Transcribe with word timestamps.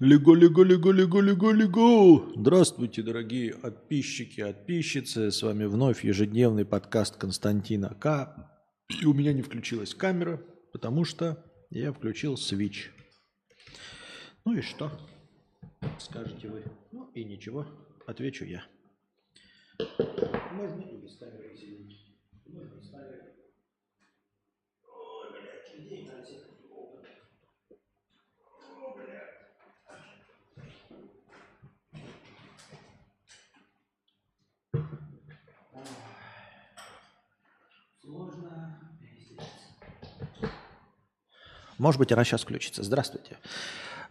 Лего, 0.00 0.34
лего, 0.34 0.64
лего, 0.64 0.90
лего, 0.90 1.20
лего, 1.20 1.52
лего. 1.52 2.32
Здравствуйте, 2.34 3.00
дорогие 3.02 3.54
подписчики, 3.54 4.42
подписчицы. 4.42 5.30
С 5.30 5.40
вами 5.40 5.66
вновь 5.66 6.04
ежедневный 6.04 6.64
подкаст 6.64 7.16
Константина 7.16 7.94
К. 7.94 8.50
И 9.00 9.06
у 9.06 9.14
меня 9.14 9.32
не 9.32 9.42
включилась 9.42 9.94
камера, 9.94 10.42
потому 10.72 11.04
что 11.04 11.44
я 11.70 11.92
включил 11.92 12.36
свич. 12.36 12.90
Ну 14.44 14.54
и 14.54 14.62
что? 14.62 14.90
Скажете 16.00 16.48
вы. 16.48 16.64
Ну 16.90 17.08
и 17.14 17.22
ничего, 17.22 17.64
отвечу 18.04 18.44
я. 18.44 18.64
Можно 19.78 20.82
и 20.82 20.96
без 20.96 21.14
камеры. 21.16 21.54
Можно 22.46 22.82
с 22.82 22.90
камерой. 22.90 23.32
Ой, 24.88 25.30
блядь, 25.30 25.78
людей 25.78 26.08
на 26.08 26.24
всех 26.24 26.40
Сложно 38.04 38.84
Может 41.78 41.98
быть, 41.98 42.12
она 42.12 42.24
сейчас 42.24 42.42
включится. 42.42 42.82
Здравствуйте. 42.82 43.38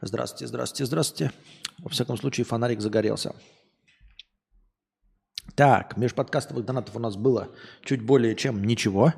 Здравствуйте, 0.02 0.48
здравствуйте, 0.48 0.86
здравствуйте. 0.86 1.32
Во 1.80 1.90
всяком 1.90 2.18
случае, 2.18 2.46
фонарик 2.46 2.82
загорелся. 2.82 3.34
Так, 5.56 5.98
межподкастовых 5.98 6.66
донатов 6.66 6.96
у 6.96 7.00
нас 7.00 7.16
было 7.16 7.50
чуть 7.86 8.02
более 8.02 8.36
чем 8.36 8.64
ничего. 8.64 9.14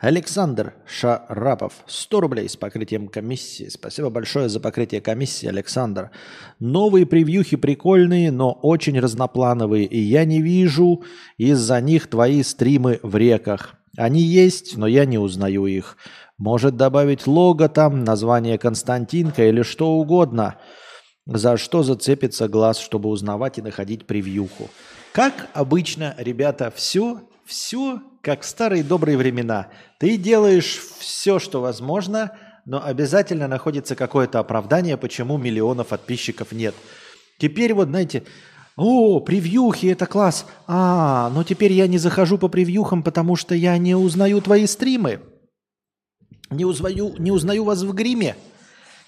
Александр 0.00 0.74
Шарапов, 0.86 1.84
100 1.86 2.20
рублей 2.20 2.48
с 2.48 2.56
покрытием 2.56 3.06
комиссии. 3.06 3.68
Спасибо 3.68 4.10
большое 4.10 4.48
за 4.48 4.58
покрытие 4.58 5.00
комиссии, 5.00 5.46
Александр. 5.46 6.10
Новые 6.58 7.06
превьюхи 7.06 7.56
прикольные, 7.56 8.32
но 8.32 8.50
очень 8.50 8.98
разноплановые, 8.98 9.84
и 9.84 10.00
я 10.00 10.24
не 10.24 10.42
вижу 10.42 11.04
из-за 11.36 11.80
них 11.80 12.08
твои 12.08 12.42
стримы 12.42 12.98
в 13.04 13.14
реках. 13.14 13.76
Они 13.98 14.20
есть, 14.20 14.76
но 14.76 14.86
я 14.86 15.04
не 15.04 15.18
узнаю 15.18 15.66
их. 15.66 15.96
Может 16.38 16.76
добавить 16.76 17.26
лого 17.26 17.68
там, 17.68 18.04
название 18.04 18.56
Константинка 18.56 19.48
или 19.48 19.62
что 19.62 19.90
угодно. 19.90 20.56
За 21.26 21.56
что 21.56 21.82
зацепится 21.82 22.46
глаз, 22.46 22.78
чтобы 22.78 23.08
узнавать 23.08 23.58
и 23.58 23.62
находить 23.62 24.06
превьюху. 24.06 24.70
Как 25.12 25.48
обычно, 25.52 26.14
ребята, 26.16 26.72
все, 26.74 27.22
все 27.44 28.00
как 28.22 28.42
в 28.42 28.46
старые 28.46 28.84
добрые 28.84 29.18
времена. 29.18 29.66
Ты 29.98 30.16
делаешь 30.16 30.78
все, 31.00 31.40
что 31.40 31.60
возможно, 31.60 32.38
но 32.66 32.80
обязательно 32.84 33.48
находится 33.48 33.96
какое-то 33.96 34.38
оправдание, 34.38 34.96
почему 34.96 35.38
миллионов 35.38 35.88
подписчиков 35.88 36.52
нет. 36.52 36.76
Теперь 37.38 37.74
вот, 37.74 37.88
знаете, 37.88 38.22
о, 38.78 39.18
превьюхи, 39.18 39.86
это 39.86 40.06
класс. 40.06 40.46
А, 40.68 41.30
но 41.34 41.42
теперь 41.42 41.72
я 41.72 41.88
не 41.88 41.98
захожу 41.98 42.38
по 42.38 42.46
превьюхам, 42.46 43.02
потому 43.02 43.34
что 43.34 43.56
я 43.56 43.76
не 43.76 43.96
узнаю 43.96 44.40
твои 44.40 44.66
стримы. 44.66 45.20
Не 46.50 46.64
узнаю, 46.64 47.14
не 47.18 47.32
узнаю 47.32 47.64
вас 47.64 47.82
в 47.82 47.92
гриме, 47.92 48.36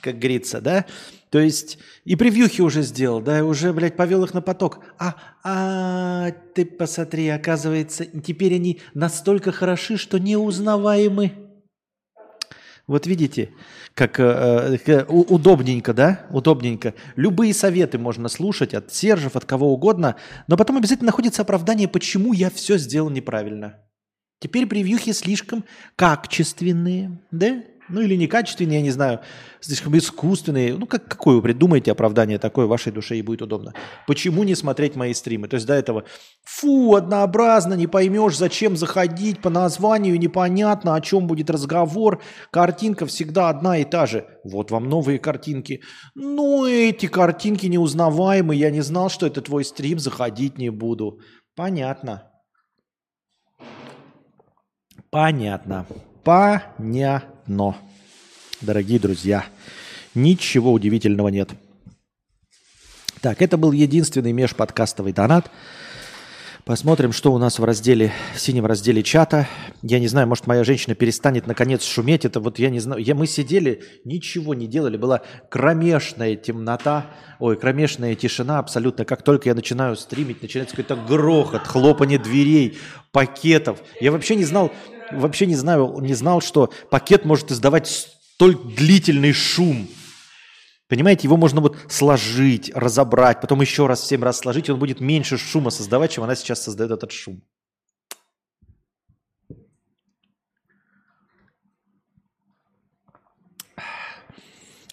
как 0.01 0.19
говорится, 0.19 0.61
да? 0.61 0.87
То 1.31 1.39
есть 1.39 1.79
и 2.05 2.17
превьюхи 2.17 2.61
уже 2.61 2.83
сделал, 2.83 3.21
да, 3.21 3.45
уже, 3.45 3.73
блядь, 3.73 3.97
повел 3.97 4.25
их 4.25 4.35
на 4.35 4.43
поток. 4.43 4.81
А, 4.99 5.15
а, 5.45 6.33
ты 6.55 6.67
посмотри, 6.67 7.29
оказывается, 7.29 8.05
теперь 8.05 8.57
они 8.57 8.81
настолько 8.95 9.53
хороши, 9.53 9.97
что 9.97 10.19
неузнаваемы. 10.19 11.40
Вот 12.91 13.07
видите, 13.07 13.51
как 13.95 14.19
э, 14.19 14.77
э, 14.85 15.05
удобненько, 15.05 15.95
да? 15.95 16.27
Удобненько. 16.31 16.93
Любые 17.15 17.55
советы 17.55 17.99
можно 17.99 18.29
слушать 18.29 18.75
от 18.75 18.93
Сержев, 18.93 19.37
от 19.37 19.45
кого 19.45 19.73
угодно, 19.73 20.17
но 20.49 20.57
потом 20.57 20.77
обязательно 20.77 21.07
находится 21.07 21.43
оправдание, 21.43 21.87
почему 21.87 22.33
я 22.33 22.51
все 22.51 22.79
сделал 22.79 23.09
неправильно. 23.09 23.79
Теперь 24.41 24.67
превьюхи 24.67 25.13
слишком 25.13 25.65
качественные, 25.95 27.21
да? 27.31 27.63
Ну 27.91 28.01
или 28.01 28.15
некачественные, 28.15 28.79
я 28.79 28.83
не 28.83 28.91
знаю, 28.91 29.21
слишком 29.61 29.97
искусственные. 29.99 30.75
Ну 30.75 30.87
как, 30.87 31.09
какое 31.09 31.37
вы 31.37 31.43
придумаете 31.43 31.93
оправдание 31.93 32.39
такое 32.39 32.67
вашей 32.67 32.93
душе 32.93 33.17
и 33.17 33.23
будет 33.23 33.43
удобно. 33.43 33.75
Почему 34.07 34.45
не 34.45 34.55
смотреть 34.55 34.97
мои 34.97 35.13
стримы? 35.13 35.49
То 35.49 35.57
есть 35.57 35.67
до 35.67 35.75
этого, 35.75 36.05
фу, 36.45 36.95
однообразно, 36.95 37.75
не 37.75 37.87
поймешь, 37.87 38.37
зачем 38.37 38.77
заходить, 38.77 39.41
по 39.41 39.51
названию 39.51 40.19
непонятно, 40.19 40.95
о 40.95 41.01
чем 41.01 41.27
будет 41.27 41.51
разговор. 41.51 42.23
Картинка 42.51 43.07
всегда 43.07 43.49
одна 43.49 43.79
и 43.79 43.85
та 43.85 44.07
же. 44.07 44.27
Вот 44.45 44.71
вам 44.71 44.89
новые 44.89 45.19
картинки. 45.19 45.83
Ну 46.15 46.65
эти 46.67 47.07
картинки 47.07 47.67
неузнаваемые, 47.67 48.61
я 48.61 48.71
не 48.71 48.83
знал, 48.83 49.11
что 49.11 49.27
это 49.27 49.43
твой 49.43 49.65
стрим, 49.65 49.99
заходить 49.99 50.59
не 50.59 50.71
буду. 50.71 51.19
Понятно. 51.57 52.31
Понятно. 55.11 55.87
Понятно. 56.23 57.40
Дорогие 58.61 59.01
друзья, 59.01 59.45
ничего 60.15 60.73
удивительного 60.73 61.29
нет. 61.29 61.51
Так, 63.21 63.43
это 63.43 63.57
был 63.57 63.73
единственный 63.73 64.33
межподкастовый 64.33 65.13
донат. 65.13 65.51
Посмотрим, 66.65 67.13
что 67.13 67.33
у 67.33 67.39
нас 67.39 67.59
в 67.59 67.65
разделе, 67.65 68.13
в 68.35 68.41
синем 68.41 68.67
разделе 68.67 69.03
чата. 69.03 69.49
Я 69.83 69.99
не 69.99 70.07
знаю, 70.07 70.29
может, 70.29 70.47
моя 70.47 70.63
женщина 70.63 70.95
перестанет 70.95 71.49
наконец 71.49 71.83
шуметь. 71.83 72.25
Это 72.25 72.39
вот 72.39 72.61
я 72.61 72.71
не 72.71 72.79
знаю. 72.79 73.03
Я, 73.03 73.17
мы 73.17 73.27
сидели, 73.27 73.83
ничего 74.05 74.55
не 74.55 74.69
делали. 74.69 74.97
Была 74.97 75.23
кромешная 75.51 76.37
темнота, 76.37 77.07
ой, 77.41 77.57
кромешная 77.57 78.15
тишина 78.15 78.61
абсолютно. 78.61 79.05
Как 79.05 79.23
только 79.23 79.49
я 79.49 79.55
начинаю 79.57 79.97
стримить, 79.97 80.43
начинается 80.43 80.77
какой-то 80.77 81.03
грохот, 81.03 81.67
хлопанье 81.67 82.19
дверей, 82.19 82.79
пакетов. 83.11 83.83
Я 84.01 84.13
вообще 84.13 84.37
не 84.37 84.45
знал, 84.45 84.71
вообще 85.13 85.47
не 85.47 85.57
знаю, 85.57 85.99
не 86.01 86.15
знал, 86.15 86.41
что 86.41 86.73
пакет 86.91 87.25
может 87.25 87.51
издавать 87.51 87.87
столь 87.87 88.57
длительный 88.57 89.33
шум. 89.33 89.89
Понимаете, 90.89 91.29
его 91.29 91.37
можно 91.37 91.61
вот 91.61 91.77
сложить, 91.89 92.73
разобрать, 92.75 93.41
потом 93.41 93.61
еще 93.61 93.87
раз, 93.87 94.05
семь 94.07 94.25
раз 94.25 94.39
сложить, 94.39 94.69
и 94.69 94.73
он 94.73 94.79
будет 94.79 95.01
меньше 95.01 95.39
шума 95.39 95.71
создавать, 95.71 96.11
чем 96.11 96.25
она 96.25 96.35
сейчас 96.35 96.63
создает 96.63 96.91
этот 96.91 97.13
шум. 97.13 97.43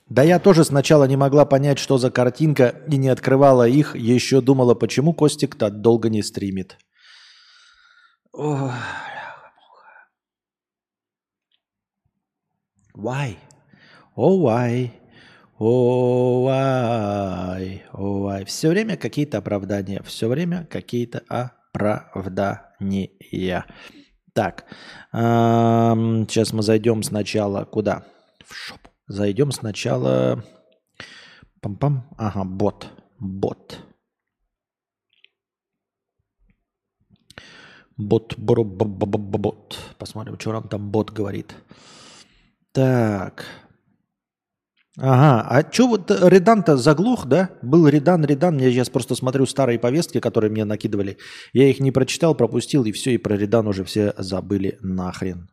Да 0.09 0.23
я 0.23 0.39
тоже 0.39 0.63
сначала 0.63 1.03
не 1.05 1.17
могла 1.17 1.45
понять, 1.45 1.79
что 1.79 1.97
за 1.97 2.11
картинка, 2.11 2.75
и 2.87 2.97
не 2.97 3.09
открывала 3.09 3.67
их, 3.67 3.95
еще 3.95 4.39
думала, 4.39 4.73
почему 4.73 5.13
Костик 5.13 5.55
так 5.55 5.81
долго 5.81 6.09
не 6.09 6.23
стримит. 6.23 6.77
Ой. 8.31 8.71
Why? 12.97 13.37
Oh, 14.15 14.41
why? 14.41 14.91
Oh, 15.59 16.45
why? 16.45 17.83
Oh, 17.93 18.25
why? 18.25 18.43
Все 18.45 18.69
время 18.69 18.97
какие-то 18.97 19.37
оправдания, 19.37 20.01
все 20.01 20.27
время 20.27 20.65
какие-то 20.65 21.21
оправдания. 21.29 23.11
Так, 24.33 24.65
эм, 25.13 26.27
сейчас 26.27 26.53
мы 26.53 26.63
зайдем 26.63 27.03
сначала 27.03 27.65
куда? 27.65 28.03
В 28.43 28.55
шоп. 28.55 28.79
Зайдем 29.05 29.51
сначала... 29.51 30.43
Пам-пам. 31.61 32.01
Ага, 32.17 32.43
бот. 32.45 32.87
Бот. 33.19 33.77
Бот, 37.95 38.35
бот, 38.37 38.57
бот, 38.65 39.19
бот. 39.19 39.79
Посмотрим, 39.99 40.39
что 40.39 40.53
нам 40.53 40.67
там 40.67 40.89
бот 40.89 41.11
говорит. 41.11 41.55
Так. 42.77 43.43
Ага, 44.97 45.47
а 45.49 45.71
что 45.71 45.87
вот 45.87 46.11
Редан-то 46.11 46.77
заглох, 46.77 47.25
да? 47.25 47.49
Был 47.63 47.87
Редан, 47.87 48.23
Редан, 48.23 48.59
я 48.59 48.69
сейчас 48.69 48.91
просто 48.91 49.15
смотрю 49.15 49.47
старые 49.47 49.79
повестки, 49.79 50.19
которые 50.19 50.51
мне 50.51 50.63
накидывали. 50.63 51.17
Я 51.53 51.71
их 51.71 51.79
не 51.79 51.91
прочитал, 51.91 52.35
пропустил, 52.35 52.85
и 52.85 52.91
все, 52.91 53.15
и 53.15 53.17
про 53.17 53.35
Редан 53.35 53.67
уже 53.67 53.83
все 53.83 54.13
забыли 54.19 54.77
нахрен. 54.81 55.49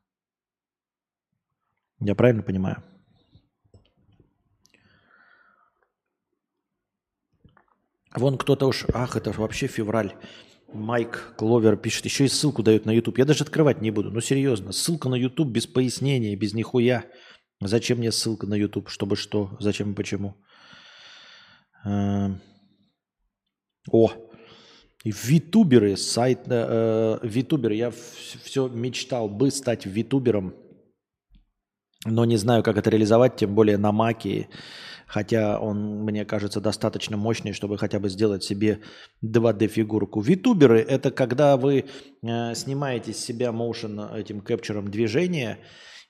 Я 1.99 2.15
правильно 2.15 2.43
понимаю? 2.43 2.83
Вон 8.15 8.37
кто-то 8.37 8.67
уж... 8.67 8.85
Ах, 8.93 9.17
это 9.17 9.33
вообще 9.33 9.67
февраль. 9.67 10.15
Майк 10.75 11.35
Кловер 11.37 11.77
пишет, 11.77 12.05
еще 12.05 12.25
и 12.25 12.29
ссылку 12.29 12.63
дают 12.63 12.85
на 12.85 12.91
YouTube. 12.91 13.19
Я 13.19 13.25
даже 13.25 13.45
открывать 13.45 13.81
не 13.81 13.91
буду. 13.91 14.11
Ну, 14.11 14.21
серьезно. 14.21 14.73
Ссылка 14.73 15.09
на 15.09 15.15
YouTube 15.15 15.49
без 15.49 15.67
пояснения, 15.67 16.37
без 16.37 16.53
нихуя. 16.53 17.05
Зачем 17.61 17.99
мне 17.99 18.13
ссылка 18.13 18.47
на 18.47 18.55
YouTube? 18.55 18.89
Чтобы 18.89 19.17
что? 19.17 19.57
Зачем 19.61 19.93
и 19.93 19.95
почему? 19.95 20.37
Эм. 21.85 22.41
О, 23.91 24.11
витуберы, 25.05 25.97
сайт 25.97 26.41
э, 26.47 27.19
витубер. 27.23 27.73
Я 27.73 27.91
все 27.91 28.69
мечтал 28.69 29.29
бы 29.29 29.51
стать 29.51 29.87
витубером, 29.87 30.55
но 32.07 32.25
не 32.25 32.37
знаю, 32.37 32.63
как 32.63 32.79
это 32.79 32.91
реализовать, 32.91 33.37
тем 33.37 33.55
более 33.55 33.77
на 33.77 33.93
маке 33.93 34.49
хотя 35.07 35.59
он, 35.59 36.03
мне 36.05 36.25
кажется, 36.25 36.61
достаточно 36.61 37.17
мощный, 37.17 37.53
чтобы 37.53 37.79
хотя 37.79 37.99
бы 37.99 38.09
сделать 38.09 38.45
себе 38.45 38.81
2D-фигурку. 39.25 40.21
Витуберы– 40.21 40.81
это 40.89 41.11
когда 41.11 41.57
вы 41.57 41.85
э, 42.23 42.55
снимаете 42.55 43.13
с 43.13 43.19
себя 43.19 43.49
motion 43.49 44.17
этим 44.17 44.41
кэпчером 44.41 44.91
движения 44.91 45.59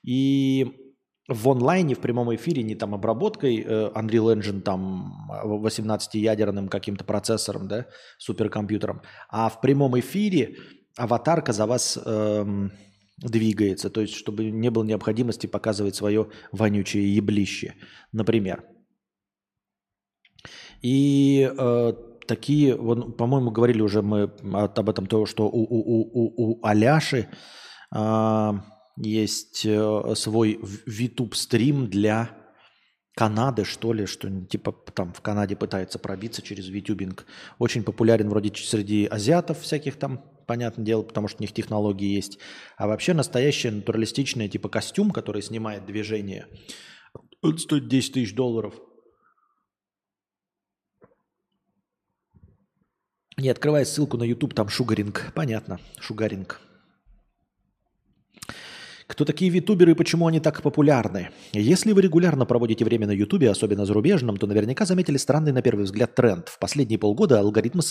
и 0.03 0.81
в 1.27 1.49
онлайне, 1.49 1.95
в 1.95 1.99
прямом 1.99 2.33
эфире, 2.35 2.61
не 2.61 2.75
там 2.75 2.93
обработкой 2.93 3.57
э, 3.57 3.91
Unreal 3.95 4.37
Engine 4.37 4.61
там 4.61 5.27
18-ядерным 5.43 6.67
каким-то 6.67 7.03
процессором, 7.03 7.67
да, 7.67 7.87
суперкомпьютером, 8.19 9.01
а 9.29 9.49
в 9.49 9.59
прямом 9.61 9.99
эфире 9.99 10.57
аватарка 10.97 11.51
за 11.51 11.65
вас 11.65 11.99
эм, 12.05 12.71
двигается, 13.17 13.89
то 13.89 14.01
есть 14.01 14.13
чтобы 14.13 14.45
не 14.45 14.69
было 14.69 14.83
необходимости 14.83 15.47
показывать 15.47 15.95
свое 15.95 16.29
вонючее 16.51 17.15
еблище, 17.15 17.73
например. 18.11 18.63
И 20.81 21.51
э, 21.57 21.93
такие, 22.27 22.75
вот, 22.75 23.17
по-моему, 23.17 23.51
говорили 23.51 23.81
уже 23.81 24.01
мы 24.01 24.31
об 24.53 24.89
этом, 24.89 25.05
то, 25.05 25.25
что 25.25 25.47
у, 25.47 25.61
у, 25.61 26.01
у, 26.01 26.51
у 26.51 26.65
Аляши 26.65 27.27
э, 27.95 28.51
есть 28.97 29.65
э, 29.65 30.13
свой 30.15 30.59
VTube-стрим 30.87 31.87
для 31.87 32.29
Канады, 33.15 33.63
что 33.63 33.93
ли, 33.93 34.05
что 34.05 34.29
типа 34.29 34.73
там 34.93 35.13
в 35.13 35.21
Канаде 35.21 35.55
пытается 35.55 35.99
пробиться 35.99 36.41
через 36.41 36.67
витюбинг. 36.67 37.25
Очень 37.59 37.83
популярен 37.83 38.27
вроде 38.27 38.51
среди 38.53 39.05
азиатов 39.05 39.61
всяких 39.61 39.95
там, 39.95 40.21
понятное 40.45 40.85
дело, 40.85 41.03
потому 41.03 41.29
что 41.29 41.37
у 41.39 41.43
них 41.43 41.53
технологии 41.53 42.13
есть. 42.13 42.39
А 42.75 42.87
вообще 42.87 43.13
настоящее 43.13 43.71
натуралистичное 43.71 44.49
типа 44.49 44.67
костюм, 44.67 45.11
который 45.11 45.41
снимает 45.41 45.85
движение, 45.85 46.47
он 47.41 47.57
стоит 47.57 47.87
10 47.87 48.13
тысяч 48.13 48.35
долларов. 48.35 48.73
Не 53.37 53.49
открывай 53.49 53.85
ссылку 53.85 54.17
на 54.17 54.23
YouTube, 54.23 54.53
там 54.53 54.69
шугаринг. 54.69 55.31
Понятно, 55.33 55.79
шугаринг. 55.99 56.61
Кто 59.07 59.23
такие 59.23 59.51
витуберы 59.51 59.91
и 59.91 59.95
почему 59.95 60.25
они 60.25 60.39
так 60.39 60.63
популярны? 60.63 61.29
Если 61.53 61.91
вы 61.91 62.01
регулярно 62.01 62.45
проводите 62.45 62.83
время 62.83 63.05
на 63.05 63.11
ютубе, 63.11 63.51
особенно 63.51 63.85
зарубежном, 63.85 64.37
то 64.37 64.47
наверняка 64.47 64.85
заметили 64.85 65.17
странный 65.17 65.51
на 65.51 65.61
первый 65.61 65.85
взгляд 65.85 66.15
тренд. 66.15 66.49
В 66.49 66.57
последние 66.57 66.97
полгода 66.97 67.39
алгоритмы 67.39 67.81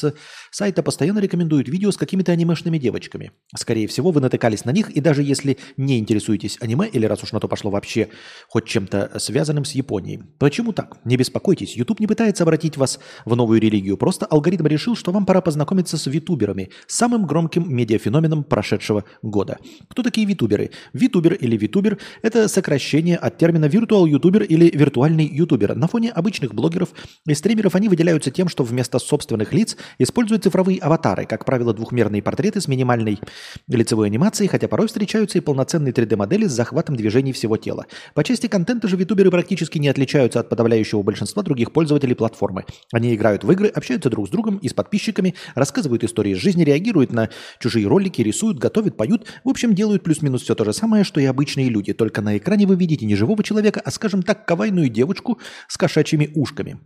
сайта 0.51 0.83
постоянно 0.83 1.21
рекомендуют 1.21 1.69
видео 1.69 1.93
с 1.93 1.97
какими-то 1.97 2.33
анимешными 2.33 2.79
девочками. 2.79 3.31
Скорее 3.57 3.87
всего, 3.87 4.11
вы 4.11 4.21
натыкались 4.21 4.65
на 4.65 4.73
них, 4.73 4.91
и 4.91 5.01
даже 5.01 5.23
если 5.23 5.57
не 5.77 6.01
интересуетесь 6.01 6.59
аниме, 6.61 6.89
или 6.89 7.07
раз 7.07 7.23
уж 7.23 7.31
на 7.31 7.39
то 7.39 7.47
пошло 7.47 7.71
вообще 7.71 8.09
хоть 8.49 8.65
чем-то 8.67 9.13
связанным 9.21 9.65
с 9.65 9.73
Японией. 9.73 10.21
Почему 10.41 10.73
так? 10.73 10.99
Не 11.05 11.17
беспокойтесь, 11.17 11.77
YouTube 11.77 12.01
не 12.01 12.09
пытается 12.09 12.43
обратить 12.43 12.77
вас 12.77 12.99
в 13.25 13.37
новую 13.37 13.61
религию, 13.61 13.97
просто 13.97 14.27
алгоритм 14.27 14.67
решил, 14.67 14.97
что 14.97 15.13
вам 15.13 15.27
пора 15.27 15.43
познакомиться 15.43 15.97
с 15.97 16.07
витуберами, 16.07 16.71
самым 16.89 17.25
громким 17.25 17.73
медиафеноменом 17.73 18.43
прошедшего 18.43 19.05
года. 19.23 19.59
Кто 19.89 20.03
такие 20.03 20.27
витуберы? 20.27 20.73
Витубер 21.05 21.35
или 21.35 21.55
витубер– 21.59 21.99
это 22.23 22.49
сокращение 22.49 23.19
от 23.19 23.37
термина 23.37 23.67
виртуал 23.67 24.07
ютубер 24.07 24.43
или 24.43 24.71
виртуальный 24.75 25.27
ютубер. 25.27 25.75
На 25.75 25.87
фоне 25.87 26.11
обычных 26.11 26.55
блогеров 26.55 26.89
и 27.27 27.35
стримеров 27.35 27.75
они 27.75 27.91
выделяются 27.91 28.31
тем, 28.31 28.49
что 28.49 28.65
вместо 28.65 28.99
собственных 28.99 29.53
лиц 29.53 29.77
используют 29.99 30.45
цифровые 30.45 30.79
аватары, 30.79 31.27
как 31.27 31.45
правило, 31.45 31.75
двухмерные 31.75 32.23
портреты 32.23 32.63
с 32.63 32.69
минимальной 32.69 33.19
лицевой 33.69 34.07
анимацией, 34.07 34.49
хотя 34.49 34.67
порой 34.67 34.87
встречаются 34.87 35.37
и 35.37 35.43
полноценные 35.43 35.93
3D-модели 35.93 36.47
с 36.47 36.53
захватом 36.53 36.97
движений 36.97 37.33
всего 37.33 37.59
тела. 37.59 37.85
По 38.15 38.25
части 38.25 38.47
контента 38.47 38.89
же 38.89 38.97
витуберы 38.97 39.31
практически 39.31 39.77
не 39.77 39.89
отличаются 39.89 40.41
от 40.41 40.49
подавляющего 40.49 41.03
большинства 41.03 41.43
других 41.43 41.73
пользователей 41.73 42.15
платформы. 42.15 42.65
Они 42.93 43.15
играют 43.15 43.45
в 43.45 43.53
игры, 43.53 43.69
общаются 43.69 44.09
друг 44.09 44.29
с 44.29 44.31
другом 44.31 44.57
и 44.57 44.71
с 44.71 44.73
подписчиками, 44.73 45.35
рассказывают 45.55 46.03
истории 46.03 46.33
из 46.33 46.39
жизни, 46.39 46.65
реагируют 46.65 47.13
на 47.13 47.29
чужие 47.61 47.87
ролики, 47.87 48.23
рисуют, 48.23 48.59
готовят, 48.59 48.97
поют. 48.97 49.27
В 49.45 49.51
общем, 49.51 49.75
делают 49.75 50.03
плюс-минус 50.03 50.43
все 50.45 50.55
то 50.55 50.65
же 50.65 50.73
самое, 50.73 50.94
самое, 50.95 51.05
что 51.05 51.21
и 51.21 51.25
обычные 51.25 51.69
люди, 51.71 51.93
только 51.93 52.23
на 52.23 52.39
экране 52.39 52.67
вы 52.67 52.77
видите 52.77 53.05
не 53.05 53.17
живого 53.17 53.43
человека, 53.43 53.83
а, 53.85 53.91
скажем 53.91 54.23
так, 54.23 54.47
кавайную 54.47 54.89
девочку 54.89 55.41
с 55.67 55.77
кошачьими 55.77 56.31
ушками. 56.37 56.79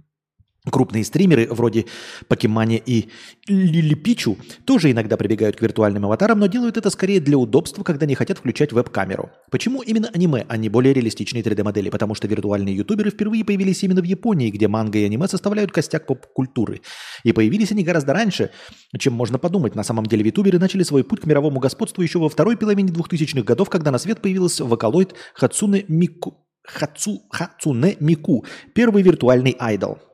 Крупные 0.70 1.04
стримеры 1.04 1.48
вроде 1.50 1.86
Покемани 2.28 2.82
и 2.84 3.08
Лилипичу 3.46 4.36
тоже 4.64 4.90
иногда 4.90 5.16
прибегают 5.16 5.56
к 5.56 5.62
виртуальным 5.62 6.04
аватарам, 6.04 6.38
но 6.38 6.46
делают 6.46 6.76
это 6.76 6.90
скорее 6.90 7.20
для 7.20 7.38
удобства, 7.38 7.82
когда 7.82 8.06
не 8.06 8.14
хотят 8.14 8.38
включать 8.38 8.72
веб-камеру. 8.72 9.30
Почему 9.50 9.82
именно 9.82 10.10
аниме, 10.12 10.44
а 10.48 10.56
не 10.56 10.68
более 10.68 10.92
реалистичные 10.92 11.42
3D-модели? 11.42 11.90
Потому 11.90 12.14
что 12.14 12.28
виртуальные 12.28 12.76
ютуберы 12.76 13.10
впервые 13.10 13.44
появились 13.44 13.82
именно 13.82 14.00
в 14.00 14.04
Японии, 14.04 14.50
где 14.50 14.68
манга 14.68 14.98
и 14.98 15.04
аниме 15.04 15.28
составляют 15.28 15.72
костяк 15.72 16.06
поп-культуры. 16.06 16.80
И 17.24 17.32
появились 17.32 17.72
они 17.72 17.84
гораздо 17.84 18.12
раньше, 18.12 18.50
чем 18.98 19.14
можно 19.14 19.38
подумать. 19.38 19.74
На 19.74 19.84
самом 19.84 20.06
деле 20.06 20.22
витуберы 20.22 20.58
начали 20.58 20.82
свой 20.82 21.04
путь 21.04 21.20
к 21.20 21.26
мировому 21.26 21.60
господству 21.60 22.02
еще 22.02 22.18
во 22.18 22.28
второй 22.28 22.56
половине 22.56 22.92
2000-х 22.92 23.42
годов, 23.42 23.70
когда 23.70 23.90
на 23.90 23.98
свет 23.98 24.20
появился 24.20 24.64
вокалоид 24.64 25.14
Хацуне 25.34 25.84
Мику. 25.88 26.44
Хацу, 26.64 27.22
Хацуне 27.30 27.96
Мику, 28.00 28.44
первый 28.74 29.02
виртуальный 29.02 29.56
айдол– 29.58 29.98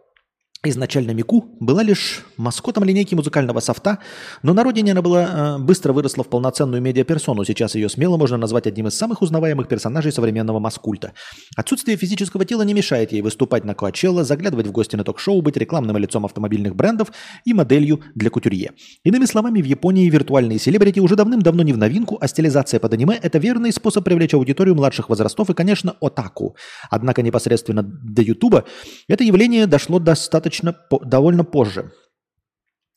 Изначально 0.66 1.11
Мику 1.11 1.44
была 1.61 1.82
лишь 1.82 2.25
маскотом 2.38 2.84
линейки 2.84 3.14
музыкального 3.14 3.61
софта, 3.61 3.99
но 4.43 4.55
на 4.55 4.64
родине 4.64 4.93
она 4.93 5.02
была, 5.02 5.56
э, 5.56 5.58
быстро 5.58 5.93
выросла 5.93 6.25
в 6.25 6.28
полноценную 6.28 6.81
медиаперсону. 6.81 7.44
Сейчас 7.44 7.75
ее 7.75 7.90
смело 7.90 8.16
можно 8.16 8.38
назвать 8.38 8.66
одним 8.66 8.87
из 8.87 8.94
самых 8.94 9.20
узнаваемых 9.20 9.69
персонажей 9.69 10.11
современного 10.11 10.61
маскульта. 10.61 11.12
Отсутствие 11.55 11.99
физического 11.99 12.46
тела 12.46 12.62
не 12.62 12.72
мешает 12.72 13.12
ей 13.12 13.20
выступать 13.20 13.64
на 13.64 13.75
Коачелло, 13.75 14.25
заглядывать 14.25 14.66
в 14.66 14.72
гости 14.72 14.96
на 14.96 15.05
ток-шоу, 15.05 15.43
быть 15.43 15.58
рекламным 15.58 15.99
лицом 15.99 16.25
автомобильных 16.25 16.75
брендов 16.75 17.12
и 17.44 17.52
моделью 17.52 18.00
для 18.14 18.31
кутюрье. 18.31 18.70
Иными 19.05 19.26
словами, 19.26 19.61
в 19.61 19.66
Японии 19.66 20.08
виртуальные 20.08 20.58
селебрити 20.58 20.99
уже 20.99 21.14
давным-давно 21.14 21.62
не 21.62 21.75
в 21.75 21.76
новинку, 21.76 22.16
а 22.22 22.26
стилизация 22.26 22.81
под 22.81 22.94
аниме– 22.94 23.19
это 23.22 23.37
верный 23.37 23.70
способ 23.70 24.02
привлечь 24.02 24.32
аудиторию 24.32 24.75
младших 24.75 25.11
возрастов 25.11 25.50
и, 25.50 25.52
конечно, 25.55 25.94
отаку. 26.00 26.56
Однако 26.88 27.20
непосредственно 27.20 27.82
до 27.82 28.22
Ютуба 28.22 28.64
это 29.08 29.25
явление 29.25 29.66
дошло 29.66 29.99
достаточно 29.99 30.54
достаточно, 30.62 30.75
довольно 31.05 31.45
позже. 31.45 31.93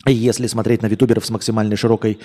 Если 0.06 0.48
смотреть 0.48 0.84
на 0.84 0.88
витуберов 0.88 1.26
с 1.26 1.32
максимально, 1.32 1.76
широкой, 1.76 2.20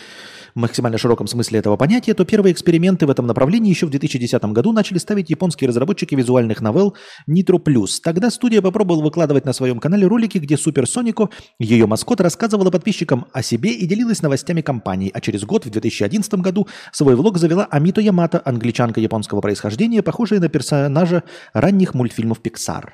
максимально 0.55 0.99
широком 0.99 1.27
смысле 1.27 1.59
этого 1.59 1.77
понятия, 1.77 2.15
то 2.15 2.25
первые 2.25 2.53
эксперименты 2.53 3.07
в 3.07 3.11
этом 3.11 3.27
направлении 3.27 3.71
еще 3.71 3.87
в 3.87 3.91
2010 3.91 4.45
году 4.53 4.73
начали 4.73 4.99
ставить 4.99 5.31
японские 5.31 5.69
разработчики 5.69 6.15
визуальных 6.15 6.61
новелл 6.61 6.95
Nitro 7.29 7.59
Plus. 7.59 7.99
Тогда 8.05 8.31
студия 8.31 8.61
попробовала 8.61 9.03
выкладывать 9.03 9.47
на 9.47 9.53
своем 9.55 9.81
канале 9.81 10.07
ролики, 10.07 10.39
где 10.39 10.59
Супер 10.59 10.87
Сонико, 10.87 11.31
ее 11.59 11.87
маскот, 11.87 12.21
рассказывала 12.21 12.71
подписчикам 12.71 13.27
о 13.33 13.43
себе 13.43 13.73
и 13.73 13.87
делилась 13.87 14.23
новостями 14.23 14.61
компании. 14.61 15.11
А 15.13 15.21
через 15.21 15.45
год, 15.45 15.65
в 15.65 15.71
2011 15.71 16.35
году, 16.35 16.69
свой 16.93 17.17
влог 17.17 17.39
завела 17.39 17.65
Амито 17.65 18.03
Ямато, 18.03 18.41
англичанка 18.45 19.01
японского 19.01 19.41
происхождения, 19.41 20.03
похожая 20.03 20.41
на 20.41 20.49
персонажа 20.49 21.25
ранних 21.55 21.95
мультфильмов 21.95 22.41
Pixar. 22.43 22.91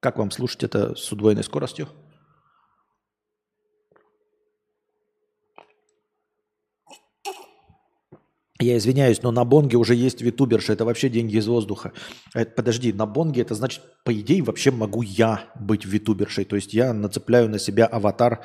Как 0.00 0.16
вам 0.16 0.30
слушать 0.30 0.64
это 0.64 0.94
с 0.94 1.12
удвоенной 1.12 1.44
скоростью? 1.44 1.88
Я 8.58 8.76
извиняюсь, 8.76 9.22
но 9.22 9.30
на 9.30 9.44
Бонге 9.44 9.78
уже 9.78 9.94
есть 9.94 10.20
витуберша. 10.20 10.74
Это 10.74 10.84
вообще 10.84 11.08
деньги 11.08 11.36
из 11.36 11.46
воздуха. 11.46 11.92
Это, 12.34 12.50
подожди, 12.50 12.92
на 12.92 13.06
Бонге 13.06 13.40
это 13.40 13.54
значит, 13.54 13.82
по 14.04 14.12
идее, 14.12 14.42
вообще 14.42 14.70
могу 14.70 15.00
я 15.00 15.50
быть 15.58 15.86
витубершей. 15.86 16.44
То 16.44 16.56
есть 16.56 16.74
я 16.74 16.92
нацепляю 16.92 17.48
на 17.48 17.58
себя 17.58 17.86
аватар 17.86 18.42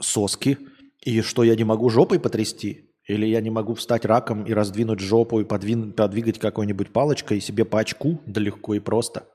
соски. 0.00 0.58
И 1.00 1.20
что, 1.20 1.44
я 1.44 1.56
не 1.56 1.64
могу 1.64 1.90
жопой 1.90 2.20
потрясти? 2.20 2.90
Или 3.06 3.26
я 3.26 3.42
не 3.42 3.50
могу 3.50 3.74
встать 3.74 4.06
раком 4.06 4.44
и 4.44 4.54
раздвинуть 4.54 5.00
жопу 5.00 5.40
и 5.40 5.44
подвин, 5.44 5.92
подвигать 5.92 6.38
какой-нибудь 6.38 6.90
палочкой 6.90 7.38
и 7.38 7.42
себе 7.42 7.66
по 7.66 7.80
очку? 7.80 8.22
Да 8.24 8.40
легко 8.40 8.72
и 8.74 8.80
просто. 8.80 9.28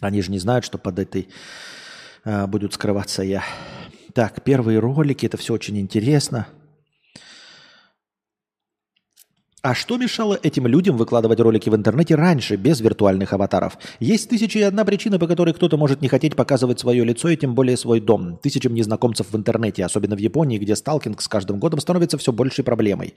Они 0.00 0.22
же 0.22 0.30
не 0.30 0.38
знают, 0.38 0.64
что 0.64 0.78
под 0.78 0.98
этой 0.98 1.28
э, 2.24 2.46
будут 2.46 2.74
скрываться 2.74 3.22
я. 3.22 3.44
Так, 4.12 4.42
первые 4.42 4.78
ролики, 4.78 5.26
это 5.26 5.36
все 5.36 5.54
очень 5.54 5.78
интересно. 5.78 6.46
А 9.66 9.72
что 9.72 9.96
мешало 9.96 10.38
этим 10.42 10.66
людям 10.66 10.98
выкладывать 10.98 11.40
ролики 11.40 11.70
в 11.70 11.74
интернете 11.74 12.16
раньше, 12.16 12.56
без 12.56 12.82
виртуальных 12.82 13.32
аватаров? 13.32 13.78
Есть 13.98 14.28
тысяча 14.28 14.58
и 14.58 14.62
одна 14.62 14.84
причина, 14.84 15.18
по 15.18 15.26
которой 15.26 15.54
кто-то 15.54 15.78
может 15.78 16.02
не 16.02 16.08
хотеть 16.08 16.36
показывать 16.36 16.80
свое 16.80 17.02
лицо 17.02 17.30
и 17.30 17.36
тем 17.38 17.54
более 17.54 17.78
свой 17.78 18.00
дом. 18.00 18.36
Тысячам 18.42 18.74
незнакомцев 18.74 19.28
в 19.32 19.36
интернете, 19.38 19.82
особенно 19.82 20.16
в 20.16 20.18
Японии, 20.18 20.58
где 20.58 20.76
сталкинг 20.76 21.22
с 21.22 21.28
каждым 21.28 21.60
годом 21.60 21.80
становится 21.80 22.18
все 22.18 22.30
большей 22.30 22.62
проблемой. 22.62 23.14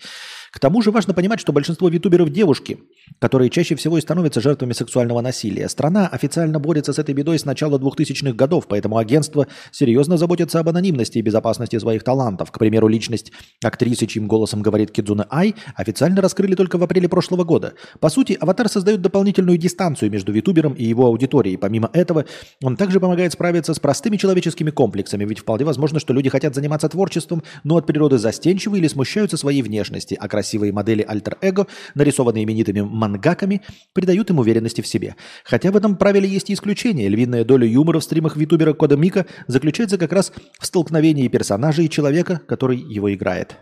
К 0.54 0.62
тому 0.62 0.82
же 0.82 0.92
важно 0.92 1.14
понимать, 1.14 1.42
что 1.42 1.52
большинство 1.52 1.90
витуберов 1.90 2.30
девушки– 2.30 2.80
которые 3.20 3.50
чаще 3.50 3.76
всего 3.76 3.98
и 3.98 4.02
становятся 4.02 4.42
жертвами 4.42 4.74
сексуального 4.74 5.22
насилия. 5.22 5.70
Страна 5.70 6.08
официально 6.08 6.60
борется 6.60 6.94
с 6.94 7.00
этой 7.00 7.14
бедой 7.16 7.40
с 7.40 7.46
начала 7.46 7.78
2000-х 7.78 8.34
годов, 8.34 8.68
поэтому 8.68 8.98
агентство 8.98 9.48
серьезно 9.72 10.18
заботится 10.18 10.60
об 10.60 10.70
анонимности 10.70 11.18
и 11.18 11.22
безопасности 11.22 11.78
своих 11.80 12.04
талантов. 12.04 12.52
К 12.52 12.60
примеру, 12.60 12.88
личность 12.88 13.32
актрисы, 13.64 14.06
чьим 14.06 14.28
голосом 14.28 14.62
говорит 14.62 14.92
Кидзуна 14.92 15.28
Ай, 15.32 15.56
официально 15.76 16.22
раскрыли 16.38 16.56
только 16.56 16.78
в 16.78 16.84
апреле 16.84 17.10
прошлого 17.10 17.44
года. 17.44 17.74
По 18.00 18.10
сути, 18.10 18.38
аватар 18.40 18.70
создает 18.70 19.02
дополнительную 19.02 19.58
дистанцию 19.58 20.12
между 20.12 20.32
витубером 20.32 20.74
и 20.74 20.84
его 20.84 21.08
аудиторией. 21.08 21.58
Помимо 21.58 21.90
этого, 21.94 22.26
он 22.64 22.78
также 22.78 23.00
помогает 23.00 23.34
справиться 23.34 23.74
с 23.74 23.80
простыми 23.80 24.18
человеческими 24.18 24.70
комплексами, 24.70 25.26
ведь 25.26 25.40
вполне 25.40 25.66
возможно, 25.66 26.00
что 26.00 26.14
люди 26.14 26.30
хотят 26.30 26.54
заниматься 26.54 26.90
творчеством, 26.90 27.42
но 27.64 27.78
от 27.78 27.88
природы 27.88 28.20
застенчивы 28.20 28.78
или 28.78 28.88
смущаются 28.88 29.38
своей 29.38 29.64
внешности, 29.64 30.16
а 30.20 30.28
красивые 30.28 30.72
модели 30.72 31.04
альтер-эго, 31.08 31.66
нарисованные 31.96 32.44
именитыми 32.44 32.82
мангаками, 32.82 33.62
придают 33.94 34.30
им 34.30 34.38
уверенности 34.38 34.82
в 34.82 34.88
себе. 34.88 35.16
Хотя 35.44 35.72
в 35.72 35.78
этом 35.78 35.96
правиле 35.96 36.30
есть 36.30 36.52
и 36.52 36.54
исключения. 36.54 37.10
Львиная 37.10 37.46
доля 37.46 37.66
юмора 37.66 38.00
в 38.00 38.04
стримах 38.04 38.38
витубера 38.38 38.74
Кода 38.74 38.96
Мика 38.96 39.26
заключается 39.48 39.98
как 39.98 40.14
раз 40.14 40.32
в 40.60 40.66
столкновении 40.66 41.28
персонажа 41.30 41.82
и 41.82 41.90
человека, 41.90 42.42
который 42.48 42.78
его 42.78 43.12
играет. 43.12 43.58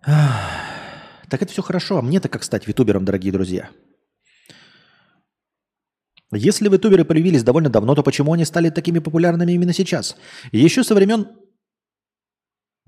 Так 0.00 1.42
это 1.42 1.52
все 1.52 1.62
хорошо, 1.62 1.98
а 1.98 2.02
мне-то 2.02 2.28
как 2.28 2.44
стать 2.44 2.66
витубером, 2.66 3.04
дорогие 3.04 3.32
друзья? 3.32 3.70
Если 6.32 6.68
витуберы 6.68 7.04
появились 7.04 7.42
довольно 7.42 7.70
давно, 7.70 7.94
то 7.94 8.02
почему 8.02 8.32
они 8.32 8.44
стали 8.44 8.70
такими 8.70 8.98
популярными 8.98 9.52
именно 9.52 9.72
сейчас? 9.72 10.16
Еще 10.52 10.84
со 10.84 10.94
времен 10.94 11.28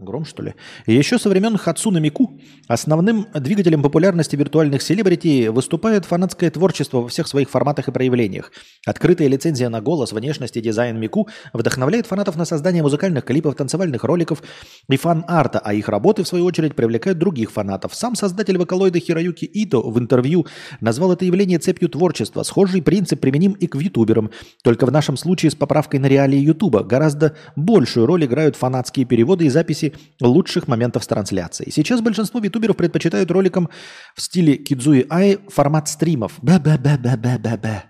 Гром, 0.01 0.25
что 0.25 0.43
ли? 0.43 0.55
еще 0.87 1.19
со 1.19 1.29
времен 1.29 1.59
Хацуна 1.59 1.99
Мику 1.99 2.41
основным 2.69 3.27
двигателем 3.35 3.83
популярности 3.83 4.35
виртуальных 4.35 4.81
селебрити 4.81 5.49
выступает 5.49 6.07
фанатское 6.07 6.51
творчество 6.51 7.03
во 7.03 7.09
всех 7.09 7.29
своих 7.29 7.51
форматах 7.51 7.89
и 7.89 7.93
проявлениях. 7.93 8.51
Открытая 8.87 9.29
лицензия 9.29 9.69
на 9.69 9.83
голос, 9.83 10.13
внешность 10.13 10.57
и 10.57 10.63
дизайн 10.63 10.99
Мику 10.99 11.29
вдохновляет 11.53 12.07
фанатов 12.07 12.37
на 12.37 12.47
создание 12.47 12.83
музыкальных 12.83 13.27
клипов, 13.27 13.57
танцевальных 13.57 14.03
роликов 14.05 14.43
и 14.89 14.97
фан-арта, 14.97 15.59
а 15.59 15.75
их 15.75 15.91
работы, 15.91 16.23
в 16.23 16.29
свою 16.29 16.47
очередь, 16.47 16.75
привлекают 16.75 17.19
других 17.19 17.51
фанатов. 17.51 17.95
Сам 17.95 18.15
создатель 18.15 18.57
вокалоида 18.57 19.01
Хироюки 19.01 19.45
Ито 19.45 19.81
в 19.81 19.99
интервью 19.99 20.47
назвал 20.81 21.13
это 21.13 21.27
явление 21.27 21.59
цепью 21.59 21.91
творчества. 21.91 22.43
Схожий 22.43 22.81
принцип 22.81 23.21
применим 23.21 23.53
и 23.53 23.67
к 23.67 23.77
ютуберам. 23.77 24.31
Только 24.65 24.87
в 24.87 24.93
нашем 24.93 25.19
случае 25.19 25.51
с 25.51 25.55
поправкой 25.55 26.01
на 26.01 26.07
реалии 26.07 26.39
ютуба 26.39 26.85
гораздо 26.85 27.37
большую 27.55 28.07
роль 28.07 28.25
играют 28.25 28.57
фанатские 28.57 29.05
переводы 29.05 29.45
и 29.45 29.51
записи 29.51 29.90
лучших 30.21 30.69
моментов 30.69 31.05
с 31.05 31.07
трансляции. 31.07 31.71
Сейчас 31.71 32.01
большинство 32.01 32.41
ютуберов 32.41 32.77
предпочитают 32.77 33.31
роликам 33.31 33.69
в 34.15 34.21
стиле 34.21 34.57
Кидзуи 34.57 35.07
Ай 35.11 35.39
формат 35.49 35.89
стримов. 35.89 36.35
Ба-ба-ба-ба-ба-ба-ба. 36.43 37.90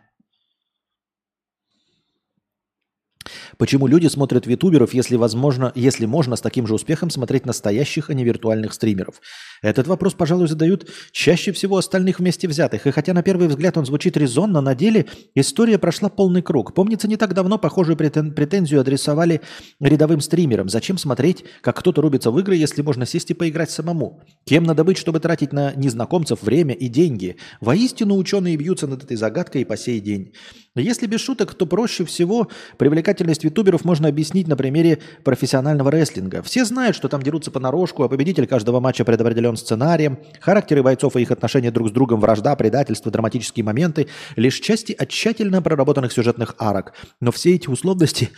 Почему 3.61 3.87
люди 3.87 4.07
смотрят 4.07 4.47
витуберов, 4.47 4.95
если, 4.95 5.17
возможно, 5.17 5.71
если 5.75 6.07
можно 6.07 6.35
с 6.35 6.40
таким 6.40 6.67
же 6.67 6.73
успехом 6.73 7.11
смотреть 7.11 7.45
настоящих, 7.45 8.09
а 8.09 8.14
не 8.14 8.25
виртуальных 8.25 8.73
стримеров? 8.73 9.21
Этот 9.61 9.87
вопрос, 9.87 10.14
пожалуй, 10.14 10.49
задают 10.49 10.88
чаще 11.12 11.52
всего 11.52 11.76
остальных 11.76 12.21
вместе 12.21 12.49
взятых. 12.49 12.87
И 12.87 12.90
хотя 12.90 13.12
на 13.12 13.23
первый 13.23 13.49
взгляд 13.49 13.76
он 13.76 13.85
звучит 13.85 14.17
резонно, 14.17 14.62
на 14.62 14.75
деле 14.75 15.05
история 15.35 15.79
прошла 15.79 16.09
полный 16.09 16.40
круг. 16.40 16.73
Помнится, 16.73 17.07
не 17.07 17.19
так 17.19 17.35
давно 17.35 17.59
похожую 17.59 17.99
претензию 17.99 18.81
адресовали 18.81 19.43
рядовым 19.79 20.23
стримерам. 20.23 20.71
Зачем 20.71 20.97
смотреть, 20.97 21.45
как 21.61 21.76
кто-то 21.81 22.00
рубится 22.00 22.31
в 22.31 22.38
игры, 22.38 22.57
если 22.57 22.81
можно 22.81 23.05
сесть 23.05 23.31
и 23.31 23.35
поиграть 23.35 23.71
самому? 23.71 24.23
Кем 24.47 24.64
надо 24.64 24.85
быть, 24.85 24.97
чтобы 24.97 25.21
тратить 25.21 25.52
на 25.52 25.75
незнакомцев 25.75 26.43
время 26.43 26.73
и 26.73 26.88
деньги? 26.88 27.37
Воистину 27.61 28.17
ученые 28.17 28.57
бьются 28.57 28.87
над 28.87 29.05
этой 29.05 29.19
загадкой 29.19 29.61
и 29.61 29.67
по 29.67 29.76
сей 29.76 30.00
день. 30.00 30.33
Если 30.76 31.08
без 31.08 31.20
шуток, 31.20 31.54
то 31.54 31.66
проще 31.66 32.04
всего 32.04 32.48
привлекательность 32.78 33.42
ютуберов 33.42 33.84
можно 33.84 34.06
объяснить 34.06 34.46
на 34.46 34.56
примере 34.56 35.00
профессионального 35.24 35.90
рестлинга. 35.90 36.42
Все 36.42 36.64
знают, 36.64 36.94
что 36.94 37.08
там 37.08 37.22
дерутся 37.22 37.50
понарошку, 37.50 38.04
а 38.04 38.08
победитель 38.08 38.46
каждого 38.46 38.78
матча 38.78 39.04
предопределен 39.04 39.56
сценарием, 39.56 40.18
характеры 40.40 40.84
бойцов 40.84 41.16
и 41.16 41.22
их 41.22 41.32
отношения 41.32 41.72
друг 41.72 41.88
с 41.88 41.90
другом, 41.90 42.20
вражда, 42.20 42.54
предательство, 42.54 43.10
драматические 43.10 43.64
моменты– 43.64 44.06
лишь 44.36 44.60
части 44.60 44.92
от 44.92 45.08
тщательно 45.08 45.60
проработанных 45.60 46.12
сюжетных 46.12 46.54
арок. 46.58 46.92
Но 47.20 47.32
все 47.32 47.56
эти 47.56 47.68
условности 47.68 48.30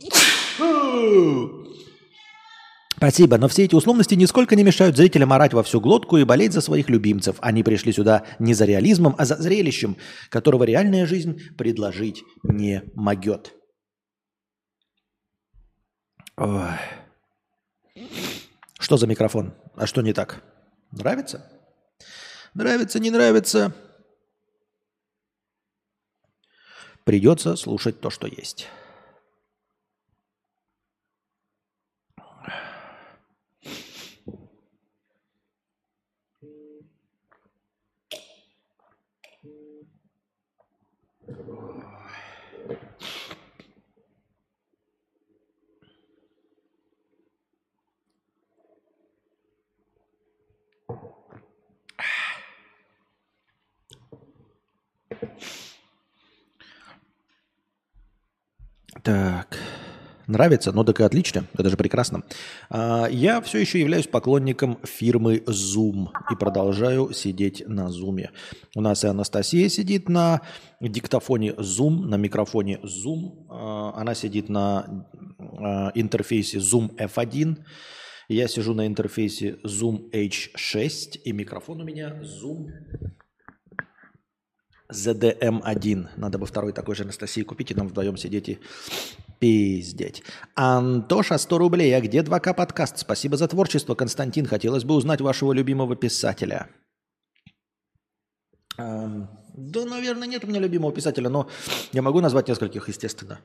Спасибо, 3.02 3.36
но 3.36 3.48
все 3.48 3.64
эти 3.64 3.74
условности 3.74 4.14
нисколько 4.14 4.54
не 4.54 4.62
мешают 4.62 4.96
зрителям 4.96 5.32
орать 5.32 5.52
во 5.52 5.64
всю 5.64 5.80
глотку 5.80 6.18
и 6.18 6.24
болеть 6.24 6.52
за 6.52 6.60
своих 6.60 6.88
любимцев. 6.88 7.34
Они 7.40 7.64
пришли 7.64 7.92
сюда 7.92 8.24
не 8.38 8.54
за 8.54 8.64
реализмом, 8.64 9.16
а 9.18 9.24
за 9.24 9.34
зрелищем, 9.42 9.96
которого 10.28 10.62
реальная 10.62 11.04
жизнь 11.04 11.36
предложить 11.58 12.22
не 12.44 12.84
могет. 12.94 13.54
Ой. 16.36 16.78
Что 18.78 18.96
за 18.96 19.08
микрофон? 19.08 19.52
А 19.74 19.88
что 19.88 20.00
не 20.00 20.12
так? 20.12 20.40
Нравится? 20.92 21.50
Нравится, 22.54 23.00
не 23.00 23.10
нравится? 23.10 23.74
Придется 27.02 27.56
слушать 27.56 28.00
то, 28.00 28.10
что 28.10 28.28
есть. 28.28 28.68
Так. 59.02 59.58
Нравится? 60.28 60.70
Ну 60.72 60.84
так 60.84 61.00
и 61.00 61.02
отлично. 61.02 61.44
Это 61.54 61.68
же 61.68 61.76
прекрасно. 61.76 62.22
А, 62.70 63.08
я 63.10 63.40
все 63.40 63.58
еще 63.58 63.80
являюсь 63.80 64.06
поклонником 64.06 64.78
фирмы 64.84 65.38
Zoom 65.46 66.08
и 66.30 66.36
продолжаю 66.36 67.12
сидеть 67.12 67.66
на 67.66 67.88
Zoom. 67.88 68.28
У 68.76 68.80
нас 68.80 69.02
и 69.02 69.08
Анастасия 69.08 69.68
сидит 69.68 70.08
на 70.08 70.40
диктофоне 70.80 71.50
Zoom, 71.52 72.06
на 72.06 72.14
микрофоне 72.14 72.78
Zoom. 72.84 73.46
А, 73.50 73.94
она 73.96 74.14
сидит 74.14 74.48
на 74.48 75.06
а, 75.38 75.90
интерфейсе 75.94 76.58
Zoom 76.58 76.96
F1. 76.96 77.58
Я 78.28 78.46
сижу 78.46 78.74
на 78.74 78.86
интерфейсе 78.86 79.56
Zoom 79.64 80.10
H6 80.12 81.18
и 81.24 81.32
микрофон 81.32 81.80
у 81.80 81.84
меня 81.84 82.22
Zoom 82.22 82.68
ZDM1. 84.92 86.08
Надо 86.16 86.38
бы 86.38 86.46
второй 86.46 86.72
такой 86.72 86.94
же 86.94 87.02
Анастасии 87.02 87.42
купить 87.42 87.70
и 87.70 87.74
нам 87.74 87.88
вдвоем 87.88 88.16
сидеть 88.16 88.48
и 88.48 88.58
пиздеть. 89.38 90.22
Антоша, 90.54 91.38
100 91.38 91.58
рублей. 91.58 91.96
А 91.96 92.00
где 92.00 92.20
2К 92.20 92.54
подкаст? 92.54 92.98
Спасибо 92.98 93.36
за 93.36 93.48
творчество, 93.48 93.94
Константин. 93.94 94.46
Хотелось 94.46 94.84
бы 94.84 94.94
узнать 94.94 95.20
вашего 95.20 95.52
любимого 95.52 95.96
писателя. 95.96 96.68
Эм, 98.78 99.28
да, 99.54 99.84
наверное, 99.84 100.28
нет 100.28 100.44
у 100.44 100.46
меня 100.46 100.60
любимого 100.60 100.92
писателя, 100.92 101.28
но 101.28 101.48
я 101.92 102.02
могу 102.02 102.20
назвать 102.20 102.48
нескольких, 102.48 102.88
естественно, 102.88 103.40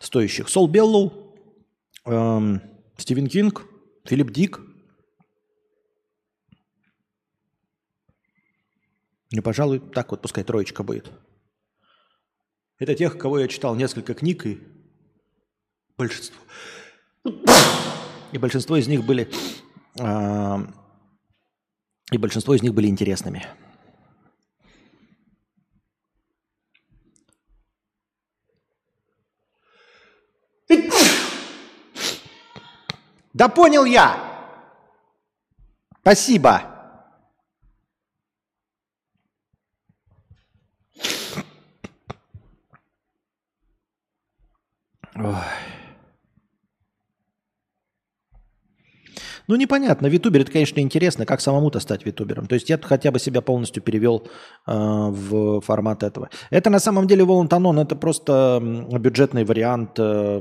стоящих. 0.00 0.48
Сол 0.48 0.68
Беллоу, 0.68 1.12
эм, 2.04 2.60
Стивен 2.96 3.28
Кинг, 3.28 3.64
Филипп 4.04 4.30
Дик, 4.30 4.60
И, 9.30 9.40
пожалуй, 9.40 9.80
так 9.80 10.10
вот 10.10 10.22
пускай 10.22 10.42
троечка 10.42 10.82
будет. 10.82 11.10
Это 12.78 12.94
тех, 12.94 13.18
кого 13.18 13.40
я 13.40 13.48
читал 13.48 13.74
несколько 13.74 14.14
книг, 14.14 14.46
и 14.46 14.60
большинство, 15.96 16.40
и 18.32 18.38
большинство 18.38 18.76
из 18.76 18.86
них 18.86 19.04
были, 19.04 19.28
э, 19.98 20.56
и 22.12 22.18
большинство 22.18 22.54
из 22.54 22.62
них 22.62 22.72
были 22.72 22.86
интересными. 22.86 23.46
Да 33.34 33.48
понял 33.48 33.84
я! 33.84 34.18
Спасибо! 36.00 36.77
Ой. 45.18 45.34
Ну, 49.48 49.56
непонятно. 49.56 50.08
Витубер, 50.08 50.42
это, 50.42 50.52
конечно, 50.52 50.80
интересно, 50.80 51.24
как 51.24 51.40
самому-то 51.40 51.80
стать 51.80 52.04
витубером. 52.04 52.46
То 52.46 52.54
есть 52.54 52.68
я 52.68 52.78
хотя 52.78 53.10
бы 53.10 53.18
себя 53.18 53.40
полностью 53.40 53.82
перевел 53.82 54.28
э, 54.66 54.72
в 54.72 55.60
формат 55.62 56.02
этого. 56.02 56.28
Это 56.50 56.70
на 56.70 56.78
самом 56.78 57.06
деле 57.06 57.24
Волантанон, 57.24 57.78
это 57.78 57.96
просто 57.96 58.60
бюджетный 58.62 59.44
вариант, 59.44 59.98
э, 59.98 60.40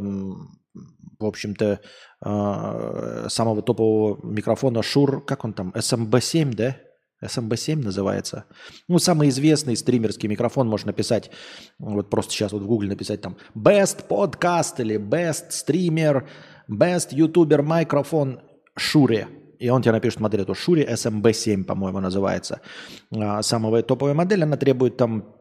в 1.20 1.26
общем-то, 1.26 1.80
э, 2.26 3.26
самого 3.30 3.62
топового 3.62 4.20
микрофона 4.24 4.80
Shure, 4.80 5.22
как 5.22 5.46
он 5.46 5.54
там, 5.54 5.72
SMB7, 5.74 6.54
да? 6.54 6.76
SMB7 7.24 7.78
называется. 7.78 8.46
Ну, 8.88 9.00
самый 9.00 9.30
известный 9.30 9.76
стримерский 9.76 10.30
микрофон 10.30 10.68
можно 10.68 10.88
написать, 10.88 11.32
вот 11.80 12.10
просто 12.10 12.32
сейчас 12.32 12.52
вот 12.52 12.62
в 12.62 12.68
Google 12.68 12.88
написать 12.88 13.22
там 13.22 13.38
Best 13.56 14.08
Podcast 14.08 14.76
или 14.80 14.98
Best 14.98 15.50
Streamer, 15.50 16.28
Best 16.70 17.14
YouTuber 17.14 17.62
микрофон 17.64 18.42
Шуре. 18.78 19.28
И 19.60 19.70
он 19.70 19.82
тебе 19.82 19.94
напишет 19.94 20.20
модель 20.20 20.42
эту 20.42 20.54
Шуре 20.54 20.86
SMB7, 20.86 21.64
по-моему, 21.64 22.00
называется. 22.00 22.62
А, 23.12 23.42
самая 23.42 23.82
топовая 23.82 24.14
модель, 24.14 24.44
она 24.44 24.58
требует 24.58 24.98
там, 24.98 25.36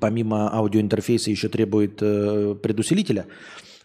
помимо 0.00 0.52
аудиоинтерфейса, 0.52 1.30
еще 1.30 1.48
требует 1.48 2.02
э, 2.02 2.56
предусилителя. 2.60 3.26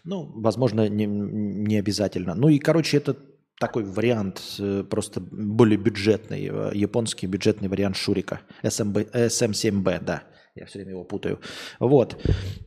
Ну, 0.04 0.28
возможно, 0.34 0.88
не, 0.88 1.06
не 1.06 1.76
обязательно. 1.78 2.34
Ну 2.34 2.48
и, 2.48 2.58
короче, 2.58 2.96
это 2.96 3.16
такой 3.58 3.84
вариант, 3.84 4.40
э, 4.58 4.84
просто 4.88 5.20
более 5.20 5.78
бюджетный, 5.78 6.48
э, 6.50 6.70
японский 6.74 7.26
бюджетный 7.26 7.68
вариант 7.68 7.96
Шурика. 7.96 8.40
SMB, 8.62 9.10
SM7B, 9.12 10.04
да. 10.04 10.22
Я 10.54 10.66
все 10.66 10.78
время 10.78 10.92
его 10.92 11.04
путаю. 11.04 11.40
Вот. 11.78 12.16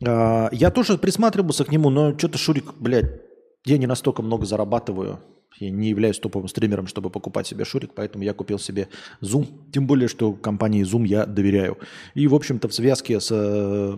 А, 0.06 0.48
я 0.52 0.70
тоже 0.70 0.96
присматривался 0.96 1.64
к 1.64 1.72
нему, 1.72 1.90
но 1.90 2.16
что-то 2.16 2.38
Шурик, 2.38 2.74
блядь, 2.78 3.20
я 3.64 3.76
не 3.78 3.86
настолько 3.86 4.22
много 4.22 4.46
зарабатываю. 4.46 5.20
Я 5.58 5.70
не 5.70 5.90
являюсь 5.90 6.18
топовым 6.18 6.48
стримером, 6.48 6.86
чтобы 6.86 7.10
покупать 7.10 7.46
себе 7.46 7.64
Шурик, 7.64 7.92
поэтому 7.94 8.24
я 8.24 8.32
купил 8.32 8.58
себе 8.58 8.88
Zoom. 9.20 9.46
Тем 9.72 9.86
более, 9.86 10.08
что 10.08 10.32
компании 10.32 10.84
Zoom 10.84 11.06
я 11.06 11.26
доверяю. 11.26 11.78
И, 12.14 12.26
в 12.26 12.34
общем-то, 12.34 12.68
в 12.68 12.74
связке 12.74 13.20
с, 13.20 13.28
э, 13.30 13.96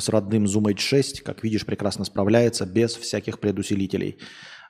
с 0.00 0.08
родным 0.08 0.44
Zoom 0.44 0.72
H6, 0.72 1.22
как 1.22 1.42
видишь, 1.42 1.66
прекрасно 1.66 2.04
справляется 2.04 2.64
без 2.64 2.94
всяких 2.94 3.40
предусилителей. 3.40 4.18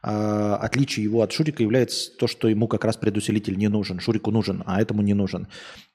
А, 0.07 0.57
отличие 0.57 1.03
его 1.05 1.23
от 1.23 1.33
Шурика 1.33 1.63
является 1.63 2.15
то, 2.19 2.27
что 2.27 2.47
ему 2.49 2.69
как 2.69 2.85
раз 2.85 2.99
предусилитель 2.99 3.57
не 3.57 3.69
нужен. 3.69 4.01
Шурику 4.01 4.31
нужен, 4.31 4.63
а 4.67 4.83
этому 4.83 5.01
не 5.01 5.15
нужен. 5.15 5.49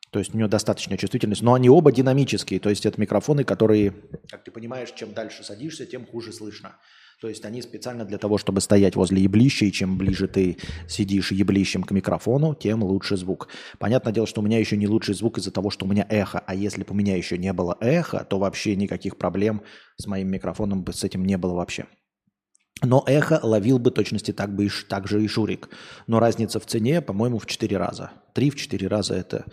То 0.10 0.18
есть 0.18 0.34
у 0.34 0.38
него 0.40 0.50
достаточная 0.50 0.98
чувствительность, 0.98 1.44
но 1.44 1.54
они 1.54 1.70
оба 1.70 1.92
динамические. 1.92 2.60
То 2.60 2.72
есть 2.72 2.88
это 2.88 3.00
микрофоны, 3.00 3.44
которые, 3.44 3.94
как 4.28 4.44
ты 4.44 4.50
понимаешь, 4.50 4.92
чем 4.96 5.14
дальше 5.14 5.44
садишься, 5.44 5.86
тем 5.86 6.08
хуже 6.08 6.34
слышно. 6.34 6.78
То 7.22 7.30
есть 7.30 7.46
они 7.46 7.62
специально 7.62 8.04
для 8.04 8.18
того, 8.18 8.40
чтобы 8.40 8.62
стоять 8.62 8.96
возле 8.96 9.22
еблища, 9.22 9.66
и 9.66 9.72
чем 9.72 10.00
ближе 10.00 10.28
ты 10.28 10.58
сидишь 10.88 11.32
еблищем 11.32 11.84
к 11.84 11.92
микрофону, 11.92 12.56
тем 12.56 12.82
лучше 12.82 13.16
звук. 13.16 13.50
Понятное 13.78 14.12
дело, 14.12 14.26
что 14.26 14.42
у 14.42 14.44
меня 14.44 14.58
еще 14.58 14.76
не 14.76 14.88
лучший 14.88 15.14
звук 15.14 15.38
из-за 15.38 15.52
того, 15.52 15.70
что 15.70 15.86
у 15.86 15.90
меня 15.90 16.08
эхо. 16.10 16.42
А 16.48 16.56
если 16.56 16.84
бы 16.84 16.94
у 16.94 16.96
меня 16.96 17.16
еще 17.16 17.38
не 17.38 17.54
было 17.54 17.78
эхо, 17.80 18.26
то 18.28 18.40
вообще 18.40 18.76
никаких 18.76 19.18
проблем 19.18 19.62
с 19.98 20.08
моим 20.08 20.30
микрофоном 20.30 20.82
бы 20.82 20.94
с 20.94 21.04
этим 21.04 21.26
не 21.26 21.38
было 21.38 21.54
вообще. 21.54 21.86
Но 22.82 23.04
эхо 23.08 23.40
ловил 23.44 23.78
бы 23.78 23.92
точности 23.92 24.32
так, 24.32 24.56
бы 24.56 24.68
и, 24.68 24.70
так 24.88 25.08
же 25.08 25.24
и 25.24 25.28
Шурик. 25.28 25.70
Но 26.08 26.20
разница 26.20 26.60
в 26.60 26.66
цене, 26.66 27.02
по-моему, 27.02 27.38
в 27.38 27.46
4 27.46 27.78
раза. 27.78 28.12
3 28.34 28.50
в 28.52 28.56
4 28.56 28.88
раза 28.88 29.16
это 29.16 29.46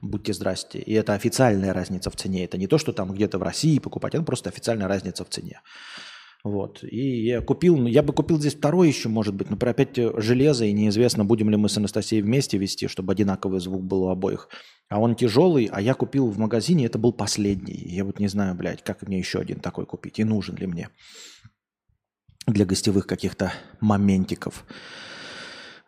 будьте 0.00 0.32
здрасте. 0.32 0.78
И 0.78 0.92
это 0.94 1.14
официальная 1.14 1.72
разница 1.72 2.10
в 2.10 2.16
цене. 2.16 2.44
Это 2.44 2.56
не 2.58 2.66
то, 2.66 2.78
что 2.78 2.92
там 2.92 3.12
где-то 3.12 3.38
в 3.38 3.42
России 3.42 3.78
покупать, 3.78 4.14
это 4.14 4.24
просто 4.24 4.48
официальная 4.48 4.88
разница 4.88 5.24
в 5.24 5.28
цене. 5.28 5.60
Вот. 6.44 6.82
И 6.82 7.24
я 7.24 7.40
купил, 7.40 7.76
ну, 7.76 7.86
я 7.86 8.02
бы 8.02 8.12
купил 8.12 8.38
здесь 8.40 8.56
второй 8.56 8.88
еще, 8.88 9.08
может 9.08 9.32
быть, 9.34 9.48
но 9.48 9.56
про 9.56 9.70
опять 9.70 9.96
железо, 10.16 10.64
и 10.64 10.72
неизвестно, 10.72 11.24
будем 11.24 11.50
ли 11.50 11.56
мы 11.56 11.68
с 11.68 11.76
Анастасией 11.76 12.20
вместе 12.20 12.58
вести, 12.58 12.88
чтобы 12.88 13.12
одинаковый 13.12 13.60
звук 13.60 13.84
был 13.84 14.04
у 14.04 14.08
обоих. 14.08 14.48
А 14.88 14.98
он 14.98 15.14
тяжелый, 15.14 15.70
а 15.72 15.80
я 15.80 15.94
купил 15.94 16.28
в 16.28 16.38
магазине, 16.38 16.86
это 16.86 16.98
был 16.98 17.12
последний. 17.12 17.80
Я 17.86 18.04
вот 18.04 18.18
не 18.18 18.26
знаю, 18.26 18.56
блядь, 18.56 18.82
как 18.82 19.02
мне 19.02 19.18
еще 19.18 19.38
один 19.38 19.60
такой 19.60 19.86
купить, 19.86 20.18
и 20.18 20.24
нужен 20.24 20.56
ли 20.56 20.66
мне 20.66 20.88
для 22.46 22.64
гостевых 22.64 23.06
каких-то 23.06 23.52
моментиков. 23.80 24.64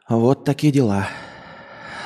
Вот 0.09 0.45
такие 0.45 0.73
дела. 0.73 1.09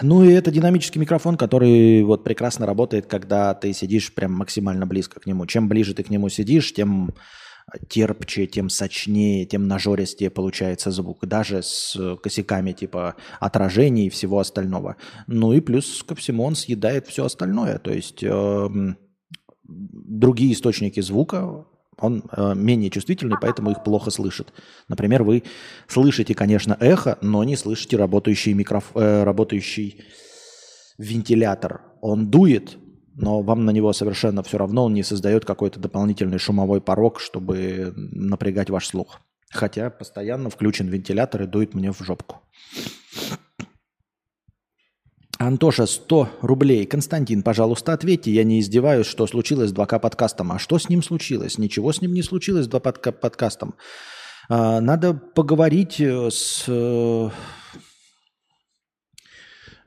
Ну 0.00 0.22
и 0.22 0.32
это 0.32 0.50
динамический 0.50 1.00
микрофон, 1.00 1.36
который 1.36 2.02
вот 2.04 2.22
прекрасно 2.22 2.66
работает, 2.66 3.06
когда 3.06 3.54
ты 3.54 3.72
сидишь 3.72 4.14
прям 4.14 4.32
максимально 4.32 4.86
близко 4.86 5.18
к 5.20 5.26
нему. 5.26 5.46
Чем 5.46 5.68
ближе 5.68 5.94
ты 5.94 6.04
к 6.04 6.10
нему 6.10 6.28
сидишь, 6.28 6.72
тем 6.72 7.10
терпче, 7.88 8.46
тем 8.46 8.70
сочнее, 8.70 9.44
тем 9.44 9.66
нажористее 9.66 10.30
получается 10.30 10.90
звук. 10.90 11.26
Даже 11.26 11.62
с 11.62 12.16
косяками 12.22 12.72
типа 12.72 13.16
отражений 13.40 14.06
и 14.06 14.10
всего 14.10 14.38
остального. 14.38 14.96
Ну 15.26 15.52
и 15.52 15.60
плюс 15.60 16.02
ко 16.02 16.14
всему 16.14 16.44
он 16.44 16.54
съедает 16.54 17.06
все 17.08 17.24
остальное. 17.24 17.78
То 17.78 17.92
есть 17.92 18.22
э, 18.22 18.68
другие 19.64 20.52
источники 20.52 21.00
звука 21.00 21.66
он 22.00 22.24
э, 22.30 22.54
менее 22.54 22.90
чувствительный, 22.90 23.36
поэтому 23.40 23.70
их 23.70 23.82
плохо 23.84 24.10
слышит. 24.10 24.52
Например, 24.88 25.22
вы 25.22 25.42
слышите, 25.86 26.34
конечно, 26.34 26.76
эхо, 26.80 27.18
но 27.20 27.44
не 27.44 27.56
слышите 27.56 27.96
работающий, 27.96 28.52
микроф... 28.52 28.90
э, 28.94 29.24
работающий 29.24 30.04
вентилятор. 30.98 31.82
Он 32.00 32.28
дует, 32.28 32.76
но 33.14 33.42
вам 33.42 33.64
на 33.64 33.70
него 33.70 33.92
совершенно 33.92 34.42
все 34.42 34.58
равно, 34.58 34.84
он 34.84 34.94
не 34.94 35.02
создает 35.02 35.44
какой-то 35.44 35.80
дополнительный 35.80 36.38
шумовой 36.38 36.80
порог, 36.80 37.20
чтобы 37.20 37.92
напрягать 37.96 38.70
ваш 38.70 38.86
слух. 38.86 39.20
Хотя 39.50 39.90
постоянно 39.90 40.50
включен 40.50 40.88
вентилятор 40.88 41.42
и 41.42 41.46
дует 41.46 41.74
мне 41.74 41.92
в 41.92 42.00
жопку. 42.00 42.42
Антоша, 45.38 45.86
100 45.86 46.28
рублей. 46.42 46.84
Константин, 46.84 47.42
пожалуйста, 47.44 47.92
ответьте. 47.92 48.32
Я 48.32 48.42
не 48.42 48.58
издеваюсь, 48.58 49.06
что 49.06 49.24
случилось 49.28 49.70
с 49.70 49.72
2К 49.72 50.00
подкастом. 50.00 50.50
А 50.50 50.58
что 50.58 50.78
с 50.80 50.88
ним 50.88 51.00
случилось? 51.00 51.58
Ничего 51.58 51.92
с 51.92 52.02
ним 52.02 52.12
не 52.12 52.22
случилось 52.22 52.66
с 52.66 52.68
2К 52.68 53.12
подкастом. 53.12 53.76
А, 54.48 54.80
надо 54.80 55.14
поговорить 55.14 56.00
э, 56.00 56.28
с 56.30 56.64
э, 56.66 57.30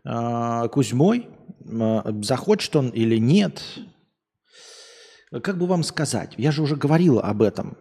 а, 0.06 0.70
Кузьмой. 0.70 1.28
А, 1.70 2.14
захочет 2.22 2.74
он 2.78 2.90
или 2.90 3.18
нет. 3.18 3.62
Как 5.44 5.58
бы 5.58 5.68
вам 5.68 5.84
сказать? 5.84 6.34
Я 6.38 6.52
же 6.52 6.62
уже 6.62 6.78
говорил 6.78 7.20
об 7.20 7.42
этом. 7.42 7.78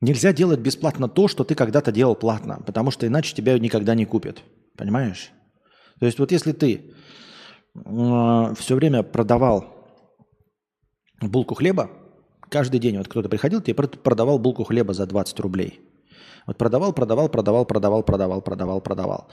Нельзя 0.00 0.32
делать 0.32 0.60
бесплатно 0.60 1.08
то, 1.08 1.28
что 1.28 1.44
ты 1.44 1.54
когда-то 1.54 1.90
делал 1.90 2.14
платно, 2.14 2.60
потому 2.66 2.90
что 2.90 3.06
иначе 3.06 3.34
тебя 3.34 3.58
никогда 3.58 3.94
не 3.94 4.04
купят. 4.04 4.42
Понимаешь? 4.76 5.32
То 6.00 6.06
есть 6.06 6.18
вот 6.18 6.32
если 6.32 6.52
ты 6.52 6.94
э, 7.74 8.54
все 8.56 8.74
время 8.74 9.02
продавал 9.02 9.66
булку 11.20 11.54
хлеба, 11.54 11.90
каждый 12.48 12.80
день 12.80 12.98
вот 12.98 13.08
кто-то 13.08 13.28
приходил, 13.28 13.60
тебе 13.60 13.74
продавал 13.74 14.38
булку 14.38 14.64
хлеба 14.64 14.92
за 14.92 15.06
20 15.06 15.40
рублей. 15.40 15.80
Вот 16.46 16.58
продавал, 16.58 16.92
продавал, 16.92 17.28
продавал, 17.28 17.64
продавал, 17.64 18.02
продавал, 18.02 18.42
продавал, 18.42 18.80
продавал. 18.80 19.28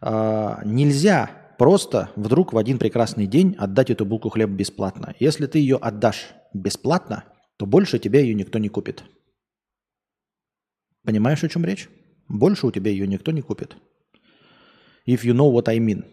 А, 0.00 0.60
нельзя 0.64 1.30
просто 1.58 2.10
вдруг 2.16 2.52
в 2.52 2.58
один 2.58 2.78
прекрасный 2.78 3.26
день 3.26 3.54
отдать 3.58 3.90
эту 3.90 4.04
булку 4.04 4.30
хлеба 4.30 4.52
бесплатно. 4.52 5.14
Если 5.20 5.46
ты 5.46 5.58
ее 5.58 5.76
отдашь 5.76 6.32
бесплатно, 6.54 7.24
то 7.56 7.66
больше 7.66 7.98
тебя 7.98 8.20
ее 8.20 8.34
никто 8.34 8.58
не 8.58 8.68
купит. 8.68 9.04
Понимаешь, 11.04 11.44
о 11.44 11.48
чем 11.48 11.64
речь? 11.64 11.88
Больше 12.28 12.66
у 12.66 12.72
тебя 12.72 12.90
ее 12.90 13.06
никто 13.06 13.32
не 13.32 13.42
купит 13.42 13.76
if 15.10 15.24
you 15.24 15.34
know 15.34 15.50
what 15.52 15.68
I 15.68 15.78
mean. 15.78 16.04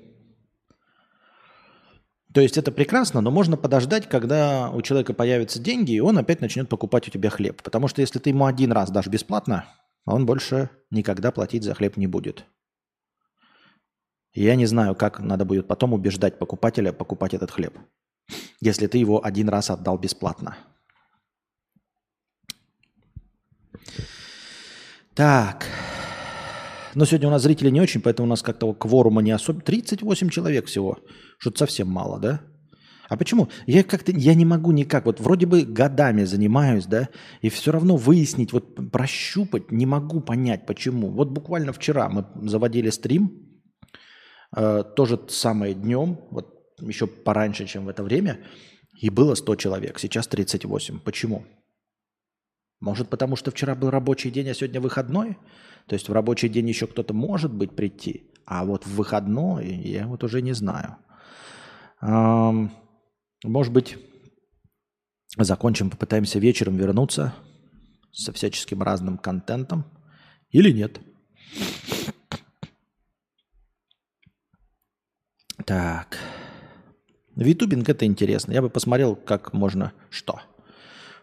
То 2.34 2.42
есть 2.42 2.58
это 2.58 2.72
прекрасно, 2.72 3.22
но 3.22 3.32
можно 3.32 3.58
подождать, 3.58 4.08
когда 4.08 4.70
у 4.70 4.82
человека 4.82 5.14
появятся 5.14 5.60
деньги, 5.60 5.94
и 5.94 6.00
он 6.00 6.18
опять 6.18 6.42
начнет 6.42 6.70
покупать 6.70 7.08
у 7.08 7.12
тебя 7.12 7.30
хлеб. 7.30 7.64
Потому 7.64 7.88
что 7.88 8.02
если 8.02 8.20
ты 8.20 8.30
ему 8.30 8.46
один 8.46 8.72
раз 8.72 8.92
дашь 8.92 9.08
бесплатно, 9.08 9.66
он 10.06 10.26
больше 10.26 10.70
никогда 10.92 11.32
платить 11.32 11.64
за 11.64 11.74
хлеб 11.74 11.98
не 11.98 12.06
будет. 12.06 12.46
Я 14.34 14.56
не 14.56 14.68
знаю, 14.68 14.94
как 14.94 15.20
надо 15.20 15.46
будет 15.46 15.68
потом 15.68 15.94
убеждать 15.94 16.38
покупателя 16.38 16.94
покупать 16.94 17.34
этот 17.34 17.50
хлеб, 17.50 17.76
если 18.62 18.86
ты 18.86 19.00
его 19.00 19.26
один 19.26 19.50
раз 19.50 19.72
отдал 19.72 19.98
бесплатно. 19.98 20.58
Так. 25.16 25.66
Но 26.98 27.06
сегодня 27.06 27.28
у 27.28 27.32
нас 27.32 27.44
зрители 27.44 27.70
не 27.70 27.80
очень, 27.80 28.02
поэтому 28.02 28.26
у 28.26 28.30
нас 28.30 28.42
как-то 28.42 28.74
кворума 28.74 29.22
не 29.22 29.30
особо. 29.30 29.62
38 29.62 30.30
человек 30.30 30.66
всего. 30.66 30.98
Что-то 31.38 31.60
совсем 31.60 31.88
мало, 31.88 32.20
да? 32.20 32.42
А 33.08 33.16
почему? 33.18 33.50
Я 33.68 33.84
как-то, 33.84 34.12
я 34.12 34.34
не 34.34 34.46
могу 34.46 34.72
никак, 34.72 35.06
вот 35.06 35.20
вроде 35.20 35.46
бы 35.46 35.62
годами 35.62 36.24
занимаюсь, 36.24 36.88
да, 36.88 37.10
и 37.44 37.50
все 37.50 37.72
равно 37.72 37.98
выяснить, 37.98 38.52
вот 38.52 38.92
прощупать 38.92 39.72
не 39.72 39.86
могу 39.86 40.22
понять, 40.22 40.66
почему. 40.66 41.12
Вот 41.12 41.30
буквально 41.30 41.72
вчера 41.72 42.10
мы 42.10 42.26
заводили 42.50 42.90
стрим, 42.90 43.48
э, 44.56 44.84
тоже 44.96 45.20
самое 45.30 45.76
днем, 45.76 46.20
вот 46.32 46.48
еще 46.82 47.06
пораньше, 47.06 47.68
чем 47.68 47.86
в 47.86 47.90
это 47.90 48.04
время, 48.04 48.40
и 49.00 49.12
было 49.12 49.36
100 49.36 49.56
человек, 49.58 50.00
сейчас 50.00 50.26
38. 50.26 51.00
Почему? 51.02 51.46
Может, 52.80 53.10
потому 53.10 53.36
что 53.36 53.52
вчера 53.52 53.76
был 53.76 53.92
рабочий 53.92 54.32
день, 54.32 54.50
а 54.50 54.56
сегодня 54.56 54.82
выходной? 54.82 55.38
То 55.88 55.94
есть 55.94 56.10
в 56.10 56.14
рабочий 56.14 56.50
день 56.50 56.68
еще 56.68 56.86
кто-то 56.88 57.14
может 57.14 57.54
быть 57.54 57.76
прийти, 57.76 58.30
а 58.46 58.66
вот 58.66 58.86
в 58.86 58.96
выходной 58.96 59.68
я 59.68 60.06
вот 60.08 60.24
уже 60.24 60.42
не 60.42 60.54
знаю. 60.54 60.98
Может 62.02 63.74
быть, 63.74 63.98
закончим, 65.38 65.90
попытаемся 65.90 66.40
вечером 66.40 66.76
вернуться 66.76 67.34
со 68.12 68.34
всяческим 68.34 68.84
разным 68.84 69.18
контентом 69.18 69.86
или 70.50 70.72
нет. 70.72 71.00
Так. 75.66 76.18
Витубинг 77.36 77.88
это 77.88 78.06
интересно. 78.06 78.52
Я 78.52 78.62
бы 78.62 78.70
посмотрел, 78.70 79.16
как 79.16 79.54
можно 79.54 79.94
что 80.10 80.42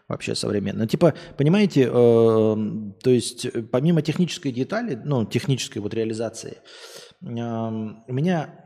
вообще 0.07 0.35
современно. 0.35 0.87
Типа, 0.87 1.13
понимаете, 1.37 1.83
э, 1.83 1.89
то 1.89 3.09
есть 3.09 3.47
помимо 3.71 4.01
технической 4.01 4.51
детали, 4.51 4.99
ну, 5.03 5.25
технической 5.25 5.81
вот 5.81 5.93
реализации, 5.93 6.57
э, 7.21 7.25
у 7.27 8.13
меня 8.13 8.65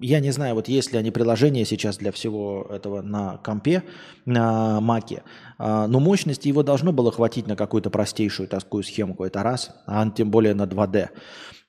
я 0.00 0.20
не 0.20 0.30
знаю, 0.30 0.54
вот 0.54 0.68
есть 0.68 0.92
ли 0.92 0.98
они 0.98 1.10
приложения 1.10 1.64
сейчас 1.64 1.96
для 1.96 2.12
всего 2.12 2.66
этого 2.70 3.02
на 3.02 3.38
компе, 3.38 3.82
на 4.24 4.80
маке, 4.80 5.24
а, 5.58 5.88
но 5.88 5.98
мощности 5.98 6.48
его 6.48 6.62
должно 6.62 6.92
было 6.92 7.10
хватить 7.10 7.46
на 7.46 7.56
какую-то 7.56 7.90
простейшую 7.90 8.48
такую 8.48 8.84
схемку, 8.84 9.24
это 9.24 9.42
раз, 9.42 9.74
а 9.86 10.08
тем 10.10 10.30
более 10.30 10.54
на 10.54 10.66
2D. 10.66 11.08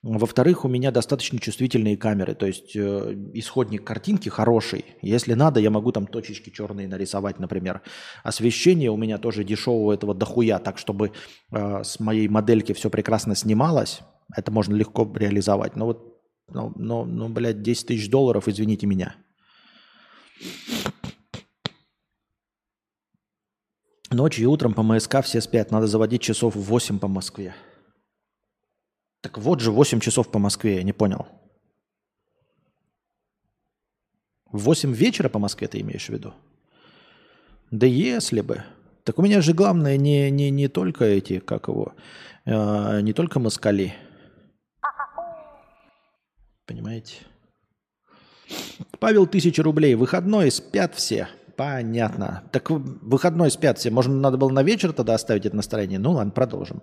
Во-вторых, 0.02 0.64
у 0.64 0.68
меня 0.68 0.90
достаточно 0.92 1.38
чувствительные 1.38 1.98
камеры, 1.98 2.34
то 2.34 2.46
есть 2.46 2.74
э, 2.74 3.14
исходник 3.34 3.84
картинки 3.84 4.30
хороший. 4.30 4.86
Если 5.02 5.34
надо, 5.34 5.60
я 5.60 5.70
могу 5.70 5.92
там 5.92 6.06
точечки 6.06 6.48
черные 6.48 6.88
нарисовать, 6.88 7.38
например. 7.38 7.82
Освещение 8.24 8.90
у 8.90 8.96
меня 8.96 9.18
тоже 9.18 9.44
дешевого 9.44 9.92
этого 9.92 10.14
дохуя, 10.14 10.58
так 10.58 10.78
чтобы 10.78 11.12
э, 11.52 11.84
с 11.84 12.00
моей 12.00 12.28
модельки 12.28 12.72
все 12.72 12.88
прекрасно 12.88 13.34
снималось. 13.34 14.00
Это 14.34 14.50
можно 14.50 14.74
легко 14.74 15.10
реализовать. 15.14 15.76
Но 15.76 15.84
вот 15.84 16.10
ну, 16.48 16.72
ну, 16.76 17.04
ну, 17.04 17.28
блядь, 17.28 17.62
10 17.62 17.88
тысяч 17.88 18.10
долларов, 18.10 18.48
извините 18.48 18.86
меня. 18.86 19.16
Ночью 24.10 24.44
и 24.44 24.46
утром 24.46 24.74
по 24.74 24.82
МСК 24.82 25.22
все 25.22 25.40
спят. 25.40 25.70
Надо 25.70 25.86
заводить 25.86 26.22
часов 26.22 26.56
8 26.56 26.98
по 26.98 27.06
Москве. 27.06 27.54
Так 29.20 29.38
вот 29.38 29.60
же 29.60 29.70
8 29.70 30.00
часов 30.00 30.30
по 30.30 30.38
Москве, 30.38 30.76
я 30.76 30.82
не 30.82 30.92
понял. 30.92 31.26
В 34.46 34.64
8 34.64 34.92
вечера 34.92 35.28
по 35.28 35.38
Москве 35.38 35.68
ты 35.68 35.80
имеешь 35.80 36.06
в 36.06 36.10
виду? 36.10 36.34
Да 37.70 37.86
если 37.86 38.40
бы. 38.40 38.64
Так 39.04 39.18
у 39.18 39.22
меня 39.22 39.40
же 39.40 39.54
главное 39.54 39.96
не, 39.96 40.30
не, 40.30 40.50
не 40.50 40.68
только 40.68 41.04
эти, 41.04 41.38
как 41.38 41.68
его, 41.68 41.94
э, 42.44 43.00
не 43.00 43.12
только 43.12 43.38
москали. 43.38 43.94
Понимаете? 46.66 47.16
Павел, 48.98 49.26
тысяча 49.26 49.62
рублей. 49.62 49.94
Выходной 49.94 50.50
спят 50.50 50.94
все. 50.94 51.28
Понятно. 51.56 52.42
Так 52.52 52.70
выходной 52.70 53.50
спят 53.50 53.78
все. 53.78 53.90
Можно 53.90 54.14
надо 54.14 54.36
было 54.36 54.50
на 54.50 54.62
вечер 54.62 54.92
тогда 54.92 55.14
оставить 55.14 55.46
это 55.46 55.56
настроение. 55.56 55.98
Ну 55.98 56.12
ладно, 56.12 56.32
продолжим. 56.32 56.82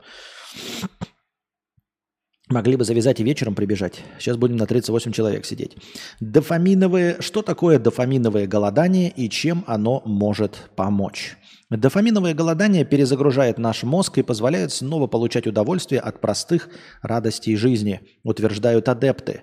Могли 2.50 2.78
бы 2.78 2.86
завязать 2.86 3.20
и 3.20 3.24
вечером 3.24 3.56
прибежать. 3.56 4.04
Сейчас 4.20 4.38
будем 4.38 4.56
на 4.56 4.66
38 4.66 5.12
человек 5.12 5.46
сидеть. 5.46 5.76
Дофаминовое. 6.22 7.18
Что 7.20 7.42
такое 7.42 7.78
дофаминовое 7.78 8.48
голодание 8.48 9.10
и 9.10 9.30
чем 9.30 9.66
оно 9.68 10.02
может 10.06 10.70
помочь? 10.78 11.38
Дофаминовое 11.70 12.34
голодание 12.34 12.86
перезагружает 12.86 13.58
наш 13.58 13.84
мозг 13.84 14.18
и 14.20 14.24
позволяет 14.24 14.72
снова 14.72 15.08
получать 15.08 15.46
удовольствие 15.46 16.00
от 16.00 16.22
простых 16.22 16.70
радостей 17.02 17.58
жизни, 17.58 18.00
утверждают 18.24 18.88
адепты. 18.88 19.42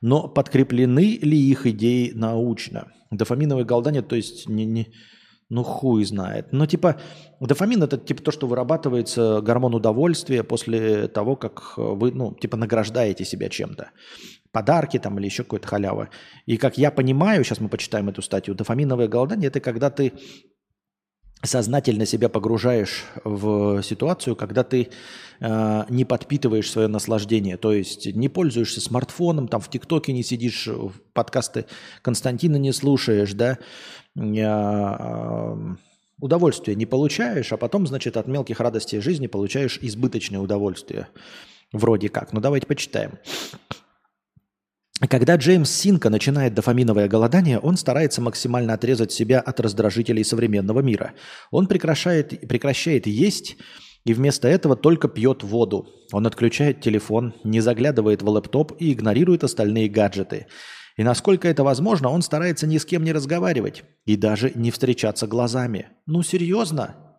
Но 0.00 0.26
подкреплены 0.26 1.18
ли 1.22 1.38
их 1.38 1.66
идеи 1.66 2.10
научно? 2.12 2.90
Дофаминовое 3.12 3.64
голодание, 3.64 4.02
то 4.02 4.16
есть 4.16 4.48
не, 4.48 4.64
не, 4.64 4.92
ну 5.50 5.64
хуй 5.64 6.04
знает. 6.04 6.52
Но 6.52 6.64
типа 6.64 6.96
дофамин 7.40 7.82
это 7.82 7.98
типа 7.98 8.22
то, 8.22 8.30
что 8.30 8.46
вырабатывается 8.46 9.40
гормон 9.42 9.74
удовольствия 9.74 10.42
после 10.42 11.08
того, 11.08 11.36
как 11.36 11.74
вы, 11.76 12.12
ну, 12.12 12.34
типа 12.34 12.56
награждаете 12.56 13.24
себя 13.24 13.48
чем-то. 13.48 13.90
Подарки 14.52 14.98
там 14.98 15.18
или 15.18 15.26
еще 15.26 15.42
какой-то 15.42 15.68
халява. 15.68 16.08
И 16.46 16.56
как 16.56 16.78
я 16.78 16.90
понимаю, 16.90 17.44
сейчас 17.44 17.60
мы 17.60 17.68
почитаем 17.68 18.08
эту 18.08 18.22
статью, 18.22 18.54
дофаминовое 18.54 19.08
голодание 19.08 19.48
это 19.48 19.60
когда 19.60 19.90
ты 19.90 20.12
сознательно 21.42 22.04
себя 22.04 22.28
погружаешь 22.28 23.04
в 23.24 23.82
ситуацию, 23.82 24.36
когда 24.36 24.62
ты 24.62 24.90
э, 25.40 25.84
не 25.88 26.04
подпитываешь 26.04 26.70
свое 26.70 26.86
наслаждение, 26.86 27.56
то 27.56 27.72
есть 27.72 28.06
не 28.14 28.28
пользуешься 28.28 28.80
смартфоном, 28.80 29.48
там 29.48 29.60
в 29.60 29.70
ТикТоке 29.70 30.12
не 30.12 30.22
сидишь, 30.22 30.68
подкасты 31.14 31.64
Константина 32.02 32.56
не 32.56 32.72
слушаешь, 32.72 33.32
да, 33.32 33.58
удовольствие 36.20 36.76
не 36.76 36.86
получаешь, 36.86 37.52
а 37.52 37.56
потом, 37.56 37.86
значит, 37.86 38.16
от 38.16 38.26
мелких 38.26 38.60
радостей 38.60 39.00
жизни 39.00 39.26
получаешь 39.26 39.78
избыточное 39.80 40.40
удовольствие, 40.40 41.08
вроде 41.72 42.08
как. 42.08 42.32
Ну 42.32 42.40
давайте 42.40 42.66
почитаем. 42.66 43.18
Когда 45.08 45.36
Джеймс 45.36 45.70
Синка 45.70 46.10
начинает 46.10 46.52
дофаминовое 46.52 47.08
голодание, 47.08 47.58
он 47.58 47.78
старается 47.78 48.20
максимально 48.20 48.74
отрезать 48.74 49.12
себя 49.12 49.40
от 49.40 49.58
раздражителей 49.58 50.24
современного 50.24 50.80
мира. 50.80 51.14
Он 51.50 51.66
прекращает, 51.66 52.46
прекращает 52.46 53.06
есть 53.06 53.56
и 54.04 54.12
вместо 54.12 54.46
этого 54.46 54.76
только 54.76 55.08
пьет 55.08 55.42
воду. 55.42 55.88
Он 56.12 56.26
отключает 56.26 56.82
телефон, 56.82 57.34
не 57.44 57.60
заглядывает 57.60 58.20
в 58.20 58.28
лэптоп 58.28 58.72
и 58.78 58.92
игнорирует 58.92 59.42
остальные 59.42 59.88
гаджеты. 59.88 60.46
И 60.96 61.02
насколько 61.02 61.48
это 61.48 61.64
возможно, 61.64 62.08
он 62.08 62.22
старается 62.22 62.66
ни 62.66 62.78
с 62.78 62.84
кем 62.84 63.04
не 63.04 63.12
разговаривать 63.12 63.84
и 64.04 64.16
даже 64.16 64.52
не 64.54 64.70
встречаться 64.70 65.26
глазами. 65.26 65.88
Ну 66.06 66.22
серьезно? 66.22 67.10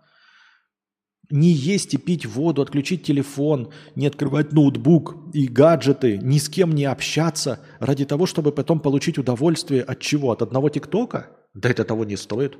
не 1.31 1.49
есть 1.49 1.93
и 1.93 1.97
пить 1.97 2.25
воду, 2.25 2.61
отключить 2.61 3.03
телефон, 3.03 3.71
не 3.95 4.07
открывать 4.07 4.51
ноутбук 4.51 5.33
и 5.33 5.47
гаджеты, 5.47 6.17
ни 6.17 6.37
с 6.37 6.49
кем 6.49 6.73
не 6.73 6.85
общаться 6.85 7.59
ради 7.79 8.05
того, 8.05 8.25
чтобы 8.25 8.51
потом 8.51 8.79
получить 8.79 9.17
удовольствие 9.17 9.81
от 9.81 9.99
чего? 9.99 10.31
От 10.31 10.41
одного 10.41 10.69
ТикТока? 10.69 11.29
Да 11.53 11.69
это 11.69 11.83
того 11.83 12.05
не 12.05 12.17
стоит. 12.17 12.57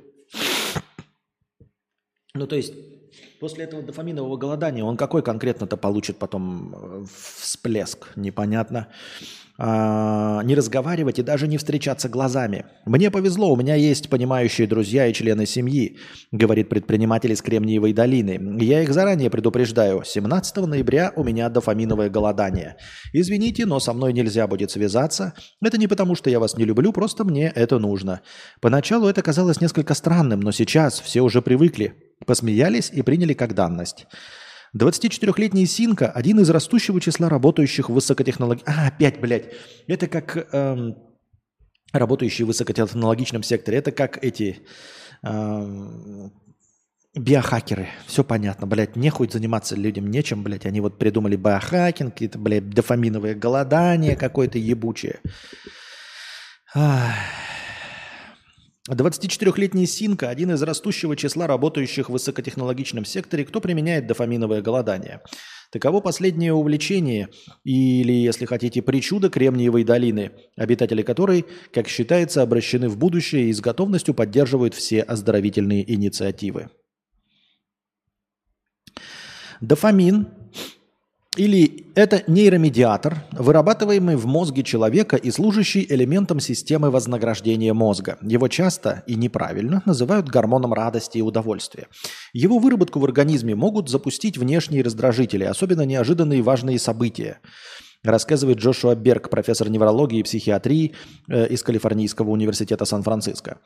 Ну, 2.34 2.46
то 2.46 2.56
есть, 2.56 2.72
после 3.42 3.64
этого 3.64 3.82
дофаминового 3.82 4.36
голодания 4.36 4.84
он 4.84 4.96
какой 4.96 5.20
конкретно-то 5.20 5.76
получит 5.76 6.16
потом 6.16 6.74
э, 6.74 7.04
всплеск? 7.40 8.12
Непонятно. 8.14 8.86
А, 9.58 10.42
не 10.44 10.54
разговаривать 10.54 11.18
и 11.18 11.22
даже 11.22 11.46
не 11.46 11.58
встречаться 11.58 12.08
глазами. 12.08 12.64
Мне 12.86 13.10
повезло, 13.10 13.52
у 13.52 13.56
меня 13.56 13.74
есть 13.74 14.08
понимающие 14.08 14.66
друзья 14.66 15.06
и 15.06 15.12
члены 15.12 15.44
семьи, 15.44 15.98
говорит 16.30 16.68
предприниматель 16.68 17.32
из 17.32 17.42
Кремниевой 17.42 17.92
долины. 17.92 18.62
Я 18.62 18.82
их 18.82 18.92
заранее 18.92 19.28
предупреждаю. 19.28 20.04
17 20.04 20.56
ноября 20.66 21.12
у 21.16 21.22
меня 21.22 21.48
дофаминовое 21.50 22.08
голодание. 22.08 22.76
Извините, 23.12 23.66
но 23.66 23.78
со 23.78 23.92
мной 23.92 24.12
нельзя 24.12 24.46
будет 24.46 24.70
связаться. 24.70 25.34
Это 25.62 25.78
не 25.78 25.86
потому, 25.86 26.14
что 26.14 26.30
я 26.30 26.40
вас 26.40 26.56
не 26.56 26.64
люблю, 26.64 26.92
просто 26.92 27.24
мне 27.24 27.52
это 27.54 27.78
нужно. 27.78 28.22
Поначалу 28.60 29.06
это 29.06 29.20
казалось 29.20 29.60
несколько 29.60 29.94
странным, 29.94 30.40
но 30.40 30.52
сейчас 30.52 30.98
все 30.98 31.20
уже 31.20 31.42
привыкли, 31.42 31.94
посмеялись 32.26 32.90
и 32.90 33.02
приняли 33.02 33.31
как 33.34 33.54
данность. 33.54 34.06
24-летний 34.76 35.66
Синка– 35.66 36.10
один 36.14 36.40
из 36.40 36.48
растущего 36.48 37.00
числа 37.00 37.28
работающих 37.28 37.90
в 37.90 37.92
высокотехнологичном... 37.92 38.74
А, 38.74 38.86
опять, 38.86 39.20
блядь. 39.20 39.52
Это 39.86 40.06
как 40.06 40.48
эм, 40.52 40.96
работающие 41.92 42.46
в 42.46 42.48
высокотехнологичном 42.48 43.42
секторе. 43.42 43.78
Это 43.78 43.92
как 43.92 44.24
эти 44.24 44.60
эм, 45.22 46.32
биохакеры. 47.14 47.88
Все 48.06 48.24
понятно, 48.24 48.66
блядь. 48.66 48.96
Нехуй 48.96 49.28
заниматься 49.30 49.76
людям 49.76 50.10
нечем, 50.10 50.42
блядь. 50.42 50.64
Они 50.64 50.80
вот 50.80 50.98
придумали 50.98 51.36
биохакинг, 51.36 52.14
какие-то, 52.14 52.38
блядь, 52.38 52.70
дофаминовое 52.70 53.34
голодание 53.34 54.16
какое-то 54.16 54.56
ебучее. 54.56 55.20
Ах. 56.74 57.14
24-летний 58.90 59.86
Синка– 59.86 60.28
один 60.30 60.50
из 60.50 60.62
растущего 60.62 61.14
числа 61.14 61.46
работающих 61.46 62.08
в 62.08 62.12
высокотехнологичном 62.12 63.04
секторе, 63.04 63.44
кто 63.44 63.60
применяет 63.60 64.08
дофаминовое 64.08 64.60
голодание. 64.60 65.22
Таково 65.70 66.00
последнее 66.00 66.52
увлечение, 66.52 67.28
или, 67.62 68.12
если 68.12 68.44
хотите, 68.44 68.82
причуда 68.82 69.30
Кремниевой 69.30 69.84
долины, 69.84 70.32
обитатели 70.56 71.02
которой, 71.02 71.46
как 71.72 71.86
считается, 71.86 72.42
обращены 72.42 72.88
в 72.88 72.98
будущее 72.98 73.50
и 73.50 73.52
с 73.52 73.60
готовностью 73.60 74.14
поддерживают 74.14 74.74
все 74.74 75.00
оздоровительные 75.00 75.90
инициативы. 75.90 76.68
Дофамин 79.60 80.26
или 81.36 81.86
это 81.94 82.22
нейромедиатор, 82.26 83.24
вырабатываемый 83.32 84.16
в 84.16 84.26
мозге 84.26 84.62
человека 84.62 85.16
и 85.16 85.30
служащий 85.30 85.86
элементом 85.88 86.40
системы 86.40 86.90
вознаграждения 86.90 87.72
мозга. 87.72 88.18
Его 88.20 88.48
часто 88.48 89.02
и 89.06 89.14
неправильно 89.14 89.82
называют 89.86 90.28
гормоном 90.28 90.74
радости 90.74 91.18
и 91.18 91.22
удовольствия. 91.22 91.88
Его 92.34 92.58
выработку 92.58 93.00
в 93.00 93.04
организме 93.04 93.54
могут 93.54 93.88
запустить 93.88 94.36
внешние 94.36 94.82
раздражители, 94.82 95.44
особенно 95.44 95.82
неожиданные 95.82 96.42
важные 96.42 96.78
события 96.78 97.38
рассказывает 98.04 98.58
Джошуа 98.58 98.94
Берг, 98.94 99.30
профессор 99.30 99.68
неврологии 99.68 100.18
и 100.18 100.22
психиатрии 100.22 100.94
э, 101.28 101.48
из 101.48 101.62
Калифорнийского 101.62 102.30
университета 102.30 102.84
Сан-Франциско. 102.84 103.58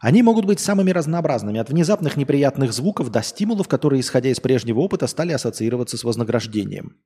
Они 0.00 0.22
могут 0.22 0.46
быть 0.46 0.60
самыми 0.60 0.90
разнообразными, 0.90 1.60
от 1.60 1.70
внезапных 1.70 2.16
неприятных 2.16 2.72
звуков 2.72 3.10
до 3.10 3.22
стимулов, 3.22 3.68
которые, 3.68 4.00
исходя 4.00 4.30
из 4.30 4.40
прежнего 4.40 4.80
опыта, 4.80 5.06
стали 5.06 5.32
ассоциироваться 5.32 5.96
с 5.96 6.04
вознаграждением. 6.04 6.96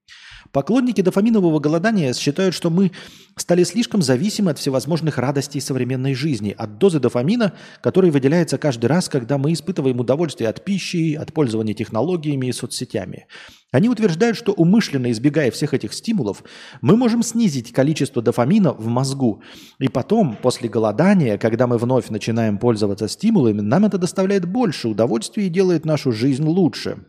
Поклонники 0.53 1.03
дофаминового 1.03 1.61
голодания 1.61 2.15
считают, 2.15 2.55
что 2.55 2.71
мы 2.71 2.93
стали 3.37 3.65
слишком 3.65 4.03
зависимы 4.03 4.51
от 4.51 4.59
всевозможных 4.59 5.19
радостей 5.19 5.61
современной 5.61 6.15
жизни, 6.15 6.55
от 6.57 6.79
дозы 6.79 7.01
дофамина, 7.01 7.53
который 7.83 8.11
выделяется 8.11 8.59
каждый 8.59 8.87
раз, 8.87 9.09
когда 9.09 9.39
мы 9.39 9.53
испытываем 9.53 10.01
удовольствие 10.01 10.49
от 10.49 10.65
пищи, 10.65 11.15
от 11.15 11.33
пользования 11.33 11.75
технологиями 11.75 12.47
и 12.47 12.53
соцсетями. 12.53 13.27
Они 13.71 13.91
утверждают, 13.91 14.37
что 14.37 14.53
умышленно 14.53 15.11
избегая 15.11 15.51
всех 15.51 15.75
этих 15.75 15.93
стимулов, 15.93 16.43
мы 16.81 16.97
можем 16.97 17.23
снизить 17.23 17.73
количество 17.73 18.23
дофамина 18.23 18.73
в 18.73 18.87
мозгу. 18.87 19.43
И 19.79 19.89
потом, 19.89 20.37
после 20.41 20.71
голодания, 20.71 21.37
когда 21.37 21.67
мы 21.67 21.77
вновь 21.77 22.09
начинаем 22.09 22.57
пользоваться 22.59 23.09
стимулами, 23.09 23.61
нам 23.61 23.85
это 23.85 23.99
доставляет 23.99 24.47
больше 24.47 24.89
удовольствия 24.89 25.47
и 25.47 25.51
делает 25.51 25.85
нашу 25.85 26.13
жизнь 26.13 26.45
лучше. 26.45 27.05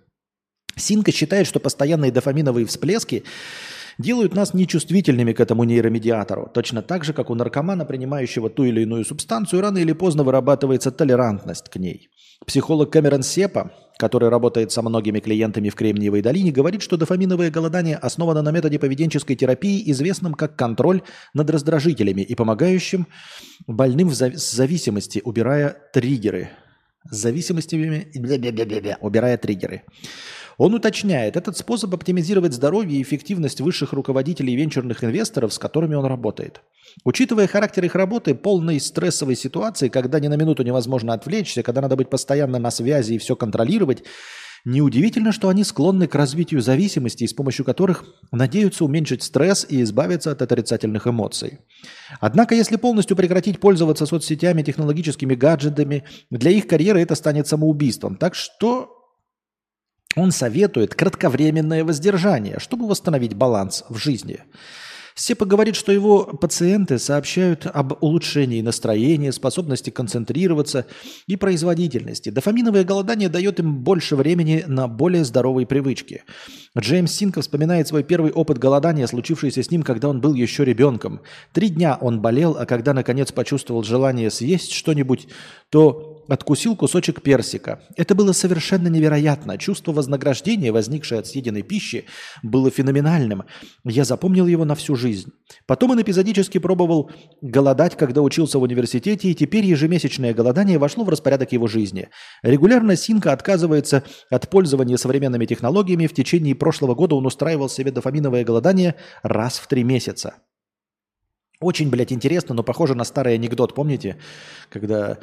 Синка 0.80 1.12
считает, 1.12 1.48
что 1.48 1.60
постоянные 1.60 2.12
дофаминовые 2.12 2.66
всплески 2.66 3.24
делают 4.00 4.34
нас 4.34 4.54
нечувствительными 4.54 5.34
к 5.34 5.40
этому 5.40 5.66
нейромедиатору. 5.66 6.50
Точно 6.54 6.82
так 6.82 7.04
же, 7.04 7.14
как 7.14 7.30
у 7.30 7.36
наркомана, 7.36 7.86
принимающего 7.86 8.50
ту 8.50 8.64
или 8.64 8.82
иную 8.82 9.06
субстанцию, 9.06 9.62
рано 9.62 9.78
или 9.78 9.92
поздно 9.92 10.24
вырабатывается 10.24 10.92
толерантность 10.92 11.70
к 11.70 11.76
ней. 11.76 12.10
Психолог 12.46 12.92
Кэмерон 12.92 13.22
Сепа, 13.22 13.72
который 13.98 14.30
работает 14.30 14.72
со 14.72 14.82
многими 14.82 15.20
клиентами 15.20 15.68
в 15.68 15.76
Кремниевой 15.76 16.22
долине, 16.22 16.54
говорит, 16.54 16.82
что 16.82 16.96
дофаминовое 16.96 17.52
голодание 17.52 17.98
основано 17.98 18.42
на 18.42 18.52
методе 18.52 18.80
поведенческой 18.80 19.36
терапии, 19.36 19.92
известном 19.92 20.34
как 20.34 20.56
контроль 20.56 21.02
над 21.34 21.50
раздражителями 21.50 22.22
и 22.22 22.34
помогающим 22.36 23.08
больным 23.68 24.08
в 24.08 24.14
зависимости, 24.14 25.22
убирая 25.24 25.76
триггеры. 25.94 26.50
С 27.12 27.18
зависимостями, 27.18 28.08
убирая 29.02 29.38
триггеры. 29.38 29.84
Он 30.60 30.74
уточняет, 30.74 31.38
этот 31.38 31.58
способ 31.58 31.94
оптимизировать 31.94 32.54
здоровье 32.54 33.00
и 33.00 33.02
эффективность 33.02 33.62
высших 33.62 33.94
руководителей 33.94 34.54
и 34.54 34.58
венчурных 34.58 35.06
инвесторов, 35.06 35.54
с 35.54 35.58
которыми 35.58 35.96
он 35.96 36.06
работает. 36.06 36.62
Учитывая 37.06 37.48
характер 37.48 37.86
их 37.86 37.96
работы, 37.96 38.36
полной 38.36 38.82
стрессовой 38.82 39.38
ситуации, 39.38 39.88
когда 39.88 40.20
ни 40.20 40.28
на 40.28 40.36
минуту 40.36 40.64
невозможно 40.64 41.14
отвлечься, 41.14 41.64
когда 41.64 41.80
надо 41.80 41.96
быть 41.96 42.10
постоянно 42.10 42.60
на 42.60 42.72
связи 42.72 43.14
и 43.14 43.18
все 43.18 43.36
контролировать, 43.36 44.04
Неудивительно, 44.66 45.32
что 45.32 45.48
они 45.48 45.64
склонны 45.64 46.06
к 46.06 46.16
развитию 46.16 46.62
зависимостей, 46.62 47.26
с 47.26 47.34
помощью 47.34 47.64
которых 47.64 48.04
надеются 48.34 48.84
уменьшить 48.84 49.24
стресс 49.24 49.66
и 49.70 49.82
избавиться 49.84 50.32
от 50.32 50.42
отрицательных 50.42 51.08
эмоций. 51.08 51.60
Однако, 52.20 52.56
если 52.56 52.76
полностью 52.76 53.16
прекратить 53.16 53.62
пользоваться 53.62 54.06
соцсетями, 54.06 54.62
технологическими 54.62 55.34
гаджетами, 55.34 56.04
для 56.30 56.52
их 56.52 56.68
карьеры 56.68 57.00
это 57.00 57.16
станет 57.16 57.48
самоубийством. 57.48 58.18
Так 58.18 58.36
что 58.36 58.99
он 60.16 60.32
советует 60.32 60.96
кратковременное 60.96 61.84
воздержание, 61.84 62.58
чтобы 62.60 62.88
восстановить 62.88 63.36
баланс 63.36 63.84
в 63.90 63.98
жизни. 63.98 64.40
Сепа 65.20 65.46
говорит, 65.46 65.76
что 65.76 65.92
его 65.92 66.24
пациенты 66.24 66.98
сообщают 66.98 67.66
об 67.66 68.02
улучшении 68.02 68.62
настроения, 68.62 69.34
способности 69.34 69.90
концентрироваться 69.90 70.86
и 71.28 71.36
производительности. 71.36 72.30
Дофаминовое 72.30 72.86
голодание 72.86 73.28
дает 73.28 73.60
им 73.60 73.84
больше 73.84 74.16
времени 74.16 74.64
на 74.66 74.88
более 74.88 75.26
здоровые 75.26 75.68
привычки. 75.68 76.24
Джеймс 76.78 77.12
Синко 77.12 77.42
вспоминает 77.42 77.90
свой 77.90 78.04
первый 78.04 78.32
опыт 78.32 78.60
голодания, 78.60 79.08
случившийся 79.08 79.62
с 79.62 79.72
ним, 79.72 79.84
когда 79.84 80.08
он 80.08 80.22
был 80.22 80.34
еще 80.34 80.64
ребенком. 80.64 81.20
Три 81.52 81.68
дня 81.68 81.98
он 82.00 82.22
болел, 82.22 82.56
а 82.58 82.66
когда 82.66 82.94
наконец 82.94 83.34
почувствовал 83.34 83.84
желание 83.84 84.32
съесть 84.32 84.72
что-нибудь, 84.72 85.28
то 85.70 86.09
откусил 86.30 86.76
кусочек 86.76 87.22
персика. 87.22 87.82
Это 87.96 88.16
было 88.16 88.32
совершенно 88.32 88.88
невероятно. 88.88 89.58
Чувство 89.58 89.92
вознаграждения, 89.92 90.72
возникшее 90.72 91.20
от 91.20 91.28
съеденной 91.28 91.64
пищи, 91.64 92.06
было 92.44 92.70
феноменальным. 92.70 93.44
Я 93.84 94.06
запомнил 94.06 94.48
его 94.48 94.66
на 94.66 94.76
всю 94.76 94.96
жизнь. 94.96 95.32
Потом 95.66 95.92
он 95.92 96.02
эпизодически 96.02 96.58
пробовал 96.58 97.12
голодать, 97.42 97.98
когда 97.98 98.22
учился 98.22 98.60
в 98.60 98.64
университете, 98.64 99.30
и 99.30 99.36
теперь 99.36 99.66
ежемесячное 99.66 100.34
голодание 100.34 100.78
вошло 100.78 101.04
в 101.04 101.10
распорядок 101.10 101.52
его 101.52 101.68
жизни. 101.68 102.10
Регулярно 102.44 102.96
Синка 102.96 103.34
отказывается 103.34 104.04
от 104.30 104.50
пользования 104.50 104.98
современными 104.98 105.46
технологиями. 105.46 106.08
В 106.08 106.14
течение 106.14 106.56
прошлого 106.56 106.96
года 106.96 107.16
он 107.16 107.26
устраивал 107.26 107.70
себе 107.70 107.92
дофаминовое 107.92 108.44
голодание 108.44 108.96
раз 109.24 109.60
в 109.60 109.68
три 109.68 109.84
месяца. 109.84 110.36
Очень, 111.62 111.90
блядь, 111.90 112.14
интересно, 112.14 112.56
но 112.56 112.64
похоже 112.64 112.96
на 112.96 113.04
старый 113.04 113.36
анекдот, 113.36 113.76
помните? 113.76 114.18
Когда 114.70 115.18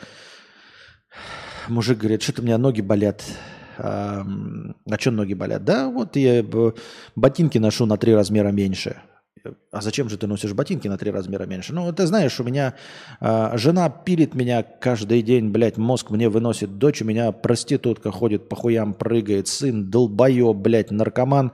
мужик 1.68 1.98
говорит, 1.98 2.22
что-то 2.22 2.42
у 2.42 2.44
меня 2.44 2.58
ноги 2.58 2.80
болят. 2.80 3.24
А, 3.78 4.24
а 4.90 4.98
что 4.98 5.10
ноги 5.10 5.34
болят? 5.34 5.64
Да, 5.64 5.88
вот 5.88 6.16
я 6.16 6.44
ботинки 7.14 7.58
ношу 7.58 7.86
на 7.86 7.96
три 7.96 8.14
размера 8.14 8.48
меньше. 8.48 9.02
А 9.72 9.80
зачем 9.80 10.08
же 10.08 10.16
ты 10.16 10.26
носишь 10.26 10.54
ботинки 10.54 10.88
на 10.88 10.98
три 10.98 11.10
размера 11.10 11.44
меньше? 11.44 11.74
Ну, 11.74 11.92
ты 11.92 12.06
знаешь, 12.06 12.38
у 12.40 12.44
меня 12.44 12.74
э, 13.20 13.56
жена 13.56 13.88
пилит 13.88 14.34
меня 14.34 14.62
каждый 14.62 15.22
день, 15.22 15.50
блядь, 15.50 15.76
мозг 15.76 16.10
мне 16.10 16.28
выносит. 16.28 16.78
Дочь 16.78 17.02
у 17.02 17.04
меня 17.04 17.32
проститутка 17.32 18.10
ходит, 18.10 18.48
по 18.48 18.56
хуям 18.56 18.94
прыгает. 18.94 19.48
Сын 19.48 19.90
долбоеб, 19.90 20.56
блядь, 20.56 20.90
наркоман, 20.90 21.52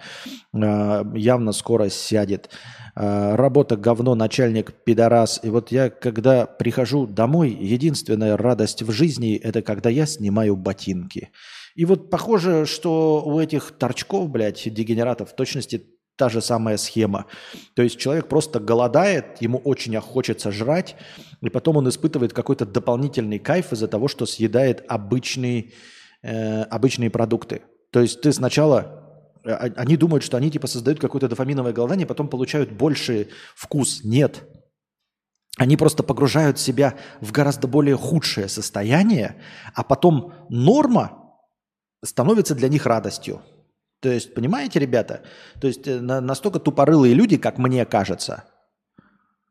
э, 0.53 1.05
явно 1.15 1.53
скоро 1.53 1.89
сядет. 1.89 2.51
Э, 2.95 3.35
работа 3.37 3.77
говно, 3.77 4.15
начальник 4.15 4.73
пидорас. 4.85 5.41
И 5.43 5.49
вот 5.49 5.73
я, 5.73 5.91
когда 5.91 6.47
прихожу 6.47 7.07
домой, 7.07 7.51
единственная 7.51 8.37
радость 8.37 8.83
в 8.83 8.93
жизни– 8.93 9.37
это 9.43 9.63
когда 9.63 9.91
я 9.91 10.07
снимаю 10.07 10.57
ботинки. 10.57 11.31
И 11.75 11.85
вот 11.85 12.11
похоже, 12.11 12.67
что 12.67 13.23
у 13.25 13.41
этих 13.41 13.73
торчков, 13.73 14.29
блядь, 14.29 14.63
дегенератов 14.73 15.31
в 15.31 15.37
точности 15.37 15.87
та 16.23 16.29
же 16.29 16.41
самая 16.41 16.77
схема. 16.77 17.27
То 17.75 17.83
есть 17.83 17.99
человек 17.99 18.29
просто 18.29 18.61
голодает, 18.61 19.43
ему 19.43 19.59
очень 19.59 20.01
хочется 20.01 20.53
жрать, 20.53 20.95
и 21.41 21.51
потом 21.51 21.79
он 21.79 21.89
испытывает 21.89 22.33
какой-то 22.33 22.65
дополнительный 22.65 23.41
кайф 23.41 23.73
из-за 23.73 23.89
того, 23.89 24.07
что 24.07 24.25
съедает 24.25 24.85
обычные, 24.87 25.73
э, 26.23 26.63
обычные 26.63 27.11
продукты. 27.11 27.63
То 27.91 28.01
есть 28.01 28.21
ты 28.21 28.33
сначала 28.33 29.03
а, 29.45 29.69
они 29.75 29.97
думают, 29.97 30.23
что 30.23 30.37
они 30.37 30.49
типа 30.49 30.69
создают 30.69 31.01
какое-то 31.01 31.29
дофаминовое 31.29 31.73
голодание, 31.73 32.07
потом 32.07 32.29
получают 32.29 32.71
больший 32.71 33.31
вкус. 33.57 34.05
Нет. 34.05 34.45
Они 35.59 35.77
просто 35.77 36.05
погружают 36.05 36.61
себя 36.61 36.95
в 37.21 37.33
гораздо 37.33 37.67
более 37.67 37.97
худшее 37.97 38.47
состояние, 38.47 39.43
а 39.75 39.83
потом 39.83 40.35
норма 40.51 41.35
становится 42.05 42.55
для 42.55 42.69
них 42.69 42.87
радостью. 42.87 43.43
То 44.03 44.11
есть, 44.11 44.35
понимаете, 44.35 44.81
ребята? 44.81 45.23
То 45.61 45.69
есть 45.69 45.87
э, 45.87 46.01
настолько 46.01 46.59
тупорылые 46.59 47.15
люди, 47.15 47.37
как 47.37 47.59
мне 47.59 47.87
кажется. 47.87 48.45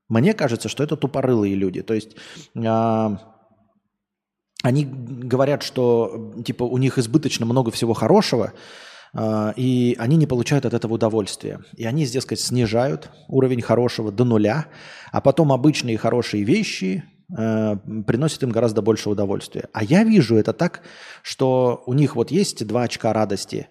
Мне 0.10 0.34
кажется, 0.34 0.68
что 0.68 0.84
это 0.84 0.98
тупорылые 0.98 1.56
люди. 1.56 1.82
То 1.82 1.94
есть 1.94 2.18
э, 2.54 3.10
они 4.64 4.86
говорят, 4.86 5.64
что 5.64 6.34
типа 6.46 6.64
у 6.64 6.78
них 6.78 6.98
избыточно 6.98 7.46
много 7.46 7.72
всего 7.72 7.94
хорошего, 7.94 8.54
а, 9.14 9.54
и 9.58 9.96
они 10.00 10.18
не 10.18 10.28
получают 10.28 10.66
от 10.66 10.74
этого 10.74 10.94
удовольствия. 10.94 11.60
И 11.76 11.86
они, 11.86 12.06
здесь 12.06 12.24
сказать, 12.24 12.42
снижают 12.42 13.10
уровень 13.28 13.62
хорошего 13.62 14.12
до 14.12 14.24
нуля, 14.24 14.68
а 15.12 15.22
потом 15.22 15.52
обычные 15.52 15.98
хорошие 15.98 16.44
вещи 16.44 17.04
э, 17.38 17.76
приносят 18.06 18.44
им 18.44 18.50
гораздо 18.50 18.82
больше 18.82 19.10
удовольствия. 19.10 19.70
А 19.74 19.84
я 19.84 20.04
вижу 20.04 20.36
это 20.36 20.54
так, 20.54 20.82
что 21.24 21.84
у 21.86 21.94
них 21.94 22.16
вот 22.16 22.32
есть 22.32 22.66
два 22.66 22.84
очка 22.84 23.14
радости 23.14 23.68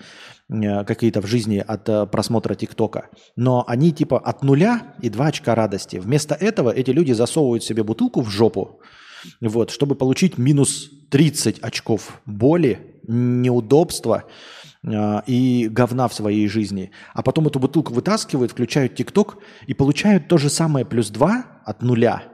э, 0.49 0.85
какие-то 0.85 1.21
в 1.21 1.27
жизни 1.27 1.59
от 1.59 1.89
э, 1.89 2.07
просмотра 2.07 2.55
ТикТока, 2.55 3.09
но 3.37 3.65
они 3.67 3.93
типа 3.93 4.19
от 4.19 4.43
нуля 4.43 4.95
и 5.01 5.09
два 5.09 5.27
очка 5.27 5.55
радости. 5.55 5.97
Вместо 5.97 6.35
этого 6.35 6.71
эти 6.71 6.91
люди 6.91 7.13
засовывают 7.13 7.65
себе 7.65 7.83
бутылку 7.83 8.21
в 8.21 8.31
жопу, 8.31 8.81
вот, 9.41 9.71
чтобы 9.71 9.95
получить 9.95 10.39
минус 10.39 10.91
30 11.11 11.59
очков 11.61 12.21
боли, 12.27 13.01
неудобства, 13.07 14.25
а, 14.87 15.23
и 15.27 15.69
говна 15.69 16.09
в 16.09 16.15
своей 16.15 16.49
жизни, 16.49 16.91
а 17.13 17.23
потом 17.23 17.47
эту 17.47 17.59
бутылку 17.59 17.93
вытаскивают, 17.93 18.53
включают 18.53 18.95
ТикТок 18.95 19.39
и 19.67 19.75
получают 19.75 20.29
то 20.29 20.39
же 20.39 20.49
самое 20.49 20.87
плюс 20.87 21.11
2 21.11 21.45
от 21.65 21.83
нуля, 21.83 22.25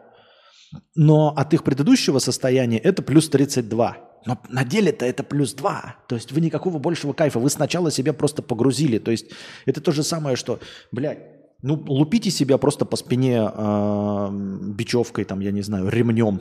но 0.94 1.34
от 1.36 1.54
их 1.54 1.64
предыдущего 1.64 2.18
состояния 2.18 2.78
это 2.78 3.02
плюс 3.02 3.28
32. 3.28 3.96
Но 4.26 4.38
на 4.48 4.64
деле-то 4.64 5.06
это 5.06 5.22
плюс 5.22 5.54
2. 5.54 5.96
То 6.08 6.16
есть 6.16 6.32
вы 6.32 6.40
никакого 6.40 6.78
большего 6.78 7.12
кайфа. 7.12 7.38
Вы 7.38 7.48
сначала 7.48 7.90
себя 7.90 8.12
просто 8.12 8.42
погрузили. 8.42 8.98
То 8.98 9.12
есть 9.12 9.26
это 9.66 9.80
то 9.80 9.92
же 9.92 10.02
самое, 10.02 10.36
что, 10.36 10.58
блядь, 10.90 11.18
ну, 11.62 11.82
лупите 11.86 12.30
себя 12.30 12.58
просто 12.58 12.84
по 12.84 12.96
спине 12.96 13.50
э, 13.52 14.28
бечевкой, 14.74 15.24
там, 15.24 15.40
я 15.40 15.52
не 15.52 15.62
знаю, 15.62 15.88
ремнем. 15.88 16.40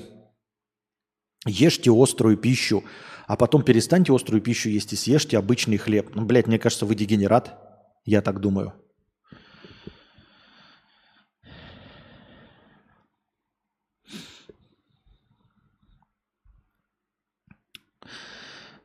Ешьте 1.45 1.91
острую 1.91 2.37
пищу, 2.37 2.83
а 3.27 3.37
потом 3.37 3.63
перестаньте 3.63 4.13
острую 4.13 4.41
пищу 4.41 4.69
есть 4.69 4.93
и 4.93 4.95
съешьте 4.95 5.37
обычный 5.37 5.77
хлеб. 5.77 6.15
Ну, 6.15 6.25
блядь, 6.25 6.47
мне 6.47 6.57
кажется, 6.57 6.85
вы 6.85 6.95
дегенерат. 6.95 7.55
Я 8.03 8.21
так 8.21 8.39
думаю. 8.39 8.73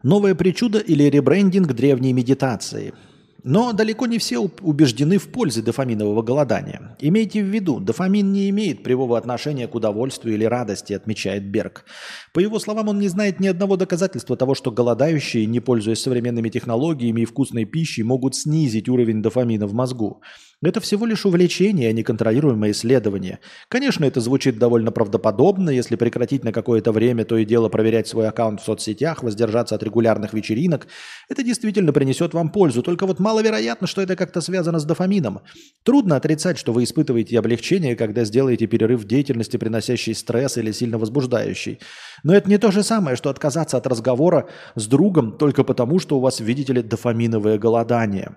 Новое 0.03 0.35
причудо 0.35 0.79
или 0.79 1.05
ребрендинг 1.05 1.73
древней 1.73 2.13
медитации– 2.13 2.95
но 3.45 3.73
далеко 3.73 4.07
не 4.07 4.19
все 4.19 4.39
убеждены 4.39 5.19
в 5.19 5.29
пользе 5.29 5.63
дофаминового 5.63 6.23
голодания. 6.23 6.97
Имейте 7.01 7.43
в 7.43 7.47
виду, 7.47 7.81
дофамин 7.81 8.33
не 8.33 8.51
имеет 8.51 8.83
прямого 8.83 9.17
отношения 9.17 9.67
к 9.67 9.75
удовольствию 9.75 10.35
или 10.35 10.45
радости, 10.45 10.93
отмечает 10.93 11.45
Берг. 11.47 11.85
По 12.33 12.41
его 12.41 12.59
словам, 12.59 12.89
он 12.89 12.99
не 12.99 13.09
знает 13.09 13.41
ни 13.41 13.49
одного 13.49 13.77
доказательства 13.77 14.37
того, 14.37 14.55
что 14.55 14.71
голодающие, 14.71 15.47
не 15.47 15.61
пользуясь 15.61 16.03
современными 16.03 16.49
технологиями 16.49 17.23
и 17.23 17.27
вкусной 17.27 17.65
пищей, 17.65 18.03
могут 18.03 18.35
снизить 18.35 18.89
уровень 18.89 19.23
дофамина 19.23 19.67
в 19.67 19.75
мозгу. 19.75 20.23
Это 20.63 20.79
всего 20.81 21.07
лишь 21.07 21.25
увлечение, 21.25 21.89
а 21.89 21.93
не 21.93 22.03
контролируемое 22.03 22.73
исследование. 22.73 23.39
Конечно, 23.69 24.05
это 24.05 24.21
звучит 24.21 24.59
довольно 24.59 24.93
правдоподобно, 24.93 25.71
если 25.71 25.97
прекратить 25.97 26.45
на 26.45 26.53
какое-то 26.53 26.93
время 26.93 27.25
то 27.25 27.39
и 27.39 27.47
дело 27.47 27.71
проверять 27.71 28.09
свой 28.09 28.29
аккаунт 28.29 28.61
в 28.61 28.65
соцсетях, 28.65 29.23
воздержаться 29.23 29.75
от 29.75 29.83
регулярных 29.83 30.35
вечеринок. 30.35 30.87
Это 31.31 31.43
действительно 31.43 31.95
принесет 31.95 32.35
вам 32.35 32.51
пользу, 32.51 32.83
только 32.83 33.07
вот 33.07 33.19
маловероятно, 33.21 33.87
что 33.87 34.03
это 34.03 34.17
как-то 34.17 34.43
связано 34.43 34.79
с 34.79 34.85
дофамином. 34.85 35.41
Трудно 35.83 36.17
отрицать, 36.17 36.59
что 36.59 36.75
вы 36.75 36.85
испытываете 36.85 37.39
облегчение, 37.39 37.97
когда 37.97 38.25
сделаете 38.25 38.67
перерыв 38.67 39.01
в 39.01 39.07
деятельности, 39.07 39.57
приносящей 39.57 40.15
стресс 40.15 40.59
или 40.59 40.73
сильно 40.73 40.99
возбуждающий. 40.99 41.79
Но 42.23 42.35
это 42.35 42.51
не 42.51 42.59
то 42.59 42.71
же 42.71 42.83
самое, 42.83 43.17
что 43.17 43.31
отказаться 43.31 43.79
от 43.79 43.87
разговора 43.87 44.47
с 44.75 44.87
другом 44.87 45.39
только 45.39 45.65
потому, 45.65 45.99
что 46.01 46.19
у 46.19 46.21
вас, 46.21 46.41
видите 46.41 46.75
ли, 46.75 46.83
дофаминовое 46.83 47.57
голодание. 47.57 48.37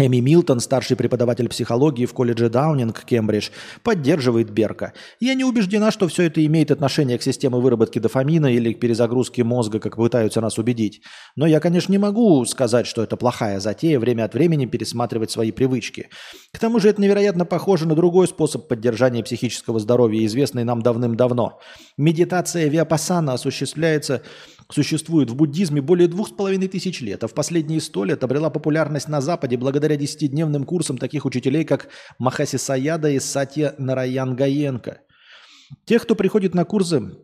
Эми 0.00 0.18
Милтон, 0.18 0.60
старший 0.60 0.96
преподаватель 0.96 1.48
психологии 1.48 2.06
в 2.06 2.14
колледже 2.14 2.48
Даунинг, 2.48 3.02
Кембридж, 3.04 3.50
поддерживает 3.82 4.48
Берка. 4.48 4.92
Я 5.18 5.34
не 5.34 5.42
убеждена, 5.42 5.90
что 5.90 6.06
все 6.06 6.22
это 6.22 6.44
имеет 6.46 6.70
отношение 6.70 7.18
к 7.18 7.22
системе 7.24 7.56
выработки 7.56 7.98
дофамина 7.98 8.46
или 8.46 8.72
к 8.72 8.78
перезагрузке 8.78 9.42
мозга, 9.42 9.80
как 9.80 9.96
пытаются 9.96 10.40
нас 10.40 10.56
убедить. 10.56 11.02
Но 11.34 11.46
я, 11.46 11.58
конечно, 11.58 11.90
не 11.90 11.98
могу 11.98 12.44
сказать, 12.44 12.86
что 12.86 13.02
это 13.02 13.16
плохая 13.16 13.58
затея 13.58 13.98
время 13.98 14.22
от 14.22 14.34
времени 14.34 14.66
пересматривать 14.66 15.32
свои 15.32 15.50
привычки. 15.50 16.10
К 16.52 16.60
тому 16.60 16.78
же 16.78 16.90
это 16.90 17.02
невероятно 17.02 17.44
похоже 17.44 17.88
на 17.88 17.96
другой 17.96 18.28
способ 18.28 18.68
поддержания 18.68 19.24
психического 19.24 19.80
здоровья, 19.80 20.24
известный 20.26 20.62
нам 20.62 20.80
давным-давно. 20.80 21.58
Медитация 21.96 22.68
Виапасана 22.68 23.32
осуществляется 23.32 24.22
существует 24.70 25.30
в 25.30 25.34
буддизме 25.34 25.80
более 25.80 26.08
двух 26.08 26.28
с 26.28 26.30
половиной 26.32 26.68
тысяч 26.68 27.00
лет, 27.00 27.24
а 27.24 27.28
в 27.28 27.34
последние 27.34 27.80
сто 27.80 28.04
лет 28.04 28.22
обрела 28.22 28.50
популярность 28.50 29.08
на 29.08 29.20
Западе 29.20 29.56
благодаря 29.56 29.96
десятидневным 29.96 30.64
курсам 30.64 30.98
таких 30.98 31.24
учителей, 31.24 31.64
как 31.64 31.88
Махаси 32.18 32.58
Саяда 32.58 33.10
и 33.10 33.18
Сатья 33.18 33.74
Нараян 33.78 34.36
Гаенко. 34.36 35.00
Тех, 35.84 36.02
кто 36.02 36.14
приходит 36.14 36.54
на 36.54 36.64
курсы 36.64 37.16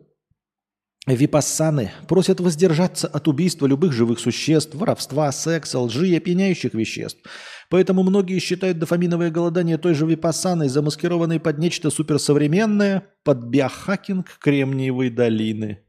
Випассаны 1.07 1.91
просят 2.07 2.39
воздержаться 2.39 3.07
от 3.07 3.27
убийства 3.27 3.67
любых 3.67 3.93
живых 3.93 4.19
существ, 4.19 4.73
воровства, 4.73 5.31
секса, 5.31 5.79
лжи 5.79 6.07
и 6.07 6.17
опьяняющих 6.17 6.73
веществ. 6.73 7.21
Поэтому 7.69 8.01
многие 8.01 8.39
считают 8.39 8.79
дофаминовое 8.79 9.29
голодание 9.29 9.77
той 9.77 9.93
же 9.93 10.07
Випассаной, 10.07 10.67
замаскированной 10.67 11.39
под 11.39 11.59
нечто 11.59 11.91
суперсовременное, 11.91 13.03
под 13.23 13.43
биохакинг 13.43 14.39
Кремниевой 14.39 15.11
долины. 15.11 15.84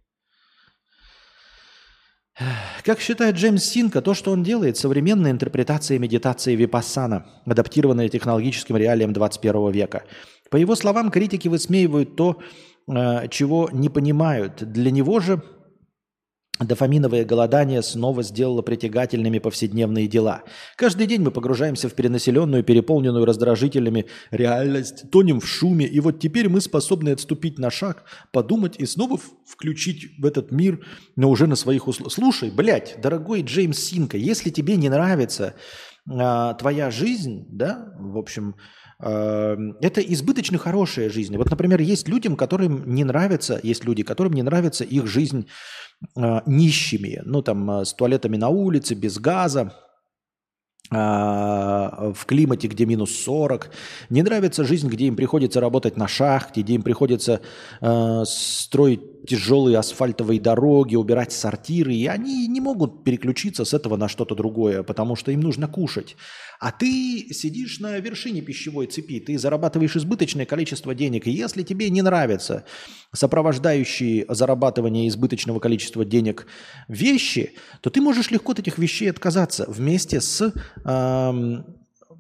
Как 2.85 3.01
считает 3.01 3.37
Джеймс 3.37 3.65
Синка, 3.65 4.03
то, 4.03 4.13
что 4.13 4.31
он 4.31 4.43
делает, 4.43 4.77
современная 4.77 5.31
интерпретация 5.31 5.99
медитации 5.99 6.55
Випассана, 6.55 7.27
адаптированная 7.47 8.09
технологическим 8.09 8.77
реалиям 8.77 9.13
21 9.13 9.71
века. 9.71 10.03
По 10.51 10.57
его 10.57 10.75
словам, 10.77 11.11
критики 11.11 11.49
высмеивают 11.49 12.15
то, 12.15 12.39
э, 12.89 13.29
чего 13.31 13.71
не 13.73 13.89
понимают. 13.89 14.63
Для 14.71 14.91
него 14.91 15.21
же 15.21 15.43
Дофаминовое 16.59 17.25
голодание 17.25 17.83
снова 17.83 18.23
сделало 18.23 18.63
притягательными 18.63 19.39
повседневные 19.39 20.07
дела. 20.07 20.43
Каждый 20.77 21.07
день 21.07 21.21
мы 21.21 21.31
погружаемся 21.31 21.89
в 21.89 21.95
перенаселенную, 21.95 22.65
переполненную 22.65 23.27
раздражителями 23.27 24.07
реальность, 24.31 25.11
тонем 25.11 25.41
в 25.41 25.47
шуме, 25.47 25.87
и 25.87 26.01
вот 26.01 26.19
теперь 26.19 26.49
мы 26.49 26.63
способны 26.63 27.11
отступить 27.11 27.59
на 27.59 27.71
шаг, 27.71 28.05
подумать 28.33 28.77
и 28.79 28.87
снова 28.87 29.19
включить 29.47 30.19
в 30.19 30.25
этот 30.25 30.51
мир, 30.51 30.85
но 31.15 31.29
уже 31.29 31.47
на 31.47 31.57
своих 31.57 31.89
условиях. 31.89 32.15
Слушай, 32.15 32.51
блядь, 32.51 32.99
дорогой 33.03 33.43
Джеймс 33.43 33.79
Синка, 33.79 34.17
если 34.17 34.49
тебе 34.49 34.77
не 34.77 34.89
нравится 34.89 35.55
а, 36.09 36.55
твоя 36.55 36.91
жизнь, 36.91 37.47
да, 37.51 37.93
в 37.99 38.17
общем, 38.17 38.55
а, 38.99 39.57
это 39.81 40.01
избыточно 40.01 40.57
хорошая 40.57 41.11
жизнь. 41.11 41.37
Вот, 41.37 41.51
например, 41.51 41.81
есть 41.81 42.09
людям, 42.09 42.37
которым 42.37 42.95
не 42.95 43.05
нравится, 43.05 43.61
есть 43.63 43.85
люди, 43.85 44.03
которым 44.03 44.33
не 44.33 44.43
нравится 44.43 44.85
их 44.85 45.07
жизнь 45.07 45.49
э, 46.17 46.41
нищими, 46.47 47.21
ну 47.25 47.43
там 47.43 47.71
э, 47.71 47.85
с 47.85 47.95
туалетами 47.95 48.37
на 48.37 48.49
улице, 48.49 48.95
без 48.95 49.19
газа, 49.19 49.73
э, 50.91 50.97
в 50.97 52.25
климате, 52.27 52.69
где 52.69 52.87
минус 52.87 53.15
40. 53.25 53.71
Не 54.11 54.23
нравится 54.23 54.65
жизнь, 54.65 54.89
где 54.89 55.07
им 55.07 55.17
приходится 55.17 55.61
работать 55.61 55.97
на 55.97 56.09
шахте, 56.09 56.63
где 56.63 56.75
им 56.75 56.83
приходится 56.83 57.41
э, 57.81 58.23
строить 58.27 59.27
тяжелые 59.27 59.79
асфальтовые 59.79 60.41
дороги, 60.41 60.95
убирать 60.97 61.33
сортиры, 61.33 61.95
и 61.95 62.07
они 62.07 62.47
не 62.47 62.61
могут 62.61 63.05
переключиться 63.05 63.65
с 63.65 63.75
этого 63.75 63.97
на 63.97 64.09
что-то 64.09 64.35
другое, 64.35 64.83
потому 64.83 65.17
что 65.17 65.33
им 65.33 65.41
нужно 65.41 65.69
кушать. 65.69 66.17
А 66.61 66.73
ты 66.73 67.29
сидишь 67.33 67.81
на 67.81 67.99
вершине 67.99 68.41
пищевой 68.41 68.87
цепи, 68.87 69.21
ты 69.21 69.39
зарабатываешь 69.39 69.97
избыточное 69.97 70.47
количество 70.47 70.95
денег. 70.95 71.27
И 71.27 71.31
если 71.31 71.63
тебе 71.63 71.91
не 71.91 72.03
нравятся 72.03 72.65
сопровождающие 73.13 74.27
зарабатывание 74.29 75.09
избыточного 75.09 75.59
количества 75.61 76.05
денег 76.05 76.47
вещи, 76.89 77.55
то 77.81 77.91
ты 77.91 78.01
можешь 78.01 78.31
легко 78.31 78.53
от 78.53 78.61
этих 78.61 78.79
вещей 78.79 79.11
отказаться 79.11 79.65
вместе 79.69 80.21
с 80.21 80.53
эм, 80.85 81.65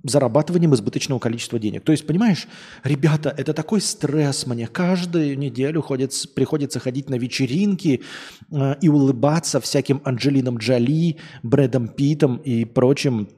зарабатыванием 0.02 0.74
избыточного 0.74 1.18
количества 1.18 1.58
денег. 1.58 1.84
То 1.84 1.92
есть, 1.92 2.06
понимаешь, 2.06 2.46
ребята, 2.84 3.34
это 3.36 3.52
такой 3.52 3.80
стресс 3.80 4.46
мне. 4.46 4.66
Каждую 4.66 5.38
неделю 5.38 5.82
ходит, 5.82 6.12
приходится 6.34 6.80
ходить 6.80 7.10
на 7.10 7.16
вечеринки 7.16 8.02
э, 8.50 8.74
и 8.80 8.88
улыбаться 8.88 9.60
всяким 9.60 10.00
Анджелинам 10.04 10.58
Джоли, 10.58 11.16
Брэдом 11.42 11.88
Питом 11.88 12.36
и 12.36 12.64
прочим 12.64 13.28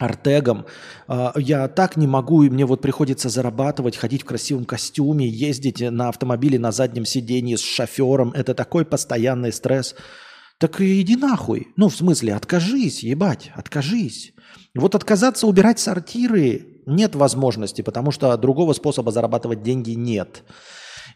Артегом. 0.00 0.64
А, 1.06 1.32
я 1.36 1.68
так 1.68 1.96
не 1.96 2.06
могу, 2.06 2.42
и 2.42 2.50
мне 2.50 2.64
вот 2.64 2.80
приходится 2.80 3.28
зарабатывать, 3.28 3.96
ходить 3.96 4.22
в 4.22 4.24
красивом 4.24 4.64
костюме, 4.64 5.28
ездить 5.28 5.80
на 5.80 6.08
автомобиле 6.08 6.58
на 6.58 6.72
заднем 6.72 7.04
сиденье 7.04 7.58
с 7.58 7.60
шофером. 7.60 8.32
Это 8.32 8.54
такой 8.54 8.84
постоянный 8.84 9.52
стресс. 9.52 9.94
Так 10.58 10.80
иди 10.80 11.16
нахуй. 11.16 11.68
Ну, 11.76 11.88
в 11.88 11.94
смысле, 11.94 12.34
откажись, 12.34 13.02
ебать, 13.02 13.52
откажись. 13.54 14.32
Вот 14.74 14.94
отказаться 14.94 15.46
убирать 15.46 15.78
сортиры 15.78 16.80
нет 16.86 17.14
возможности, 17.14 17.82
потому 17.82 18.10
что 18.10 18.36
другого 18.36 18.72
способа 18.72 19.12
зарабатывать 19.12 19.62
деньги 19.62 19.92
нет 19.92 20.42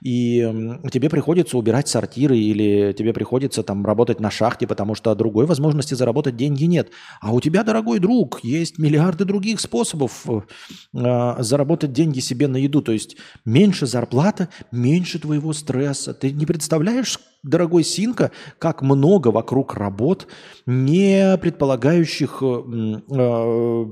и 0.01 0.79
тебе 0.91 1.09
приходится 1.09 1.59
убирать 1.59 1.89
сортиры 1.89 2.37
или 2.39 2.93
тебе 2.93 3.13
приходится 3.13 3.63
там 3.63 3.85
работать 3.85 4.21
на 4.21 4.31
шахте, 4.31 4.67
потому 4.67 4.95
что 4.95 5.15
другой 5.15 5.47
возможности 5.47 5.95
заработать 5.95 6.37
деньги 6.37 6.65
нет. 6.65 6.91
А 7.21 7.33
у 7.33 7.41
тебя, 7.41 7.63
дорогой 7.63 7.99
друг, 7.99 8.41
есть 8.43 8.79
миллиарды 8.79 9.25
других 9.25 9.61
способов 9.61 10.27
э, 10.27 11.35
заработать 11.39 11.93
деньги 11.93 12.21
себе 12.21 12.49
на 12.49 12.57
еду. 12.57 12.83
То 12.83 12.93
есть 12.93 13.17
меньше 13.45 13.87
зарплата, 13.87 14.49
меньше 14.71 15.19
твоего 15.19 15.53
стресса. 15.53 16.15
Ты 16.15 16.33
не 16.33 16.47
представляешь, 16.47 17.19
дорогой 17.43 17.85
Синка, 17.85 18.31
как 18.59 18.83
много 18.83 19.29
вокруг 19.29 19.75
работ, 19.75 20.27
не 20.67 21.39
предполагающих 21.41 22.43
э, 22.43 23.01
э, 23.11 23.85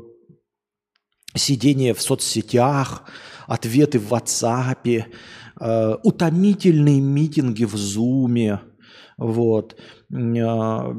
сидение 1.35 1.95
в 1.95 2.03
соцсетях, 2.03 3.05
ответы 3.47 3.99
в 3.99 4.13
WhatsApp, 4.13 5.05
Э, 5.61 5.97
утомительные 6.03 7.01
митинги 7.01 7.65
в 7.65 7.77
Зуме, 7.77 8.61
вот. 9.17 9.77
Э, 10.11 10.95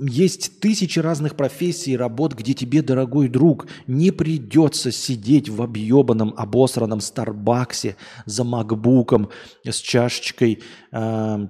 есть 0.00 0.60
тысячи 0.60 0.98
разных 1.00 1.34
профессий 1.34 1.92
и 1.92 1.96
работ, 1.96 2.34
где 2.34 2.54
тебе, 2.54 2.82
дорогой 2.82 3.28
друг, 3.28 3.66
не 3.86 4.10
придется 4.10 4.92
сидеть 4.92 5.48
в 5.48 5.60
объебанном, 5.60 6.34
обосранном 6.36 7.00
Старбаксе 7.00 7.96
за 8.24 8.44
макбуком 8.44 9.30
с 9.64 9.76
чашечкой 9.76 10.62
э, 10.92 11.48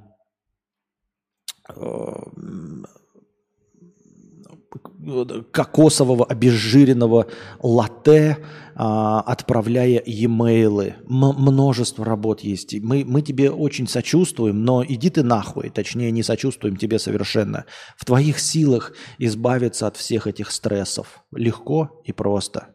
кокосового 5.53 6.25
обезжиренного 6.25 7.27
латте, 7.63 8.39
а, 8.75 9.21
отправляя 9.21 10.03
e-mail. 10.05 10.95
множество 11.07 12.05
работ 12.05 12.41
есть. 12.41 12.75
Мы, 12.81 13.05
мы 13.05 13.23
тебе 13.23 13.51
очень 13.51 13.89
сочувствуем, 13.89 14.65
но 14.65 14.85
иди 14.85 15.11
ты 15.11 15.23
нахуй. 15.23 15.71
Точнее, 15.71 16.11
не 16.11 16.23
сочувствуем 16.23 16.77
тебе 16.77 16.99
совершенно. 16.99 17.65
В 17.97 18.05
твоих 18.05 18.39
силах 18.39 18.93
избавиться 19.19 19.87
от 19.87 19.97
всех 19.97 20.27
этих 20.27 20.51
стрессов. 20.51 21.23
Легко 21.33 22.01
и 22.05 22.13
просто. 22.13 22.75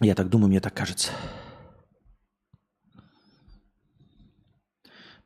Я 0.00 0.14
так 0.14 0.30
думаю, 0.30 0.48
мне 0.48 0.60
так 0.60 0.74
кажется. 0.74 1.10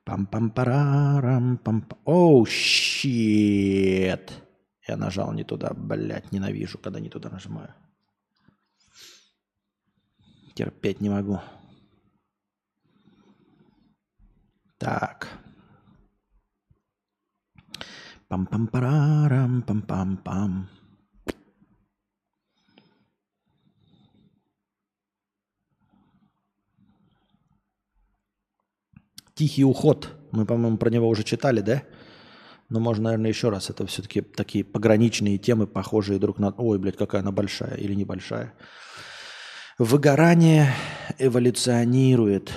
Пам 0.05 0.27
пам 0.27 0.51
пам 0.51 1.87
Оу, 2.05 2.47
щит. 2.47 4.33
Я 4.87 4.97
нажал 4.97 5.33
не 5.33 5.45
туда, 5.45 5.73
блядь, 5.75 6.33
ненавижу, 6.33 6.79
когда 6.79 7.01
не 7.01 7.09
туда 7.09 7.31
нажимаю. 7.31 7.75
Терпеть 10.55 11.01
не 11.01 11.09
могу. 11.09 11.41
Так. 14.79 15.29
Пам-пам-парарам, 18.29 19.63
пам-пам-пам. 19.63 20.69
Тихий 29.35 29.65
уход. 29.65 30.11
Мы, 30.31 30.47
по-моему, 30.47 30.77
про 30.79 30.91
него 30.91 31.09
уже 31.09 31.25
читали, 31.25 31.61
да? 31.61 31.83
Но 32.69 32.81
можно, 32.81 33.05
наверное, 33.05 33.31
еще 33.31 33.51
раз. 33.51 33.71
Это 33.71 33.87
все-таки 33.87 34.21
такие 34.21 34.65
пограничные 34.65 35.39
темы, 35.39 35.67
похожие 35.67 36.19
друг 36.19 36.39
на... 36.39 36.51
Ой, 36.51 36.79
блядь, 36.79 36.97
какая 36.97 37.21
она 37.21 37.33
большая 37.33 37.75
или 37.77 37.95
небольшая. 37.95 38.55
Выгорание 39.79 40.73
эволюционирует. 41.19 42.53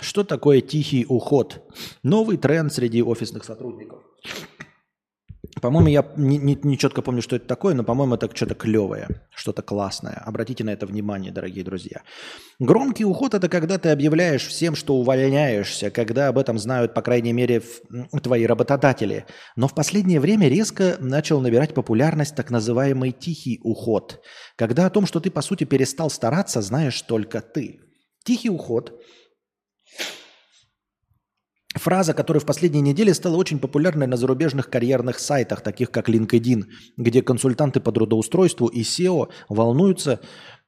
Что 0.00 0.24
такое 0.24 0.60
тихий 0.60 1.06
уход? 1.08 1.62
Новый 2.02 2.36
тренд 2.36 2.72
среди 2.72 3.02
офисных 3.02 3.44
сотрудников. 3.44 4.02
По-моему, 5.60 5.88
я 5.88 6.04
не, 6.16 6.38
не, 6.38 6.58
не 6.62 6.78
четко 6.78 7.02
помню, 7.02 7.22
что 7.22 7.36
это 7.36 7.46
такое, 7.46 7.74
но, 7.74 7.84
по-моему, 7.84 8.14
это 8.14 8.28
что-то 8.34 8.54
клевое, 8.54 9.08
что-то 9.34 9.62
классное. 9.62 10.22
Обратите 10.24 10.64
на 10.64 10.70
это 10.70 10.86
внимание, 10.86 11.32
дорогие 11.32 11.64
друзья. 11.64 12.02
Громкий 12.58 13.04
уход– 13.04 13.34
это 13.34 13.48
когда 13.48 13.78
ты 13.78 13.90
объявляешь 13.90 14.46
всем, 14.46 14.74
что 14.74 14.96
увольняешься, 14.96 15.90
когда 15.90 16.28
об 16.28 16.38
этом 16.38 16.58
знают, 16.58 16.94
по 16.94 17.02
крайней 17.02 17.32
мере, 17.32 17.62
твои 18.22 18.46
работодатели. 18.46 19.26
Но 19.56 19.68
в 19.68 19.74
последнее 19.74 20.20
время 20.20 20.48
резко 20.48 20.96
начал 20.98 21.40
набирать 21.40 21.74
популярность 21.74 22.34
так 22.34 22.50
называемый 22.50 23.12
тихий 23.12 23.60
уход, 23.62 24.20
когда 24.56 24.86
о 24.86 24.90
том, 24.90 25.06
что 25.06 25.20
ты, 25.20 25.30
по 25.30 25.42
сути, 25.42 25.64
перестал 25.64 26.10
стараться, 26.10 26.62
знаешь 26.62 27.00
только 27.02 27.40
ты. 27.40 27.80
Тихий 28.24 28.50
уход– 28.50 28.92
Фраза, 31.74 32.14
которая 32.14 32.40
в 32.40 32.46
последние 32.46 32.82
недели 32.82 33.12
стала 33.12 33.36
очень 33.36 33.58
популярной 33.58 34.06
на 34.06 34.16
зарубежных 34.16 34.70
карьерных 34.70 35.18
сайтах, 35.18 35.60
таких 35.60 35.90
как 35.90 36.08
LinkedIn, 36.08 36.64
где 36.96 37.22
консультанты 37.22 37.80
по 37.80 37.90
трудоустройству 37.90 38.68
и 38.68 38.82
SEO 38.82 39.28
волнуются 39.48 40.20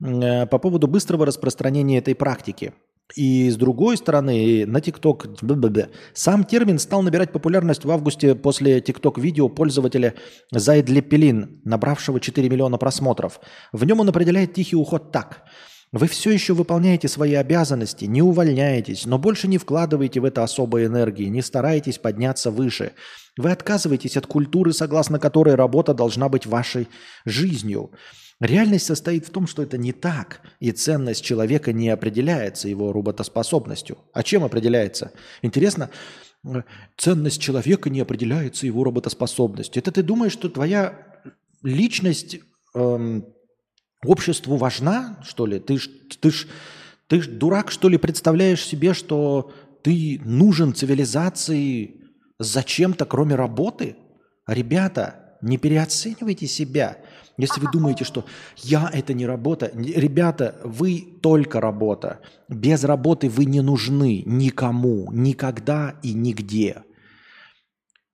э, 0.02 0.46
по 0.46 0.58
поводу 0.58 0.88
быстрого 0.88 1.24
распространения 1.24 1.98
этой 1.98 2.16
практики. 2.16 2.72
И 3.14 3.48
с 3.48 3.56
другой 3.56 3.96
стороны, 3.96 4.66
на 4.66 4.78
TikTok 4.78 5.90
сам 6.12 6.42
термин 6.42 6.80
стал 6.80 7.02
набирать 7.02 7.30
популярность 7.30 7.84
в 7.84 7.90
августе 7.92 8.34
после 8.34 8.80
TikTok 8.80 9.20
видео 9.20 9.48
пользователя 9.48 10.14
Зайд 10.50 10.88
Лепелин, 10.88 11.60
набравшего 11.64 12.18
4 12.18 12.48
миллиона 12.48 12.78
просмотров. 12.78 13.38
В 13.72 13.84
нем 13.84 14.00
он 14.00 14.08
определяет 14.08 14.54
тихий 14.54 14.74
уход 14.74 15.12
так– 15.12 15.44
вы 15.92 16.08
все 16.08 16.30
еще 16.30 16.52
выполняете 16.52 17.08
свои 17.08 17.34
обязанности, 17.34 18.06
не 18.06 18.20
увольняетесь, 18.20 19.06
но 19.06 19.18
больше 19.18 19.48
не 19.48 19.58
вкладываете 19.58 20.20
в 20.20 20.24
это 20.24 20.42
особой 20.42 20.86
энергии, 20.86 21.26
не 21.26 21.42
стараетесь 21.42 21.98
подняться 21.98 22.50
выше. 22.50 22.92
Вы 23.36 23.50
отказываетесь 23.50 24.16
от 24.16 24.26
культуры, 24.26 24.72
согласно 24.72 25.18
которой 25.18 25.54
работа 25.54 25.94
должна 25.94 26.28
быть 26.28 26.46
вашей 26.46 26.88
жизнью. 27.24 27.92
Реальность 28.40 28.86
состоит 28.86 29.26
в 29.26 29.30
том, 29.30 29.46
что 29.46 29.62
это 29.62 29.78
не 29.78 29.92
так, 29.92 30.40
и 30.60 30.70
ценность 30.72 31.24
человека 31.24 31.72
не 31.72 31.88
определяется 31.88 32.68
его 32.68 32.92
работоспособностью. 32.92 33.98
А 34.12 34.22
чем 34.22 34.44
определяется? 34.44 35.12
Интересно, 35.40 35.90
ценность 36.96 37.40
человека 37.40 37.88
не 37.88 38.00
определяется 38.00 38.66
его 38.66 38.84
работоспособностью. 38.84 39.80
Это 39.80 39.92
ты 39.92 40.02
думаешь, 40.02 40.32
что 40.32 40.50
твоя 40.50 41.22
личность 41.62 42.40
эм, 42.74 43.26
обществу 44.10 44.56
важна, 44.56 45.18
что 45.24 45.46
ли? 45.46 45.58
Ты 45.58 45.78
ж, 45.78 45.88
ты 46.20 46.30
ж, 46.30 46.46
ты 47.06 47.22
ж 47.22 47.28
дурак, 47.28 47.70
что 47.70 47.88
ли, 47.88 47.98
представляешь 47.98 48.64
себе, 48.64 48.94
что 48.94 49.52
ты 49.82 50.20
нужен 50.24 50.74
цивилизации 50.74 52.00
зачем-то, 52.38 53.04
кроме 53.04 53.34
работы? 53.34 53.96
Ребята, 54.46 55.36
не 55.42 55.58
переоценивайте 55.58 56.46
себя. 56.46 56.98
Если 57.38 57.60
вы 57.60 57.70
думаете, 57.70 58.04
что 58.04 58.24
я 58.56 58.90
это 58.92 59.12
не 59.12 59.26
работа, 59.26 59.70
ребята, 59.74 60.56
вы 60.64 61.18
только 61.20 61.60
работа. 61.60 62.20
Без 62.48 62.82
работы 62.84 63.28
вы 63.28 63.44
не 63.44 63.60
нужны 63.60 64.22
никому, 64.24 65.12
никогда 65.12 65.96
и 66.02 66.14
нигде. 66.14 66.82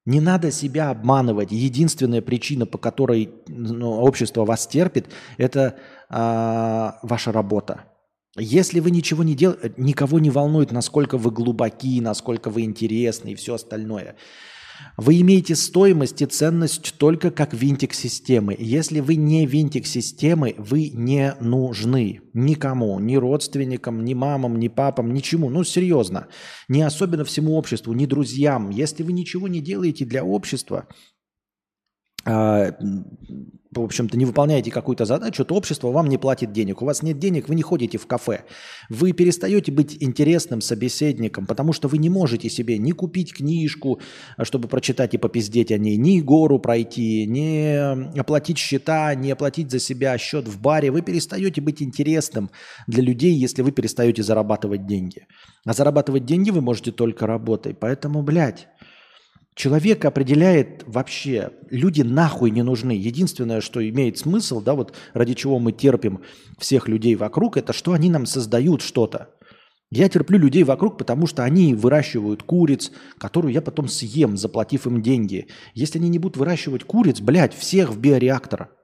Не 0.05 0.21
надо 0.21 0.51
себя 0.51 0.91
обманывать. 0.91 1.53
Единственная 1.53 2.23
причина, 2.23 2.67
по 2.67 2.79
которой 2.79 3.31
ну, 3.49 3.93
общество 4.01 4.45
вас 4.45 4.67
терпит, 4.67 5.09
это 5.37 5.77
э, 6.11 7.07
ваша 7.07 7.31
работа. 7.31 7.85
Если 8.37 8.81
вы 8.81 8.91
ничего 8.91 9.23
не 9.23 9.35
делаете, 9.35 9.75
никого 9.77 10.19
не 10.19 10.31
волнует, 10.31 10.73
насколько 10.73 11.19
вы 11.19 11.31
глубоки, 11.31 12.01
насколько 12.01 12.51
вы 12.51 12.63
интересны 12.63 13.31
и 13.31 13.35
все 13.35 13.55
остальное. 13.55 14.17
Вы 14.97 15.21
имеете 15.21 15.57
стоимость 15.57 16.23
и 16.23 16.27
ценность 16.27 16.95
только 16.99 17.31
как 17.31 17.55
винтик 17.55 17.95
системы. 17.95 18.57
Если 18.59 19.01
вы 19.01 19.17
не 19.17 19.47
винтик 19.47 19.87
системы, 19.87 20.55
вы 20.59 20.91
не 20.91 21.35
нужны 21.41 22.21
никому, 22.35 22.99
ни 23.01 23.17
родственникам, 23.17 24.05
ни 24.05 24.15
мамам, 24.15 24.59
ни 24.59 24.69
папам, 24.69 25.13
ничему. 25.13 25.51
Ну, 25.51 25.65
серьезно. 25.65 26.29
Не 26.69 26.83
особенно 26.83 27.25
всему 27.25 27.57
обществу, 27.57 27.93
ни 27.93 28.07
друзьям. 28.07 28.71
Если 28.71 29.03
вы 29.03 29.13
ничего 29.13 29.49
не 29.49 29.61
делаете 29.61 30.05
для 30.05 30.25
общества, 30.25 30.87
а, 32.25 32.77
в 33.81 33.85
общем-то, 33.85 34.17
не 34.19 34.25
выполняете 34.25 34.71
какую-то 34.71 35.05
задачу, 35.05 35.45
то 35.45 35.55
общество 35.55 35.91
вам 35.91 36.09
не 36.09 36.19
платит 36.19 36.53
денег. 36.53 36.83
У 36.83 36.85
вас 36.85 37.03
нет 37.03 37.19
денег, 37.19 37.49
вы 37.49 37.55
не 37.55 37.63
ходите 37.63 37.99
в 37.99 38.07
кафе. 38.07 38.45
Вы 38.91 39.13
перестаете 39.13 39.73
быть 39.73 39.97
интересным 40.01 40.61
собеседником, 40.61 41.47
потому 41.47 41.73
что 41.73 41.89
вы 41.89 41.99
не 41.99 42.11
можете 42.11 42.51
себе 42.51 42.79
ни 42.79 42.93
купить 42.93 43.33
книжку, 43.33 44.01
чтобы 44.43 44.69
прочитать 44.69 45.15
и 45.15 45.19
попиздеть 45.19 45.73
о 45.73 45.79
ней, 45.79 45.97
ни 45.97 46.21
гору 46.21 46.59
пройти, 46.59 47.27
ни 47.27 48.19
оплатить 48.19 48.59
счета, 48.59 49.15
ни 49.15 49.31
оплатить 49.31 49.71
за 49.71 49.79
себя 49.79 50.19
счет 50.19 50.47
в 50.49 50.61
баре. 50.61 50.91
Вы 50.91 51.03
перестаете 51.03 51.61
быть 51.61 51.83
интересным 51.83 52.51
для 52.87 53.03
людей, 53.03 53.33
если 53.35 53.63
вы 53.63 53.73
перестаете 53.73 54.23
зарабатывать 54.23 54.87
деньги. 54.87 55.27
А 55.65 55.73
зарабатывать 55.73 56.25
деньги 56.25 56.51
вы 56.51 56.61
можете 56.61 56.93
только 56.93 57.27
работой. 57.27 57.75
Поэтому, 57.75 58.23
блядь, 58.23 58.69
Человек 59.55 60.05
определяет 60.07 60.83
вообще, 60.87 61.51
люди 61.71 62.01
нахуй 62.01 62.51
не 62.51 62.63
нужны. 62.63 62.93
Единственное, 62.93 63.61
что 63.61 63.87
имеет 63.87 64.17
смысл, 64.17 64.63
да, 64.63 64.75
вот 64.75 64.95
ради 65.13 65.35
чего 65.35 65.59
мы 65.59 65.73
терпим 65.73 66.23
всех 66.59 66.89
людей 66.89 67.17
вокруг, 67.17 67.59
это 67.59 67.73
что 67.73 67.93
они 67.93 68.09
нам 68.09 68.25
создают 68.25 68.81
что-то. 68.81 69.29
Я 69.91 70.09
терплю 70.09 70.39
людей 70.39 70.65
вокруг, 70.65 70.97
потому 70.97 71.27
что 71.27 71.45
они 71.45 71.75
выращивают 71.75 72.43
куриц, 72.43 72.93
которую 73.19 73.53
я 73.53 73.61
потом 73.61 73.89
съем, 73.89 74.39
заплатив 74.39 74.87
им 74.87 75.03
деньги. 75.03 75.49
Если 75.75 75.99
они 75.99 76.09
не 76.09 76.19
будут 76.19 76.39
выращивать 76.39 76.85
куриц, 76.85 77.21
блядь, 77.21 77.55
всех 77.55 77.91
в 77.91 77.99
биореактор– 77.99 78.71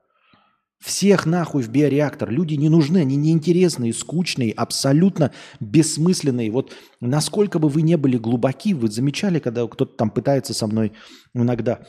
всех 0.81 1.27
нахуй 1.27 1.63
в 1.63 1.71
биореактор. 1.71 2.31
Люди 2.31 2.55
не 2.55 2.69
нужны, 2.69 2.99
они 2.99 3.17
неинтересные, 3.17 3.93
скучные, 3.93 4.53
абсолютно 4.53 5.33
бессмысленные. 5.61 6.51
Вот 6.51 6.75
насколько 7.01 7.59
бы 7.59 7.69
вы 7.69 7.83
не 7.83 7.97
были 7.97 8.17
глубоки, 8.17 8.75
вы 8.75 8.89
замечали, 8.89 9.39
когда 9.39 9.67
кто-то 9.67 9.97
там 9.97 10.11
пытается 10.11 10.55
со 10.55 10.67
мной 10.67 10.93
иногда 11.35 11.81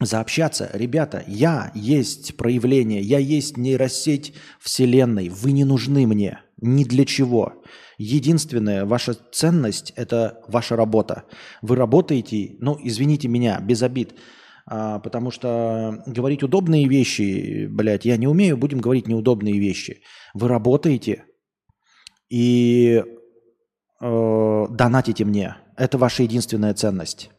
заобщаться. 0.00 0.70
Ребята, 0.72 1.24
я 1.26 1.70
есть 1.74 2.36
проявление, 2.36 3.00
я 3.00 3.18
есть 3.18 3.56
нейросеть 3.56 4.34
Вселенной. 4.58 5.28
Вы 5.28 5.52
не 5.52 5.64
нужны 5.64 6.06
мне 6.06 6.40
ни 6.60 6.84
для 6.84 7.04
чего. 7.04 7.62
Единственная 7.96 8.86
ваша 8.86 9.14
ценность– 9.30 9.92
это 9.96 10.42
ваша 10.48 10.74
работа. 10.74 11.24
Вы 11.60 11.76
работаете, 11.76 12.56
ну, 12.58 12.78
извините 12.82 13.28
меня, 13.28 13.60
без 13.60 13.82
обид– 13.82 14.14
а, 14.72 15.00
потому 15.00 15.32
что 15.32 16.00
говорить 16.06 16.44
удобные 16.44 16.86
вещи, 16.86 17.66
блядь, 17.66 18.04
я 18.04 18.16
не 18.16 18.28
умею, 18.28 18.56
будем 18.56 18.78
говорить 18.78 19.08
неудобные 19.08 19.58
вещи. 19.58 20.02
Вы 20.32 20.46
работаете 20.46 21.24
и 22.28 23.02
э, 24.00 24.66
донатите 24.70 25.24
мне. 25.24 25.56
Это 25.76 25.98
ваша 25.98 26.22
единственная 26.22 26.72
ценность 26.74 27.30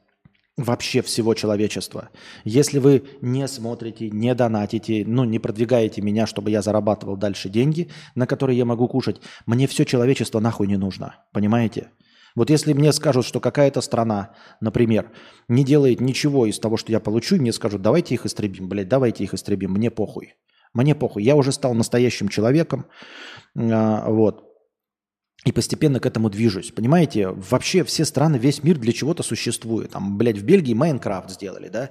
вообще 0.57 1.01
всего 1.01 1.33
человечества. 1.33 2.09
Если 2.43 2.79
вы 2.79 3.03
не 3.21 3.47
смотрите, 3.47 4.09
не 4.09 4.35
донатите, 4.35 5.05
ну, 5.07 5.23
не 5.23 5.39
продвигаете 5.39 6.01
меня, 6.01 6.27
чтобы 6.27 6.51
я 6.51 6.61
зарабатывал 6.61 7.15
дальше 7.15 7.47
деньги, 7.47 7.89
на 8.13 8.27
которые 8.27 8.57
я 8.57 8.65
могу 8.65 8.89
кушать, 8.89 9.21
мне 9.45 9.67
все 9.67 9.85
человечество 9.85 10.41
нахуй 10.41 10.67
не 10.67 10.75
нужно. 10.75 11.15
Понимаете? 11.31 11.91
Вот 12.35 12.49
если 12.49 12.73
мне 12.73 12.91
скажут, 12.91 13.25
что 13.25 13.39
какая-то 13.39 13.81
страна, 13.81 14.35
например, 14.59 15.11
не 15.47 15.63
делает 15.63 16.01
ничего 16.01 16.45
из 16.45 16.59
того, 16.59 16.77
что 16.77 16.91
я 16.91 16.99
получу, 16.99 17.35
и 17.35 17.39
мне 17.39 17.53
скажут, 17.53 17.81
давайте 17.81 18.13
их 18.13 18.25
истребим, 18.25 18.69
блядь, 18.69 18.87
давайте 18.87 19.23
их 19.23 19.33
истребим, 19.33 19.71
мне 19.71 19.91
похуй. 19.91 20.35
Мне 20.73 20.95
похуй. 20.95 21.23
Я 21.23 21.35
уже 21.35 21.51
стал 21.51 21.73
настоящим 21.73 22.29
человеком. 22.29 22.85
А, 23.57 24.09
вот. 24.09 24.50
И 25.43 25.51
постепенно 25.51 25.99
к 25.99 26.05
этому 26.05 26.29
движусь. 26.29 26.71
Понимаете, 26.71 27.29
вообще 27.29 27.83
все 27.83 28.05
страны, 28.05 28.37
весь 28.37 28.63
мир 28.63 28.77
для 28.77 28.93
чего-то 28.93 29.23
существует. 29.23 29.89
Там, 29.89 30.15
блядь, 30.15 30.37
в 30.37 30.43
Бельгии 30.43 30.75
Майнкрафт 30.75 31.31
сделали, 31.31 31.67
да, 31.67 31.89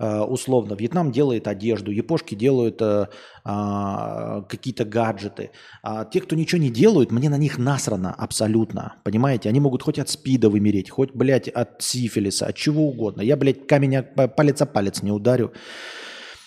uh, 0.00 0.24
условно. 0.24 0.74
Вьетнам 0.74 1.10
делает 1.10 1.48
одежду, 1.48 1.90
япошки 1.90 2.36
делают 2.36 2.80
uh, 2.80 3.08
uh, 3.44 4.46
какие-то 4.48 4.84
гаджеты. 4.84 5.50
А 5.82 6.04
те, 6.04 6.20
кто 6.20 6.36
ничего 6.36 6.62
не 6.62 6.70
делают, 6.70 7.10
мне 7.10 7.28
на 7.28 7.38
них 7.38 7.58
насрано 7.58 8.14
абсолютно. 8.14 8.94
Понимаете, 9.02 9.48
они 9.48 9.58
могут 9.58 9.82
хоть 9.82 9.98
от 9.98 10.08
спида 10.08 10.48
вымереть, 10.48 10.90
хоть, 10.90 11.12
блядь, 11.12 11.48
от 11.48 11.82
сифилиса, 11.82 12.46
от 12.46 12.54
чего 12.54 12.86
угодно. 12.86 13.22
Я, 13.22 13.36
блядь, 13.36 13.66
камень 13.66 14.02
палец 14.36 14.62
о 14.62 14.66
палец 14.66 15.02
не 15.02 15.10
ударю. 15.10 15.52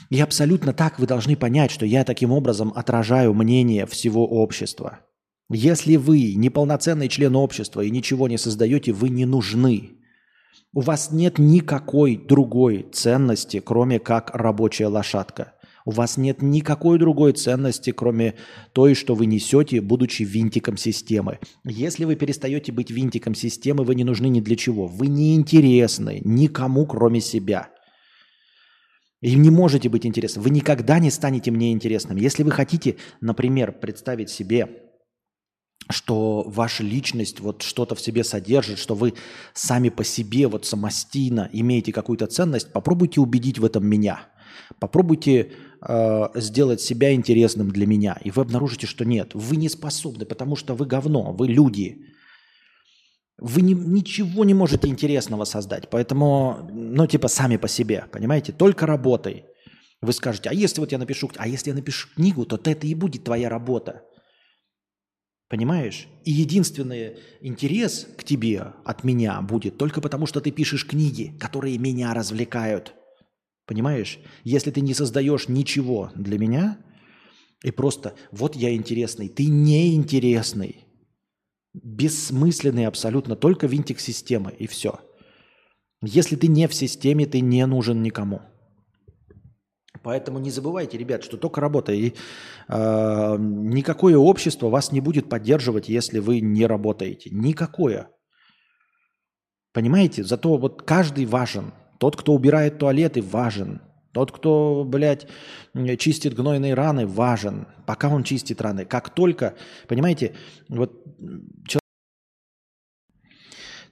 И 0.10 0.22
абсолютно 0.22 0.72
так 0.72 1.00
вы 1.00 1.06
должны 1.06 1.36
понять, 1.36 1.72
что 1.72 1.86
я 1.86 2.06
таким 2.06 2.32
образом 2.32 2.72
отражаю 2.74 3.34
мнение 3.34 3.86
всего 3.86 4.26
общества. 4.26 5.00
Если 5.50 5.96
вы 5.96 6.34
неполноценный 6.34 7.08
член 7.08 7.36
общества 7.36 7.82
и 7.82 7.92
ничего 7.92 8.28
не 8.28 8.38
создаете, 8.38 8.92
вы 8.94 9.10
не 9.10 9.26
нужны. 9.26 9.92
У 10.74 10.82
вас 10.82 11.12
нет 11.12 11.38
никакой 11.38 12.18
другой 12.18 12.88
ценности, 12.92 13.60
кроме 13.60 14.00
как 14.00 14.32
рабочая 14.34 14.88
лошадка. 14.88 15.54
У 15.86 15.92
вас 15.92 16.18
нет 16.18 16.42
никакой 16.42 16.98
другой 16.98 17.34
ценности, 17.34 17.92
кроме 17.92 18.34
той, 18.74 18.96
что 18.96 19.14
вы 19.14 19.28
несете, 19.28 19.82
будучи 19.82 20.24
винтиком 20.24 20.78
системы. 20.78 21.40
Если 21.64 22.06
вы 22.06 22.16
перестаете 22.16 22.72
быть 22.72 22.90
винтиком 22.90 23.36
системы, 23.36 23.84
вы 23.84 23.94
не 23.94 24.04
нужны 24.04 24.26
ни 24.28 24.42
для 24.42 24.56
чего. 24.56 24.88
Вы 24.88 25.08
не 25.08 25.36
интересны 25.36 26.22
никому, 26.26 26.88
кроме 26.88 27.22
себя. 27.22 27.70
И 29.22 29.36
не 29.36 29.52
можете 29.52 29.90
быть 29.90 30.08
интересным. 30.08 30.44
Вы 30.44 30.50
никогда 30.50 30.98
не 30.98 31.12
станете 31.12 31.52
мне 31.52 31.72
интересным. 31.72 32.18
Если 32.18 32.42
вы 32.42 32.50
хотите, 32.50 32.98
например, 33.22 33.72
представить 33.72 34.32
себе 34.32 34.85
что 35.90 36.44
ваша 36.48 36.84
личность 36.84 37.40
вот 37.40 37.62
что-то 37.62 37.96
в 37.96 38.02
себе 38.02 38.24
содержит, 38.24 38.80
что 38.80 38.96
вы 38.96 39.14
сами 39.54 39.90
по 39.90 40.04
себе 40.04 40.48
вот 40.48 40.66
самостийно 40.66 41.50
имеете 41.54 41.92
какую-то 41.92 42.28
ценность, 42.28 42.74
попробуйте 42.74 43.22
убедить 43.22 43.60
в 43.60 43.66
этом 43.66 43.86
меня. 43.86 44.28
Попробуйте 44.80 45.52
э, 45.82 46.24
сделать 46.36 46.82
себя 46.82 47.14
интересным 47.14 47.70
для 47.70 47.86
меня, 47.86 48.18
и 48.24 48.32
вы 48.32 48.42
обнаружите, 48.42 48.88
что 48.88 49.06
нет, 49.06 49.32
вы 49.34 49.58
не 49.58 49.70
способны, 49.70 50.26
потому 50.26 50.56
что 50.56 50.74
вы 50.74 50.86
говно, 50.86 51.34
вы 51.34 51.48
люди. 51.48 51.98
Вы 53.38 53.62
не, 53.62 53.74
ничего 53.74 54.46
не 54.46 54.54
можете 54.54 54.88
интересного 54.88 55.44
создать, 55.44 55.90
поэтому, 55.90 56.70
ну, 56.72 57.06
типа, 57.06 57.28
сами 57.28 57.58
по 57.58 57.68
себе, 57.68 58.06
понимаете, 58.12 58.54
только 58.54 58.86
работой. 58.86 59.44
Вы 60.02 60.14
скажете, 60.14 60.50
а 60.50 60.54
если 60.54 60.80
вот 60.80 60.92
я 60.92 60.98
напишу, 60.98 61.30
а 61.36 61.48
если 61.48 61.70
я 61.70 61.76
напишу 61.76 62.08
книгу, 62.16 62.46
то 62.46 62.60
это 62.64 62.88
и 62.88 62.96
будет 62.96 63.26
твоя 63.26 63.50
работа. 63.50 64.04
Понимаешь? 65.48 66.08
И 66.24 66.32
единственный 66.32 67.18
интерес 67.40 68.08
к 68.18 68.24
тебе 68.24 68.74
от 68.84 69.04
меня 69.04 69.42
будет 69.42 69.78
только 69.78 70.02
потому, 70.02 70.26
что 70.26 70.42
ты 70.42 70.52
пишешь 70.52 70.88
книги, 70.88 71.38
которые 71.40 71.78
меня 71.78 72.14
развлекают. 72.14 72.96
Понимаешь? 73.68 74.20
Если 74.44 74.72
ты 74.72 74.82
не 74.82 74.94
создаешь 74.94 75.48
ничего 75.48 76.12
для 76.16 76.40
меня, 76.40 76.80
и 77.64 77.72
просто 77.72 78.16
вот 78.32 78.56
я 78.56 78.76
интересный, 78.76 79.30
ты 79.30 79.46
неинтересный, 79.46 80.86
бессмысленный 81.74 82.88
абсолютно, 82.88 83.36
только 83.36 83.68
винтик 83.68 84.00
системы, 84.00 84.54
и 84.58 84.68
все. 84.68 85.00
Если 86.02 86.36
ты 86.36 86.48
не 86.48 86.68
в 86.68 86.74
системе, 86.74 87.26
ты 87.26 87.40
не 87.40 87.66
нужен 87.66 88.02
никому. 88.02 88.42
Поэтому 90.06 90.38
не 90.38 90.52
забывайте, 90.52 91.00
ребят, 91.00 91.24
что 91.24 91.36
только 91.36 91.60
работа. 91.60 91.92
И 91.92 92.14
э, 92.68 93.36
никакое 93.40 94.16
общество 94.16 94.70
вас 94.70 94.92
не 94.92 95.02
будет 95.02 95.30
поддерживать, 95.30 95.90
если 95.90 96.20
вы 96.20 96.42
не 96.42 96.68
работаете. 96.68 97.32
Никакое. 97.32 98.10
Понимаете? 99.74 100.24
Зато 100.24 100.58
вот 100.58 100.84
каждый 100.84 101.26
важен. 101.26 101.74
Тот, 102.00 102.16
кто 102.16 102.34
убирает 102.34 102.78
туалеты, 102.78 103.24
важен. 103.24 103.82
Тот, 104.14 104.32
кто, 104.32 104.84
блядь, 104.86 105.28
чистит 105.98 106.36
гнойные 106.36 106.76
раны, 106.76 107.08
важен. 107.08 107.66
Пока 107.88 108.10
он 108.10 108.24
чистит 108.24 108.62
раны. 108.62 108.86
Как 108.86 109.10
только, 109.10 109.56
понимаете, 109.88 110.36
вот... 110.70 111.04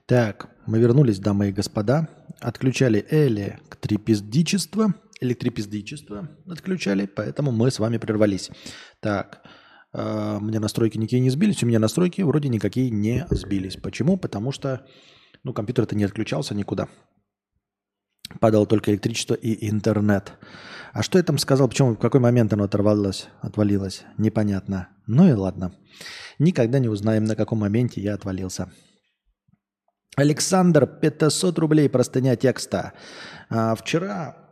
Так, 0.05 0.49
мы 0.68 0.78
вернулись, 0.78 1.18
дамы 1.18 1.49
и 1.49 1.51
господа. 1.51 2.07
Отключали 2.39 3.03
Эли 3.09 3.57
электрипиздичество 5.24 6.30
отключали, 6.47 7.05
поэтому 7.05 7.51
мы 7.51 7.71
с 7.71 7.80
вами 7.80 7.97
прервались. 7.97 8.51
Так, 8.99 9.41
э, 9.93 10.38
мне 10.39 10.59
настройки 10.59 10.97
никакие 10.97 11.21
не 11.21 11.30
сбились, 11.30 11.63
у 11.63 11.65
меня 11.65 11.80
настройки 11.80 12.21
вроде 12.21 12.49
никакие 12.49 12.89
не 12.89 13.26
сбились. 13.32 13.78
Почему? 13.78 14.17
Потому 14.17 14.51
что 14.51 14.86
ну, 15.43 15.53
компьютер-то 15.53 15.95
не 15.95 16.03
отключался 16.03 16.55
никуда. 16.55 16.88
Падало 18.39 18.65
только 18.65 18.91
электричество 18.91 19.34
и 19.34 19.69
интернет. 19.69 20.34
А 20.93 21.03
что 21.03 21.17
я 21.17 21.24
там 21.24 21.38
сказал? 21.38 21.67
Почему, 21.67 21.95
в 21.95 21.99
какой 21.99 22.19
момент 22.19 22.53
оно 22.53 22.63
оторвалось, 22.65 23.28
отвалилось? 23.41 24.03
Непонятно. 24.17 24.89
Ну 25.07 25.28
и 25.28 25.34
ладно. 25.34 25.74
Никогда 26.39 26.80
не 26.80 26.88
узнаем, 26.88 27.26
на 27.26 27.36
каком 27.36 27.59
моменте 27.59 28.01
я 28.01 28.13
отвалился. 28.13 28.71
Александр, 30.15 30.86
500 30.86 31.57
рублей 31.59 31.89
простыня 31.89 32.36
текста. 32.36 32.93
А, 33.49 33.76
вчера 33.76 34.43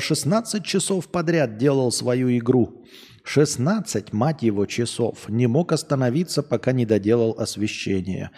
16 0.00 0.60
э, 0.60 0.64
часов 0.64 1.08
подряд 1.08 1.56
делал 1.56 1.90
свою 1.90 2.36
игру. 2.36 2.84
16, 3.24 4.12
мать 4.12 4.42
его, 4.42 4.66
часов. 4.66 5.28
Не 5.28 5.46
мог 5.46 5.72
остановиться, 5.72 6.42
пока 6.42 6.72
не 6.72 6.84
доделал 6.84 7.34
освещение. 7.38 8.30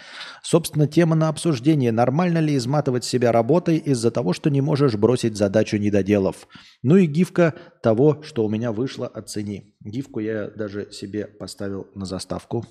Собственно, 0.43 0.87
тема 0.87 1.16
на 1.16 1.29
обсуждение. 1.29 1.91
Нормально 1.91 2.39
ли 2.39 2.57
изматывать 2.57 3.05
себя 3.05 3.33
работой 3.33 3.79
из-за 3.79 4.12
того, 4.12 4.33
что 4.33 4.49
не 4.49 4.61
можешь 4.61 4.95
бросить 4.95 5.37
задачу 5.37 5.77
недоделав? 5.77 6.47
Ну 6.83 6.97
и 6.97 7.07
гифка 7.07 7.55
того, 7.83 8.22
что 8.22 8.45
у 8.45 8.49
меня 8.49 8.70
вышло, 8.70 9.09
оцени. 9.09 9.74
Гифку 9.81 10.20
я 10.20 10.49
даже 10.51 10.93
себе 10.93 11.27
поставил 11.27 11.89
на 11.95 12.07
заставку. 12.07 12.64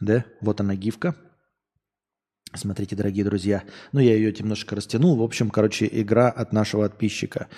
Да, 0.00 0.24
вот 0.40 0.60
она 0.60 0.74
гифка. 0.74 1.14
Смотрите, 2.56 2.96
дорогие 2.96 3.24
друзья. 3.24 3.62
Ну, 3.92 4.00
я 4.00 4.14
ее 4.14 4.32
немножко 4.32 4.74
растянул. 4.74 5.16
В 5.16 5.22
общем, 5.22 5.50
короче, 5.50 5.88
игра 5.90 6.28
от 6.28 6.52
нашего 6.52 6.82
подписчика. 6.88 7.48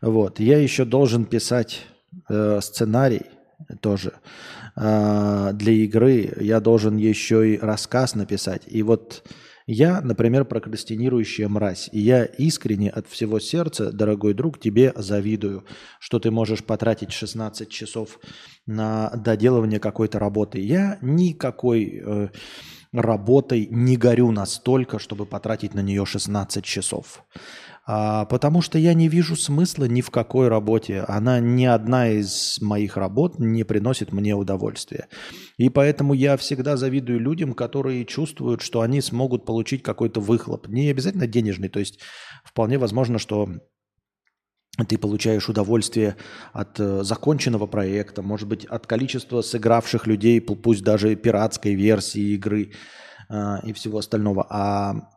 Вот. 0.00 0.40
Я 0.40 0.58
еще 0.58 0.84
должен 0.84 1.24
писать 1.24 1.86
э, 2.28 2.60
сценарий 2.60 3.22
тоже 3.80 4.14
э, 4.76 5.50
для 5.54 5.72
игры. 5.72 6.32
Я 6.40 6.60
должен 6.60 6.96
еще 6.96 7.54
и 7.54 7.58
рассказ 7.58 8.14
написать. 8.14 8.62
И 8.66 8.82
вот 8.82 9.22
я, 9.66 10.00
например, 10.00 10.46
прокрастинирующая 10.46 11.48
мразь. 11.48 11.88
И 11.92 12.00
я 12.00 12.24
искренне 12.24 12.90
от 12.90 13.06
всего 13.06 13.38
сердца, 13.38 13.92
дорогой 13.92 14.34
друг, 14.34 14.58
тебе 14.58 14.92
завидую, 14.96 15.64
что 16.00 16.18
ты 16.18 16.32
можешь 16.32 16.64
потратить 16.64 17.12
16 17.12 17.68
часов 17.68 18.18
на 18.66 19.10
доделывание 19.10 19.78
какой-то 19.78 20.18
работы. 20.18 20.60
Я 20.60 20.98
никакой... 21.02 22.02
Э, 22.04 22.28
работой 22.92 23.68
не 23.70 23.96
горю 23.96 24.30
настолько, 24.32 24.98
чтобы 24.98 25.26
потратить 25.26 25.74
на 25.74 25.80
нее 25.80 26.04
16 26.04 26.64
часов. 26.64 27.24
А, 27.86 28.24
потому 28.26 28.62
что 28.62 28.78
я 28.78 28.94
не 28.94 29.08
вижу 29.08 29.36
смысла 29.36 29.84
ни 29.84 30.00
в 30.00 30.10
какой 30.10 30.48
работе. 30.48 31.04
Она 31.08 31.40
ни 31.40 31.64
одна 31.64 32.08
из 32.08 32.58
моих 32.60 32.96
работ 32.96 33.38
не 33.38 33.64
приносит 33.64 34.12
мне 34.12 34.34
удовольствия. 34.34 35.08
И 35.56 35.68
поэтому 35.70 36.14
я 36.14 36.36
всегда 36.36 36.76
завидую 36.76 37.20
людям, 37.20 37.52
которые 37.54 38.04
чувствуют, 38.04 38.60
что 38.62 38.82
они 38.82 39.00
смогут 39.00 39.44
получить 39.44 39.82
какой-то 39.82 40.20
выхлоп. 40.20 40.68
Не 40.68 40.90
обязательно 40.90 41.26
денежный. 41.26 41.68
То 41.68 41.80
есть 41.80 42.00
вполне 42.44 42.78
возможно, 42.78 43.18
что 43.18 43.48
ты 44.84 44.98
получаешь 44.98 45.48
удовольствие 45.48 46.16
от 46.52 46.78
э, 46.80 47.02
законченного 47.02 47.66
проекта, 47.66 48.22
может 48.22 48.48
быть, 48.48 48.64
от 48.64 48.86
количества 48.86 49.42
сыгравших 49.42 50.06
людей, 50.06 50.40
пусть 50.40 50.82
даже 50.82 51.16
пиратской 51.16 51.74
версии 51.74 52.34
игры 52.34 52.72
э, 53.28 53.56
и 53.64 53.72
всего 53.72 53.98
остального. 53.98 54.46
А 54.50 55.08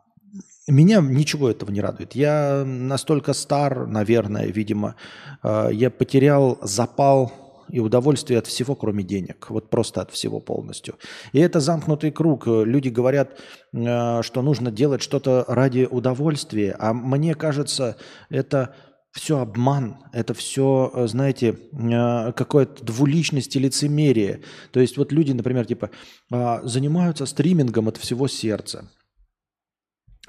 меня 0.66 1.00
ничего 1.00 1.50
этого 1.50 1.70
не 1.70 1.80
радует. 1.80 2.14
Я 2.14 2.64
настолько 2.64 3.34
стар, 3.34 3.86
наверное, 3.86 4.46
видимо, 4.46 4.96
э, 5.42 5.68
я 5.72 5.90
потерял 5.90 6.58
запал 6.62 7.32
И 7.70 7.80
удовольствие 7.80 8.38
от 8.38 8.46
всего, 8.46 8.74
кроме 8.74 9.04
денег. 9.04 9.46
Вот 9.50 9.70
просто 9.70 10.02
от 10.02 10.10
всего 10.10 10.40
полностью. 10.40 10.94
И 11.32 11.38
это 11.38 11.60
замкнутый 11.60 12.10
круг. 12.10 12.46
Люди 12.46 12.88
говорят, 12.88 13.38
э, 13.72 14.22
что 14.22 14.42
нужно 14.42 14.70
делать 14.70 15.02
что-то 15.02 15.44
ради 15.48 15.88
удовольствия. 15.90 16.76
А 16.78 16.92
мне 16.92 17.34
кажется, 17.34 17.96
это 18.30 18.74
все 19.14 19.38
обман, 19.38 19.96
это 20.12 20.34
все, 20.34 20.90
э, 20.92 21.06
знаете, 21.06 21.56
э, 21.72 22.32
какое-то 22.32 22.84
двуличность 22.84 23.54
и 23.54 23.60
лицемерие. 23.60 24.42
То 24.72 24.80
есть 24.80 24.96
вот 24.96 25.12
люди, 25.12 25.30
например, 25.30 25.66
типа 25.66 25.90
а, 26.32 26.60
занимаются 26.64 27.24
стримингом 27.24 27.88
от 27.88 27.96
всего 27.96 28.26
сердца 28.26 28.90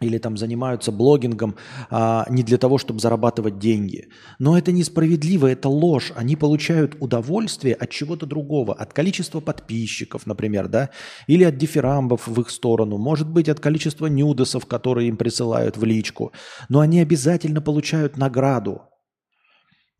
или 0.01 0.17
там 0.17 0.35
занимаются 0.35 0.91
блогингом 0.91 1.55
а, 1.89 2.25
не 2.29 2.43
для 2.43 2.57
того, 2.57 2.77
чтобы 2.77 2.99
зарабатывать 2.99 3.59
деньги. 3.59 4.09
Но 4.39 4.57
это 4.57 4.71
несправедливо, 4.71 5.47
это 5.47 5.69
ложь. 5.69 6.11
Они 6.15 6.35
получают 6.35 6.97
удовольствие 6.99 7.75
от 7.75 7.89
чего-то 7.91 8.25
другого, 8.25 8.73
от 8.73 8.91
количества 8.91 9.39
подписчиков, 9.39 10.25
например, 10.25 10.67
да, 10.67 10.89
или 11.27 11.45
от 11.45 11.57
дифирамбов 11.57 12.27
в 12.27 12.41
их 12.41 12.49
сторону, 12.49 12.97
может 12.97 13.29
быть, 13.29 13.47
от 13.47 13.59
количества 13.61 14.07
нюдосов, 14.07 14.65
которые 14.65 15.07
им 15.07 15.15
присылают 15.15 15.77
в 15.77 15.83
личку. 15.85 16.33
Но 16.67 16.81
они 16.81 16.99
обязательно 16.99 17.61
получают 17.61 18.17
награду 18.17 18.81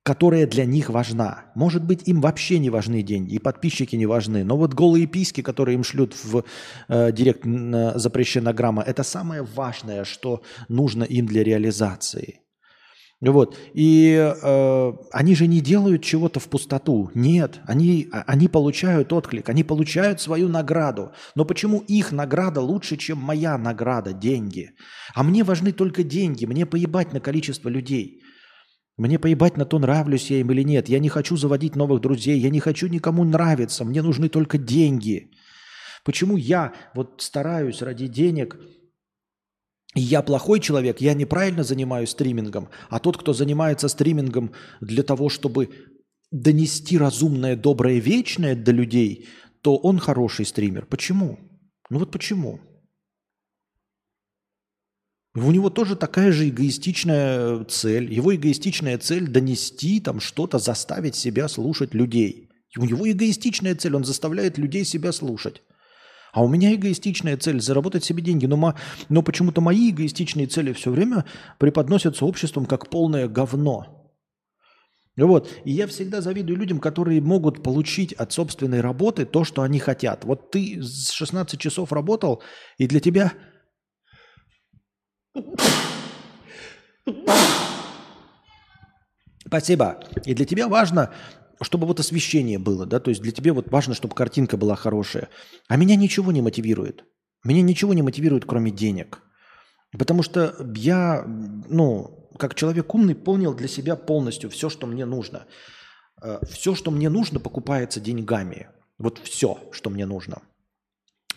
которая 0.06 0.46
для 0.46 0.66
них 0.66 0.92
важна. 0.92 1.46
Может 1.56 1.84
быть, 1.84 2.08
им 2.08 2.22
вообще 2.22 2.60
не 2.60 2.70
важны 2.70 3.02
деньги, 3.02 3.34
и 3.34 3.40
подписчики 3.40 3.96
не 3.96 4.06
важны. 4.06 4.44
Но 4.44 4.56
вот 4.56 4.76
голые 4.76 5.08
писки, 5.08 5.42
которые 5.42 5.74
им 5.74 5.84
шлют 5.84 6.14
в 6.24 6.44
э, 6.88 7.12
директ 7.12 7.44
э, 7.44 7.94
запрещена 7.96 8.54
грамма, 8.54 8.84
это 8.84 9.02
самое 9.02 9.42
важное, 9.42 10.04
что 10.04 10.44
нужно 10.70 11.04
им 11.04 11.26
для 11.26 11.44
реализации. 11.44 12.42
Вот. 13.20 13.58
И 13.74 14.14
э, 14.14 14.94
они 15.12 15.36
же 15.36 15.48
не 15.48 15.60
делают 15.60 16.04
чего-то 16.04 16.40
в 16.40 16.50
пустоту. 16.50 17.10
Нет, 17.16 17.62
они, 17.66 18.08
а, 18.12 18.26
они 18.28 18.48
получают 18.48 19.12
отклик, 19.12 19.50
они 19.50 19.64
получают 19.64 20.22
свою 20.22 20.50
награду. 20.50 21.14
Но 21.34 21.46
почему 21.46 21.80
их 21.80 22.12
награда 22.12 22.62
лучше, 22.62 22.98
чем 22.98 23.18
моя 23.18 23.58
награда, 23.58 24.14
деньги? 24.14 24.70
А 25.16 25.24
мне 25.24 25.44
важны 25.44 25.72
только 25.72 26.04
деньги, 26.04 26.46
мне 26.46 26.68
поебать 26.68 27.12
на 27.12 27.20
количество 27.20 27.70
людей. 27.70 28.22
Мне 28.98 29.20
поебать 29.20 29.58
на 29.58 29.66
то, 29.66 29.78
нравлюсь 29.78 30.32
я 30.32 30.40
им 30.40 30.52
или 30.52 30.64
нет. 30.64 30.88
Я 30.88 31.00
не 31.00 31.10
хочу 31.10 31.36
заводить 31.36 31.76
новых 31.76 32.02
друзей, 32.02 32.40
я 32.40 32.50
не 32.50 32.60
хочу 32.60 32.88
никому 32.88 33.24
нравиться, 33.26 33.84
мне 33.84 34.02
нужны 34.02 34.30
только 34.30 34.58
деньги. 34.58 35.32
Почему 36.04 36.38
я 36.38 36.74
вот 36.94 37.22
стараюсь 37.22 37.82
ради 37.82 38.08
денег, 38.08 38.58
я 39.96 40.22
плохой 40.22 40.60
человек, 40.60 41.02
я 41.02 41.14
неправильно 41.14 41.64
занимаюсь 41.64 42.12
стримингом, 42.12 42.70
а 42.90 43.00
тот, 43.00 43.18
кто 43.18 43.34
занимается 43.34 43.88
стримингом 43.88 44.52
для 44.82 45.04
того, 45.04 45.30
чтобы 45.30 45.70
донести 46.32 46.98
разумное, 46.98 47.56
доброе, 47.56 48.00
вечное 48.00 48.56
до 48.56 48.72
людей, 48.72 49.28
то 49.62 49.78
он 49.78 50.00
хороший 50.00 50.46
стример. 50.46 50.86
Почему? 50.86 51.40
Ну 51.90 52.00
вот 52.00 52.12
почему? 52.12 52.60
У 55.36 55.52
него 55.52 55.70
тоже 55.70 55.98
такая 55.98 56.32
же 56.32 56.48
эгоистичная 56.48 57.66
цель. 57.66 58.12
Его 58.12 58.34
эгоистичная 58.34 58.98
цель 58.98 59.28
донести 59.28 60.00
там 60.00 60.22
что-то, 60.22 60.60
заставить 60.60 61.16
себя 61.16 61.50
слушать 61.50 61.94
людей. 61.94 62.50
У 62.78 62.86
него 62.86 63.10
эгоистичная 63.10 63.76
цель, 63.76 63.96
он 63.96 64.06
заставляет 64.06 64.58
людей 64.58 64.86
себя 64.86 65.12
слушать. 65.12 65.62
А 66.32 66.44
у 66.44 66.48
меня 66.48 66.74
эгоистичная 66.74 67.38
цель– 67.38 67.60
заработать 67.62 68.04
себе 68.04 68.24
деньги. 68.24 68.46
Но, 68.46 68.56
мо, 68.56 68.76
но 69.10 69.22
почему-то 69.22 69.60
мои 69.60 69.92
эгоистичные 69.92 70.48
цели 70.48 70.72
все 70.72 70.92
время 70.92 71.26
преподносятся 71.60 72.26
обществом 72.26 72.66
как 72.66 72.90
полное 72.90 73.28
говно. 73.28 74.14
Вот. 75.18 75.50
И 75.64 75.72
я 75.72 75.88
всегда 75.88 76.22
завидую 76.22 76.58
людям, 76.58 76.80
которые 76.80 77.22
могут 77.22 77.64
получить 77.64 78.14
от 78.14 78.32
собственной 78.34 78.82
работы 78.82 79.26
то, 79.26 79.44
что 79.44 79.62
они 79.62 79.80
хотят. 79.80 80.26
Вот 80.26 80.52
ты 80.52 80.82
с 80.82 81.12
16 81.12 81.60
часов 81.60 81.94
работал, 81.94 82.42
и 82.78 82.88
для 82.88 83.00
тебя 83.00 83.34
Спасибо. 89.46 90.00
И 90.26 90.34
для 90.34 90.46
тебя 90.46 90.68
важно, 90.68 91.14
чтобы 91.62 91.88
вот 91.88 92.00
освещение 92.00 92.58
было, 92.60 92.86
да, 92.86 93.00
то 93.00 93.10
есть 93.10 93.22
для 93.22 93.32
тебя 93.32 93.54
вот 93.54 93.70
важно, 93.70 93.94
чтобы 93.94 94.16
картинка 94.16 94.58
была 94.58 94.76
хорошая. 94.76 95.30
А 95.68 95.78
меня 95.78 95.96
ничего 95.96 96.32
не 96.32 96.42
мотивирует. 96.42 97.06
Меня 97.44 97.62
ничего 97.62 97.94
не 97.94 98.02
мотивирует, 98.02 98.46
кроме 98.46 98.72
денег. 98.72 99.22
Потому 99.98 100.24
что 100.24 100.56
я, 100.76 101.24
ну, 101.70 102.30
как 102.38 102.56
человек 102.56 102.94
умный, 102.94 103.16
понял 103.16 103.54
для 103.54 103.68
себя 103.68 103.96
полностью 103.96 104.50
все, 104.50 104.70
что 104.70 104.88
мне 104.88 105.06
нужно. 105.06 105.46
Э, 106.22 106.40
все, 106.50 106.76
что 106.76 106.92
мне 106.92 107.10
нужно, 107.10 107.40
покупается 107.40 108.00
деньгами. 108.00 108.70
Вот 108.98 109.20
все, 109.20 109.60
что 109.72 109.90
мне 109.90 110.06
нужно. 110.06 110.42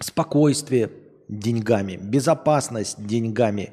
Спокойствие, 0.01 0.91
деньгами, 1.29 1.97
безопасность 1.97 3.05
деньгами, 3.05 3.73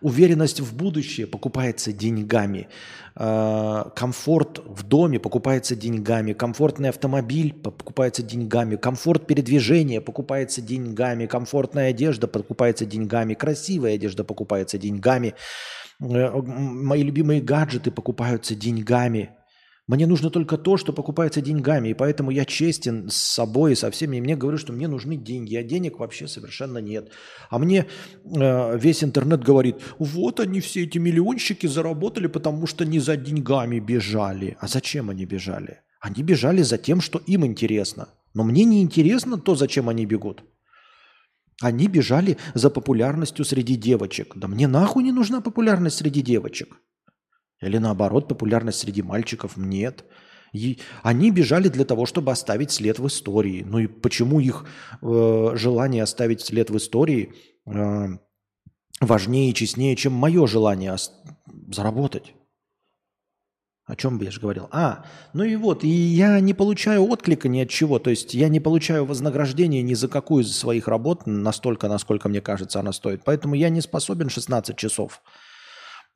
уверенность 0.00 0.60
в 0.60 0.76
будущее 0.76 1.26
покупается 1.26 1.92
деньгами, 1.92 2.68
э, 3.14 3.84
комфорт 3.94 4.60
в 4.64 4.82
доме 4.82 5.18
покупается 5.18 5.76
деньгами, 5.76 6.32
комфортный 6.32 6.88
автомобиль 6.88 7.54
покупается 7.54 8.22
деньгами, 8.22 8.76
комфорт 8.76 9.26
передвижения 9.26 10.00
покупается 10.00 10.60
деньгами, 10.60 11.26
комфортная 11.26 11.90
одежда 11.90 12.28
покупается 12.28 12.84
деньгами, 12.84 13.34
красивая 13.34 13.94
одежда 13.94 14.24
покупается 14.24 14.78
деньгами, 14.78 15.34
э, 16.00 16.30
мои 16.42 17.02
любимые 17.02 17.40
гаджеты 17.40 17.90
покупаются 17.90 18.54
деньгами– 18.54 19.30
мне 19.88 20.06
нужно 20.06 20.30
только 20.30 20.58
то, 20.58 20.76
что 20.76 20.92
покупается 20.92 21.40
деньгами, 21.40 21.90
и 21.90 21.94
поэтому 21.94 22.32
я 22.32 22.44
честен 22.44 23.08
с 23.08 23.14
собой 23.14 23.72
и 23.72 23.76
со 23.76 23.90
всеми. 23.92 24.16
И 24.16 24.20
мне 24.20 24.34
говорят, 24.34 24.60
что 24.60 24.72
мне 24.72 24.88
нужны 24.88 25.16
деньги, 25.16 25.54
а 25.54 25.62
денег 25.62 26.00
вообще 26.00 26.26
совершенно 26.26 26.78
нет. 26.78 27.10
А 27.50 27.58
мне 27.58 27.86
э, 28.24 28.78
весь 28.78 29.04
интернет 29.04 29.44
говорит, 29.44 29.76
вот 30.00 30.40
они 30.40 30.60
все 30.60 30.82
эти 30.82 30.98
миллионщики 30.98 31.68
заработали, 31.68 32.26
потому 32.26 32.66
что 32.66 32.84
не 32.84 32.98
за 32.98 33.16
деньгами 33.16 33.78
бежали. 33.78 34.56
А 34.60 34.66
зачем 34.66 35.08
они 35.08 35.24
бежали? 35.24 35.82
Они 36.00 36.24
бежали 36.24 36.62
за 36.62 36.78
тем, 36.78 37.00
что 37.00 37.20
им 37.26 37.46
интересно. 37.46 38.08
Но 38.34 38.42
мне 38.42 38.64
не 38.64 38.82
интересно 38.82 39.38
то, 39.38 39.54
зачем 39.54 39.88
они 39.88 40.04
бегут. 40.04 40.42
Они 41.62 41.86
бежали 41.86 42.38
за 42.54 42.70
популярностью 42.70 43.44
среди 43.44 43.76
девочек. 43.76 44.32
Да 44.34 44.48
мне 44.48 44.66
нахуй 44.66 45.04
не 45.04 45.12
нужна 45.12 45.40
популярность 45.40 45.96
среди 45.98 46.22
девочек. 46.22 46.76
Или 47.60 47.78
наоборот, 47.78 48.28
популярность 48.28 48.80
среди 48.80 49.02
мальчиков 49.02 49.56
нет. 49.56 50.04
И 50.52 50.80
они 51.02 51.30
бежали 51.30 51.68
для 51.68 51.84
того, 51.84 52.06
чтобы 52.06 52.32
оставить 52.32 52.70
след 52.70 52.98
в 52.98 53.06
истории. 53.06 53.62
Ну 53.66 53.78
и 53.78 53.86
почему 53.86 54.40
их 54.40 54.64
э, 55.02 55.50
желание 55.54 56.02
оставить 56.02 56.40
след 56.40 56.70
в 56.70 56.76
истории 56.76 57.34
э, 57.66 58.06
важнее 59.00 59.50
и 59.50 59.54
честнее, 59.54 59.96
чем 59.96 60.12
мое 60.12 60.46
желание 60.46 60.96
заработать? 61.70 62.34
О 63.86 63.94
чем 63.94 64.18
бы 64.18 64.24
я 64.24 64.32
же 64.32 64.40
говорил? 64.40 64.68
А, 64.72 65.04
ну 65.32 65.44
и 65.44 65.54
вот, 65.54 65.84
и 65.84 65.88
я 65.88 66.40
не 66.40 66.54
получаю 66.54 67.04
отклика 67.04 67.48
ни 67.48 67.60
от 67.60 67.68
чего. 67.68 68.00
То 68.00 68.10
есть 68.10 68.34
я 68.34 68.48
не 68.48 68.58
получаю 68.58 69.04
вознаграждения 69.04 69.80
ни 69.82 69.94
за 69.94 70.08
какую 70.08 70.42
из 70.42 70.56
своих 70.56 70.88
работ 70.88 71.22
настолько, 71.26 71.86
насколько 71.86 72.28
мне 72.28 72.40
кажется, 72.40 72.80
она 72.80 72.92
стоит. 72.92 73.22
Поэтому 73.24 73.54
я 73.54 73.68
не 73.68 73.80
способен 73.80 74.28
16 74.28 74.76
часов 74.76 75.22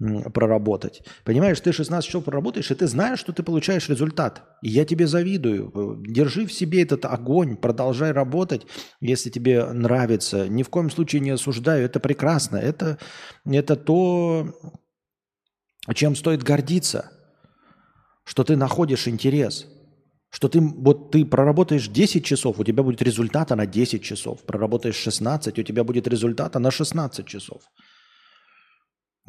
проработать. 0.00 1.02
Понимаешь, 1.24 1.60
ты 1.60 1.72
16 1.72 2.06
часов 2.06 2.24
проработаешь, 2.24 2.70
и 2.70 2.74
ты 2.74 2.86
знаешь, 2.86 3.18
что 3.18 3.32
ты 3.32 3.42
получаешь 3.42 3.88
результат. 3.88 4.42
И 4.62 4.70
я 4.70 4.84
тебе 4.84 5.06
завидую. 5.06 6.02
Держи 6.06 6.46
в 6.46 6.52
себе 6.52 6.82
этот 6.82 7.04
огонь, 7.04 7.56
продолжай 7.56 8.12
работать, 8.12 8.66
если 9.00 9.30
тебе 9.30 9.64
нравится. 9.66 10.48
Ни 10.48 10.62
в 10.62 10.70
коем 10.70 10.90
случае 10.90 11.20
не 11.20 11.30
осуждаю, 11.30 11.84
это 11.84 12.00
прекрасно. 12.00 12.56
Это, 12.56 12.98
это 13.44 13.76
то, 13.76 14.54
чем 15.94 16.16
стоит 16.16 16.42
гордиться, 16.42 17.12
что 18.24 18.42
ты 18.42 18.56
находишь 18.56 19.06
интерес. 19.06 19.66
Что 20.32 20.48
ты, 20.48 20.60
вот 20.60 21.10
ты 21.10 21.24
проработаешь 21.24 21.88
10 21.88 22.24
часов, 22.24 22.60
у 22.60 22.64
тебя 22.64 22.84
будет 22.84 23.02
результата 23.02 23.56
на 23.56 23.66
10 23.66 24.02
часов. 24.02 24.46
Проработаешь 24.46 24.94
16, 24.94 25.58
у 25.58 25.62
тебя 25.64 25.82
будет 25.82 26.06
результата 26.06 26.60
на 26.60 26.70
16 26.70 27.26
часов. 27.26 27.62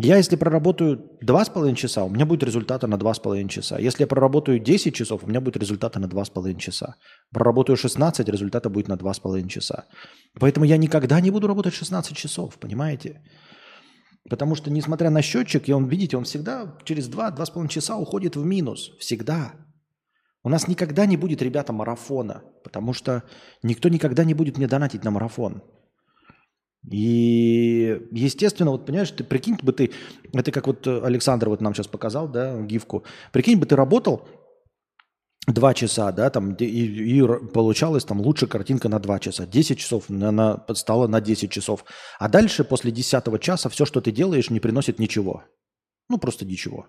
Я, 0.04 0.18
если 0.18 0.36
проработаю 0.36 0.98
2,5 1.24 1.76
часа, 1.76 2.04
у 2.04 2.10
меня 2.10 2.26
будет 2.26 2.44
результата 2.44 2.88
на 2.88 2.96
2,5 2.96 3.48
часа. 3.50 3.78
Если 3.80 4.04
я 4.04 4.08
проработаю 4.08 4.60
10 4.60 4.96
часов, 4.96 5.24
у 5.24 5.28
меня 5.28 5.42
будет 5.42 5.58
результата 5.58 6.00
на 6.00 6.08
2,5 6.08 6.58
часа. 6.58 6.96
Проработаю 7.32 7.78
16, 7.78 8.28
результата 8.28 8.70
будет 8.70 8.88
на 8.88 8.96
2,5 8.96 9.48
часа. 9.48 9.86
Поэтому 10.40 10.66
я 10.66 10.78
никогда 10.78 11.22
не 11.22 11.30
буду 11.30 11.48
работать 11.48 11.76
16 11.76 12.18
часов, 12.18 12.58
понимаете? 12.60 13.22
Потому 14.28 14.56
что, 14.56 14.72
несмотря 14.72 15.12
на 15.12 15.22
счетчик, 15.22 15.70
и 15.70 15.74
он, 15.74 15.88
видите, 15.88 16.18
он 16.18 16.24
всегда 16.24 16.76
через 16.84 17.08
2-2,5 17.08 17.68
часа 17.68 17.96
уходит 17.96 18.36
в 18.36 18.44
минус. 18.44 18.92
Всегда. 19.00 19.54
У 20.44 20.50
нас 20.50 20.68
никогда 20.68 21.06
не 21.06 21.18
будет, 21.18 21.44
ребята, 21.44 21.74
марафона, 21.74 22.42
потому 22.64 22.94
что 22.94 23.22
никто 23.62 23.90
никогда 23.90 24.24
не 24.24 24.34
будет 24.34 24.58
мне 24.58 24.68
донатить 24.68 25.04
на 25.04 25.12
марафон. 25.12 25.62
И, 26.90 28.02
естественно, 28.12 28.72
вот 28.72 28.86
понимаешь, 28.86 29.12
ты 29.12 29.24
прикинь 29.24 29.58
бы 29.62 29.72
ты, 29.72 29.92
это 30.34 30.52
как 30.52 30.68
вот 30.68 30.88
Александр 30.88 31.50
вот 31.50 31.62
нам 31.62 31.76
сейчас 31.76 31.88
показал, 31.88 32.28
да, 32.28 32.60
гифку, 32.62 33.04
прикинь 33.32 33.60
бы 33.60 33.68
ты 33.68 33.76
работал 33.76 34.28
2 35.48 35.74
часа, 35.74 36.12
да, 36.12 36.30
там, 36.30 36.54
и, 36.54 36.66
и 36.66 37.22
получалась 37.54 38.04
там 38.04 38.22
лучше 38.22 38.48
картинка 38.48 38.90
на 38.90 39.00
2 39.00 39.20
часа. 39.20 39.46
10 39.46 39.78
часов 39.78 40.10
она 40.10 40.64
стала 40.74 41.08
на 41.08 41.22
10 41.22 41.52
часов. 41.52 41.86
А 42.20 42.30
дальше, 42.30 42.64
после 42.64 42.92
10 42.92 43.42
часа, 43.42 43.70
все, 43.70 43.86
что 43.86 44.02
ты 44.02 44.12
делаешь, 44.12 44.50
не 44.50 44.60
приносит 44.60 45.00
ничего. 45.00 45.44
Ну, 46.10 46.18
просто 46.18 46.46
ничего. 46.46 46.88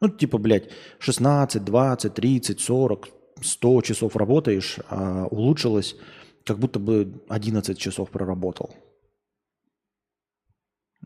Ну, 0.00 0.08
типа, 0.08 0.38
блядь, 0.38 0.70
16, 0.98 1.64
20, 1.64 2.14
30, 2.14 2.60
40, 2.60 3.08
100 3.42 3.82
часов 3.82 4.16
работаешь, 4.16 4.78
а 4.88 5.26
улучшилось, 5.26 5.96
как 6.44 6.58
будто 6.58 6.78
бы 6.78 7.22
11 7.28 7.78
часов 7.78 8.10
проработал. 8.10 8.70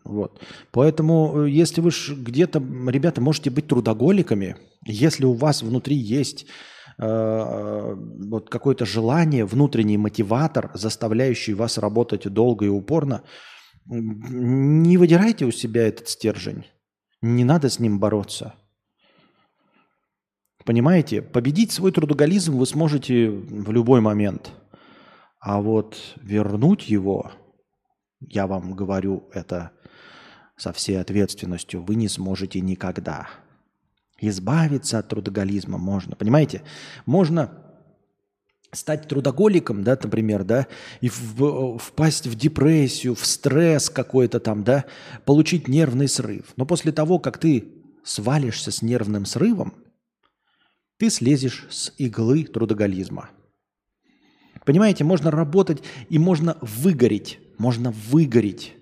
Вот. 0.04 0.40
Поэтому, 0.70 1.44
э, 1.44 1.50
если 1.50 1.80
вы 1.80 1.90
где-то, 2.10 2.58
ребята, 2.88 3.20
можете 3.20 3.50
быть 3.50 3.68
трудоголиками, 3.68 4.56
если 4.84 5.24
у 5.24 5.32
вас 5.32 5.62
внутри 5.62 5.96
есть 5.96 6.46
э, 6.98 7.04
э, 7.06 7.94
вот 8.28 8.50
какое-то 8.50 8.84
желание, 8.84 9.46
внутренний 9.46 9.96
мотиватор, 9.96 10.70
заставляющий 10.74 11.54
вас 11.54 11.78
работать 11.78 12.28
долго 12.28 12.66
и 12.66 12.68
упорно, 12.68 13.22
не 13.86 14.96
выдирайте 14.96 15.44
у 15.44 15.50
себя 15.50 15.86
этот 15.86 16.08
стержень. 16.08 16.64
Не 17.22 17.44
надо 17.44 17.70
с 17.70 17.78
ним 17.78 17.98
бороться. 17.98 18.54
Понимаете, 20.64 21.20
победить 21.20 21.72
свой 21.72 21.92
трудоголизм 21.92 22.56
вы 22.56 22.66
сможете 22.66 23.30
в 23.30 23.70
любой 23.70 24.00
момент. 24.00 24.52
А 25.44 25.60
вот 25.60 25.98
вернуть 26.16 26.88
его, 26.88 27.30
я 28.18 28.46
вам 28.46 28.72
говорю 28.72 29.28
это 29.30 29.72
со 30.56 30.72
всей 30.72 30.98
ответственностью, 30.98 31.82
вы 31.82 31.96
не 31.96 32.08
сможете 32.08 32.62
никогда. 32.62 33.28
Избавиться 34.18 34.98
от 34.98 35.08
трудоголизма 35.08 35.76
можно, 35.76 36.16
понимаете? 36.16 36.62
Можно 37.04 37.62
стать 38.72 39.06
трудоголиком, 39.06 39.84
да, 39.84 39.98
например, 40.02 40.44
да, 40.44 40.66
и 41.02 41.10
в, 41.10 41.76
впасть 41.76 42.26
в 42.26 42.34
депрессию, 42.36 43.14
в 43.14 43.26
стресс 43.26 43.90
какой-то 43.90 44.40
там, 44.40 44.64
да, 44.64 44.86
получить 45.26 45.68
нервный 45.68 46.08
срыв. 46.08 46.54
Но 46.56 46.64
после 46.64 46.90
того, 46.90 47.18
как 47.18 47.36
ты 47.36 47.70
свалишься 48.02 48.70
с 48.70 48.80
нервным 48.80 49.26
срывом, 49.26 49.74
ты 50.96 51.10
слезешь 51.10 51.66
с 51.68 51.92
иглы 51.98 52.44
трудоголизма. 52.44 53.28
Понимаете, 54.64 55.04
можно 55.04 55.30
работать 55.30 55.82
и 56.08 56.18
можно 56.18 56.56
выгореть, 56.60 57.38
можно 57.58 57.90
выгореть. 57.90 58.74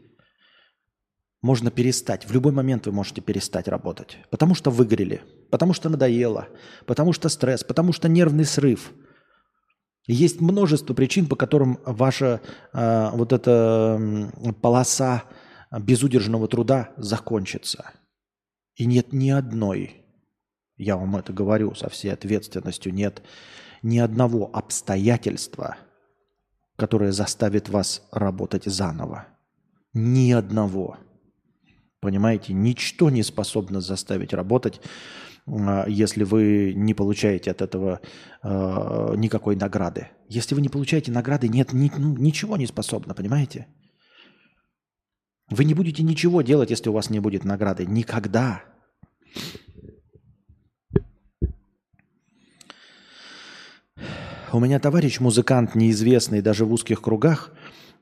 Можно 1.42 1.72
перестать. 1.72 2.24
В 2.24 2.32
любой 2.32 2.52
момент 2.52 2.86
вы 2.86 2.92
можете 2.92 3.20
перестать 3.20 3.66
работать. 3.66 4.18
Потому 4.30 4.54
что 4.54 4.70
выгорели, 4.70 5.22
потому 5.50 5.72
что 5.72 5.88
надоело, 5.88 6.46
потому 6.86 7.12
что 7.12 7.28
стресс, 7.28 7.64
потому 7.64 7.92
что 7.92 8.08
нервный 8.08 8.44
срыв. 8.44 8.92
Есть 10.06 10.40
множество 10.40 10.94
причин, 10.94 11.26
по 11.26 11.34
которым 11.34 11.80
ваша 11.84 12.40
э, 12.72 13.10
вот 13.12 13.32
эта 13.32 14.30
полоса 14.60 15.24
безудержного 15.72 16.46
труда 16.46 16.90
закончится. 16.96 17.90
И 18.76 18.86
нет 18.86 19.12
ни 19.12 19.30
одной 19.30 20.02
я 20.82 20.96
вам 20.96 21.16
это 21.16 21.32
говорю 21.32 21.74
со 21.74 21.88
всей 21.88 22.12
ответственностью, 22.12 22.92
нет 22.92 23.22
ни 23.82 23.98
одного 23.98 24.50
обстоятельства, 24.52 25.76
которое 26.76 27.12
заставит 27.12 27.68
вас 27.68 28.02
работать 28.10 28.64
заново. 28.64 29.26
Ни 29.92 30.32
одного. 30.32 30.98
Понимаете, 32.00 32.52
ничто 32.52 33.10
не 33.10 33.22
способно 33.22 33.80
заставить 33.80 34.32
работать, 34.32 34.80
а, 35.46 35.86
если 35.88 36.24
вы 36.24 36.72
не 36.74 36.94
получаете 36.94 37.50
от 37.50 37.62
этого 37.62 38.00
э, 38.42 39.14
никакой 39.16 39.56
награды. 39.56 40.08
Если 40.28 40.54
вы 40.54 40.62
не 40.62 40.68
получаете 40.68 41.12
награды, 41.12 41.48
нет, 41.48 41.72
ни, 41.72 41.90
ну, 41.96 42.16
ничего 42.16 42.56
не 42.56 42.66
способно, 42.66 43.14
понимаете? 43.14 43.66
Вы 45.50 45.64
не 45.64 45.74
будете 45.74 46.02
ничего 46.02 46.42
делать, 46.42 46.70
если 46.70 46.88
у 46.88 46.92
вас 46.92 47.10
не 47.10 47.20
будет 47.20 47.44
награды. 47.44 47.84
Никогда. 47.86 48.62
У 54.54 54.60
меня 54.60 54.78
товарищ 54.78 55.18
музыкант, 55.18 55.74
неизвестный 55.74 56.42
даже 56.42 56.66
в 56.66 56.72
узких 56.74 57.00
кругах, 57.00 57.52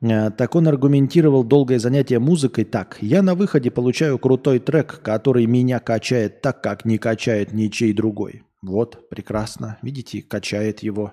э, 0.01 0.33
так 0.33 0.57
он 0.57 0.67
аргументировал 0.67 1.45
долгое 1.45 1.79
занятие 1.79 2.19
музыкой 2.19 2.65
так. 2.65 2.99
Я 3.01 3.23
на 3.23 3.37
выходе 3.37 3.71
получаю 3.71 4.19
крутой 4.19 4.59
трек, 4.59 5.01
который 5.01 5.47
меня 5.47 5.79
качает 5.79 6.41
так, 6.43 6.61
как 6.61 6.85
не 6.85 6.99
качает 6.99 7.53
ничей 7.53 7.93
другой. 7.93 8.43
Вот, 8.63 9.09
прекрасно. 9.09 9.79
Видите, 9.83 10.23
качает 10.23 10.83
его. 10.83 11.13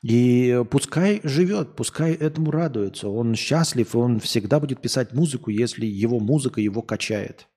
И 0.00 0.62
пускай 0.70 1.20
живет, 1.24 1.74
пускай 1.74 2.12
этому 2.12 2.52
радуется. 2.52 3.08
Он 3.08 3.34
счастлив, 3.34 3.96
он 3.96 4.20
всегда 4.20 4.60
будет 4.60 4.80
писать 4.80 5.12
музыку, 5.12 5.50
если 5.50 5.86
его 5.86 6.20
музыка 6.20 6.60
его 6.60 6.82
качает. 6.82 7.48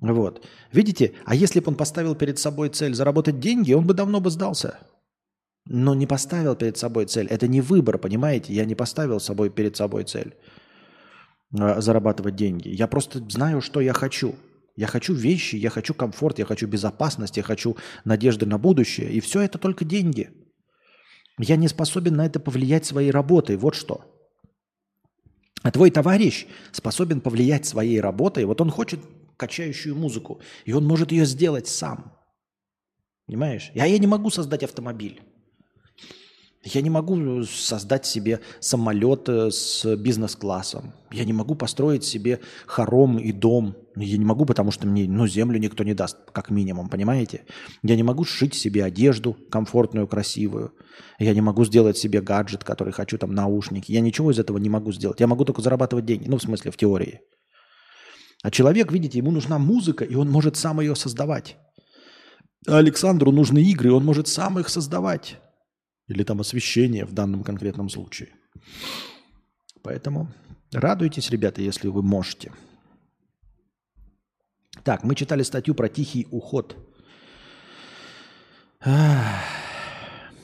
Вот. 0.00 0.44
Видите, 0.72 1.12
а 1.24 1.36
если 1.36 1.60
бы 1.60 1.68
он 1.68 1.76
поставил 1.76 2.16
перед 2.16 2.40
собой 2.40 2.70
цель 2.70 2.94
заработать 2.94 3.38
деньги, 3.38 3.72
он 3.72 3.86
бы 3.86 3.94
давно 3.94 4.20
бы 4.20 4.30
сдался 4.30 4.80
но 5.66 5.94
не 5.94 6.06
поставил 6.06 6.54
перед 6.54 6.76
собой 6.76 7.06
цель. 7.06 7.26
Это 7.26 7.48
не 7.48 7.60
выбор, 7.60 7.98
понимаете? 7.98 8.52
Я 8.52 8.64
не 8.64 8.74
поставил 8.74 9.20
собой 9.20 9.50
перед 9.50 9.76
собой 9.76 10.04
цель 10.04 10.34
э, 11.58 11.80
зарабатывать 11.80 12.36
деньги. 12.36 12.68
Я 12.68 12.86
просто 12.86 13.20
знаю, 13.28 13.60
что 13.60 13.80
я 13.80 13.92
хочу. 13.92 14.34
Я 14.76 14.86
хочу 14.86 15.14
вещи, 15.14 15.56
я 15.56 15.70
хочу 15.70 15.94
комфорт, 15.94 16.38
я 16.38 16.44
хочу 16.44 16.66
безопасность, 16.66 17.36
я 17.36 17.42
хочу 17.42 17.76
надежды 18.04 18.46
на 18.46 18.58
будущее. 18.58 19.10
И 19.10 19.20
все 19.20 19.40
это 19.40 19.58
только 19.58 19.84
деньги. 19.84 20.30
Я 21.38 21.56
не 21.56 21.68
способен 21.68 22.16
на 22.16 22.26
это 22.26 22.38
повлиять 22.40 22.86
своей 22.86 23.10
работой. 23.10 23.56
Вот 23.56 23.74
что. 23.74 24.04
А 25.62 25.70
твой 25.70 25.90
товарищ 25.90 26.46
способен 26.72 27.20
повлиять 27.20 27.66
своей 27.66 28.00
работой. 28.00 28.44
Вот 28.44 28.60
он 28.60 28.70
хочет 28.70 29.00
качающую 29.36 29.96
музыку, 29.96 30.40
и 30.64 30.72
он 30.72 30.86
может 30.86 31.10
ее 31.12 31.26
сделать 31.26 31.66
сам. 31.66 32.12
Понимаешь? 33.26 33.72
А 33.74 33.86
я 33.86 33.98
не 33.98 34.06
могу 34.06 34.30
создать 34.30 34.62
автомобиль. 34.62 35.20
Я 36.68 36.82
не 36.82 36.90
могу 36.90 37.44
создать 37.44 38.06
себе 38.06 38.40
самолет 38.58 39.28
э, 39.28 39.52
с 39.52 39.94
бизнес-классом. 39.96 40.94
Я 41.12 41.24
не 41.24 41.32
могу 41.32 41.54
построить 41.54 42.02
себе 42.02 42.40
хором 42.66 43.20
и 43.20 43.30
дом. 43.30 43.76
Я 43.94 44.18
не 44.18 44.24
могу, 44.24 44.44
потому 44.46 44.72
что 44.72 44.88
мне 44.88 45.06
ну, 45.06 45.28
землю 45.28 45.60
никто 45.60 45.84
не 45.84 45.94
даст, 45.94 46.16
как 46.32 46.50
минимум, 46.50 46.88
понимаете? 46.88 47.44
Я 47.84 47.94
не 47.94 48.02
могу 48.02 48.24
сшить 48.24 48.54
себе 48.54 48.82
одежду 48.82 49.36
комфортную, 49.48 50.08
красивую. 50.08 50.72
Я 51.20 51.34
не 51.34 51.40
могу 51.40 51.64
сделать 51.64 51.98
себе 51.98 52.20
гаджет, 52.20 52.64
который 52.64 52.92
хочу, 52.92 53.16
там, 53.16 53.32
наушники. 53.32 53.92
Я 53.92 54.00
ничего 54.00 54.32
из 54.32 54.40
этого 54.40 54.58
не 54.58 54.68
могу 54.68 54.90
сделать. 54.90 55.20
Я 55.20 55.28
могу 55.28 55.44
только 55.44 55.62
зарабатывать 55.62 56.04
деньги. 56.04 56.28
Ну, 56.28 56.38
в 56.38 56.42
смысле, 56.42 56.72
в 56.72 56.76
теории. 56.76 57.20
А 58.42 58.50
человек, 58.50 58.90
видите, 58.90 59.18
ему 59.18 59.30
нужна 59.30 59.60
музыка, 59.60 60.04
и 60.04 60.16
он 60.16 60.28
может 60.28 60.56
сам 60.56 60.80
ее 60.80 60.96
создавать. 60.96 61.58
А 62.66 62.78
Александру 62.78 63.30
нужны 63.30 63.62
игры, 63.62 63.90
и 63.90 63.92
он 63.92 64.04
может 64.04 64.26
сам 64.26 64.58
их 64.58 64.68
создавать. 64.68 65.38
Или 66.08 66.22
там 66.22 66.40
освещение 66.40 67.04
в 67.04 67.12
данном 67.12 67.42
конкретном 67.42 67.88
случае. 67.88 68.28
Поэтому 69.82 70.32
радуйтесь, 70.72 71.30
ребята, 71.30 71.62
если 71.62 71.88
вы 71.88 72.02
можете. 72.02 72.52
Так, 74.84 75.04
мы 75.04 75.14
читали 75.14 75.42
статью 75.42 75.74
про 75.74 75.88
тихий 75.88 76.26
уход. 76.30 76.76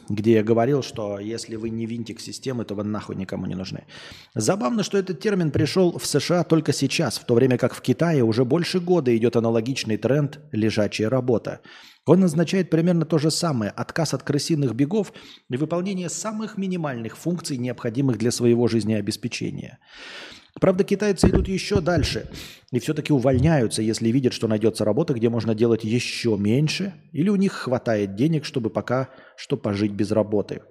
Где 0.08 0.34
я 0.34 0.42
говорил, 0.42 0.82
что 0.82 1.18
если 1.18 1.56
вы 1.56 1.70
не 1.70 1.86
винтик 1.86 2.20
системы, 2.20 2.64
то 2.64 2.74
вы 2.74 2.84
нахуй 2.84 3.16
никому 3.16 3.46
не 3.46 3.54
нужны. 3.54 3.86
Забавно, 4.34 4.82
что 4.82 4.98
этот 4.98 5.20
термин 5.20 5.50
пришел 5.50 5.98
в 5.98 6.06
США 6.06 6.44
только 6.44 6.72
сейчас, 6.72 7.18
в 7.18 7.24
то 7.24 7.34
время 7.34 7.58
как 7.58 7.74
в 7.74 7.80
Китае 7.80 8.22
уже 8.24 8.44
больше 8.44 8.80
года 8.80 9.16
идет 9.16 9.36
аналогичный 9.36 9.96
тренд 9.96 10.40
«лежачая 10.52 11.08
работа». 11.08 11.60
Он 12.04 12.24
означает 12.24 12.68
примерно 12.68 13.04
то 13.04 13.18
же 13.18 13.30
самое– 13.30 13.70
отказ 13.76 14.12
от 14.12 14.24
крысиных 14.24 14.74
бегов 14.74 15.12
и 15.48 15.56
выполнение 15.56 16.08
самых 16.08 16.58
минимальных 16.58 17.16
функций, 17.16 17.58
необходимых 17.58 18.18
для 18.18 18.32
своего 18.32 18.66
жизнеобеспечения. 18.66 19.78
Правда, 20.60 20.84
китайцы 20.84 21.28
идут 21.28 21.48
еще 21.48 21.80
дальше 21.80 22.28
и 22.70 22.78
все-таки 22.78 23.12
увольняются, 23.12 23.82
если 23.82 24.08
видят, 24.08 24.32
что 24.32 24.48
найдется 24.48 24.84
работа, 24.84 25.14
где 25.14 25.28
можно 25.28 25.54
делать 25.54 25.84
еще 25.84 26.36
меньше, 26.36 26.94
или 27.12 27.28
у 27.28 27.36
них 27.36 27.52
хватает 27.52 28.16
денег, 28.16 28.44
чтобы 28.44 28.70
пока 28.70 29.08
что 29.36 29.56
пожить 29.56 29.92
без 29.92 30.10
работы. 30.10 30.62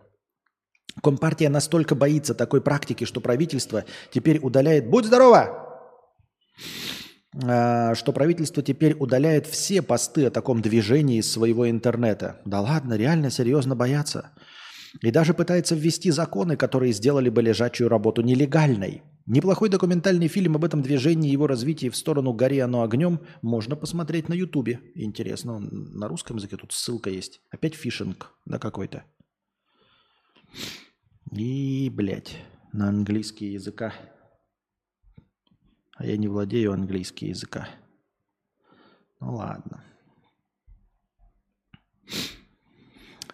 Компартия 1.01 1.49
настолько 1.49 1.95
боится 1.95 2.35
такой 2.35 2.61
практики, 2.61 3.05
что 3.05 3.21
правительство 3.21 3.85
теперь 4.11 4.39
удаляет 4.39 4.89
«Будь 4.89 5.05
здорова!» 5.05 5.61
А, 7.43 7.95
что 7.95 8.11
правительство 8.11 8.61
теперь 8.61 8.93
удаляет 8.93 9.47
все 9.47 9.81
посты 9.81 10.25
о 10.25 10.31
таком 10.31 10.61
движении 10.61 11.19
из 11.19 11.31
своего 11.31 11.69
интернета. 11.69 12.41
Да 12.45 12.59
ладно, 12.61 12.95
реально 12.95 13.29
серьезно 13.29 13.75
боятся. 13.75 14.31
И 14.99 15.11
даже 15.11 15.33
пытается 15.33 15.75
ввести 15.75 16.11
законы, 16.11 16.57
которые 16.57 16.91
сделали 16.91 17.29
бы 17.29 17.41
лежачую 17.41 17.87
работу 17.89 18.21
нелегальной. 18.21 19.03
Неплохой 19.25 19.69
документальный 19.69 20.27
фильм 20.27 20.55
об 20.55 20.65
этом 20.65 20.81
движении 20.81 21.29
и 21.29 21.31
его 21.31 21.47
развитии 21.47 21.89
в 21.89 21.95
сторону 21.95 22.33
«Гори 22.33 22.59
оно 22.59 22.83
огнем» 22.83 23.21
можно 23.41 23.75
посмотреть 23.75 24.27
на 24.27 24.33
Ютубе. 24.33 24.81
Интересно, 24.95 25.59
на 25.59 26.07
русском 26.07 26.37
языке 26.37 26.57
тут 26.57 26.73
ссылка 26.73 27.09
есть. 27.09 27.39
Опять 27.49 27.75
фишинг, 27.75 28.33
да 28.45 28.59
какой-то. 28.59 29.05
И, 31.31 31.89
блядь, 31.89 32.35
на 32.73 32.89
английский 32.89 33.53
языка. 33.53 33.93
А 35.95 36.05
я 36.05 36.17
не 36.17 36.27
владею 36.27 36.73
английским 36.73 37.29
языка. 37.29 37.69
Ну 39.19 39.35
ладно. 39.35 39.83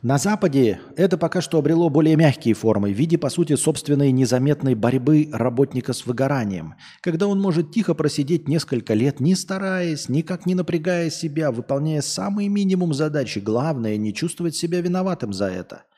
На 0.07 0.17
Западе 0.17 0.79
это 0.95 1.17
пока 1.17 1.41
что 1.41 1.57
обрело 1.57 1.89
более 1.89 2.15
мягкие 2.15 2.53
формы 2.53 2.93
в 2.93 2.95
виде, 2.95 3.17
по 3.17 3.29
сути, 3.29 3.57
собственной 3.57 4.13
незаметной 4.13 4.73
борьбы 4.73 5.27
работника 5.33 5.91
с 5.91 6.05
выгоранием, 6.05 6.75
когда 7.01 7.27
он 7.27 7.41
может 7.41 7.73
тихо 7.73 7.93
просидеть 7.93 8.47
несколько 8.47 8.93
лет, 8.93 9.19
не 9.19 9.35
стараясь, 9.35 10.07
никак 10.07 10.45
не 10.45 10.55
напрягая 10.55 11.09
себя, 11.09 11.51
выполняя 11.51 11.99
самый 11.99 12.47
минимум 12.47 12.93
задачи, 12.93 13.39
главное 13.39 13.97
не 13.97 14.13
чувствовать 14.13 14.55
себя 14.55 14.79
виноватым 14.79 15.33
за 15.33 15.47
это– 15.47 15.83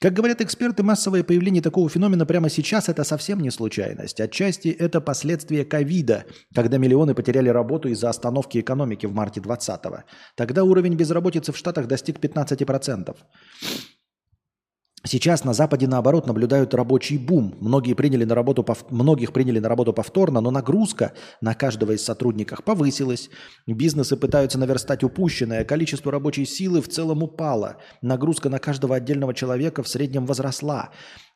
как 0.00 0.14
говорят 0.14 0.40
эксперты, 0.40 0.82
массовое 0.82 1.22
появление 1.22 1.62
такого 1.62 1.86
феномена 1.90 2.24
прямо 2.24 2.48
сейчас– 2.48 2.88
это 2.88 3.04
совсем 3.04 3.38
не 3.40 3.50
случайность. 3.50 4.18
Отчасти 4.18 4.68
это 4.68 5.02
последствия 5.02 5.62
ковида, 5.62 6.24
когда 6.54 6.78
миллионы 6.78 7.14
потеряли 7.14 7.50
работу 7.50 7.90
из-за 7.90 8.08
остановки 8.08 8.58
экономики 8.58 9.04
в 9.04 9.12
марте 9.12 9.40
2020-го. 9.40 10.04
Тогда 10.36 10.64
уровень 10.64 10.94
безработицы 10.94 11.52
в 11.52 11.56
Штатах 11.58 11.86
достиг 11.86 12.18
15%. 12.18 13.14
Сейчас 15.02 15.44
на 15.44 15.54
Западе, 15.54 15.86
наоборот, 15.86 16.26
наблюдают 16.26 16.74
рабочий 16.74 17.16
бум. 17.16 17.54
Многие 17.60 17.94
приняли 17.94 18.24
на 18.24 18.34
работу, 18.34 18.66
многих 18.90 19.32
приняли 19.32 19.58
на 19.58 19.66
работу 19.66 19.94
повторно, 19.94 20.42
но 20.42 20.50
нагрузка 20.50 21.14
на 21.40 21.54
каждого 21.54 21.92
из 21.92 22.04
сотрудников 22.04 22.62
повысилась. 22.62 23.30
Бизнесы 23.66 24.18
пытаются 24.18 24.58
наверстать 24.58 25.02
упущенное, 25.02 25.64
количество 25.64 26.12
рабочей 26.12 26.44
силы 26.44 26.82
в 26.82 26.88
целом 26.88 27.22
упало. 27.22 27.78
Нагрузка 28.02 28.50
на 28.50 28.58
каждого 28.58 28.94
отдельного 28.94 29.32
человека 29.32 29.82
в 29.82 29.88
среднем 29.88 30.26
возросла. 30.26 30.90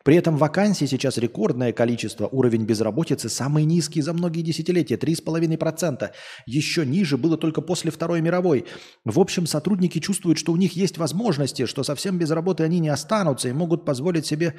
При 0.04 0.16
этом 0.16 0.36
вакансий 0.36 0.86
сейчас 0.86 1.16
рекордное 1.16 1.72
количество, 1.72 2.28
уровень 2.28 2.66
безработицы 2.66 3.30
самый 3.30 3.64
низкий 3.64 4.02
за 4.02 4.12
многие 4.12 4.42
десятилетия, 4.42 4.96
3,5%. 4.96 6.10
Еще 6.44 6.84
ниже 6.84 7.16
было 7.16 7.38
только 7.38 7.62
после 7.62 7.90
Второй 7.90 8.20
мировой. 8.20 8.66
В 9.06 9.18
общем, 9.18 9.46
сотрудники 9.46 9.98
чувствуют, 10.00 10.38
что 10.38 10.52
у 10.52 10.56
них 10.56 10.74
есть 10.76 10.98
возможности, 10.98 11.64
что 11.64 11.82
совсем 11.82 12.18
без 12.18 12.30
работы 12.30 12.64
они 12.64 12.80
не 12.80 12.90
останутся 12.90 13.48
и 13.48 13.52
могут 13.52 13.86
позволить 13.86 14.26
себе 14.26 14.54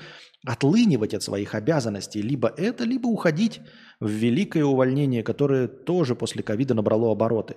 отлынивать 0.48 1.14
от 1.14 1.22
своих 1.22 1.54
обязанностей. 1.54 2.24
Либо 2.24 2.52
это, 2.58 2.84
либо 2.84 3.06
уходить 3.08 3.62
в 4.00 4.10
великое 4.10 4.66
увольнение, 4.66 5.22
которое 5.22 5.68
тоже 5.68 6.16
после 6.16 6.42
ковида 6.42 6.74
набрало 6.74 7.12
обороты. 7.12 7.56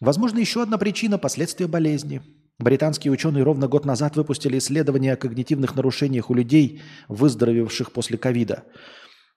Возможно, 0.00 0.38
еще 0.38 0.62
одна 0.62 0.78
причина– 0.78 1.18
последствия 1.18 1.66
болезни– 1.66 2.22
Британские 2.60 3.10
ученые 3.10 3.42
ровно 3.42 3.68
год 3.68 3.86
назад 3.86 4.16
выпустили 4.16 4.58
исследование 4.58 5.14
о 5.14 5.16
когнитивных 5.16 5.76
нарушениях 5.76 6.28
у 6.28 6.34
людей, 6.34 6.82
выздоровевших 7.08 7.90
после 7.90 8.18
ковида. 8.18 8.64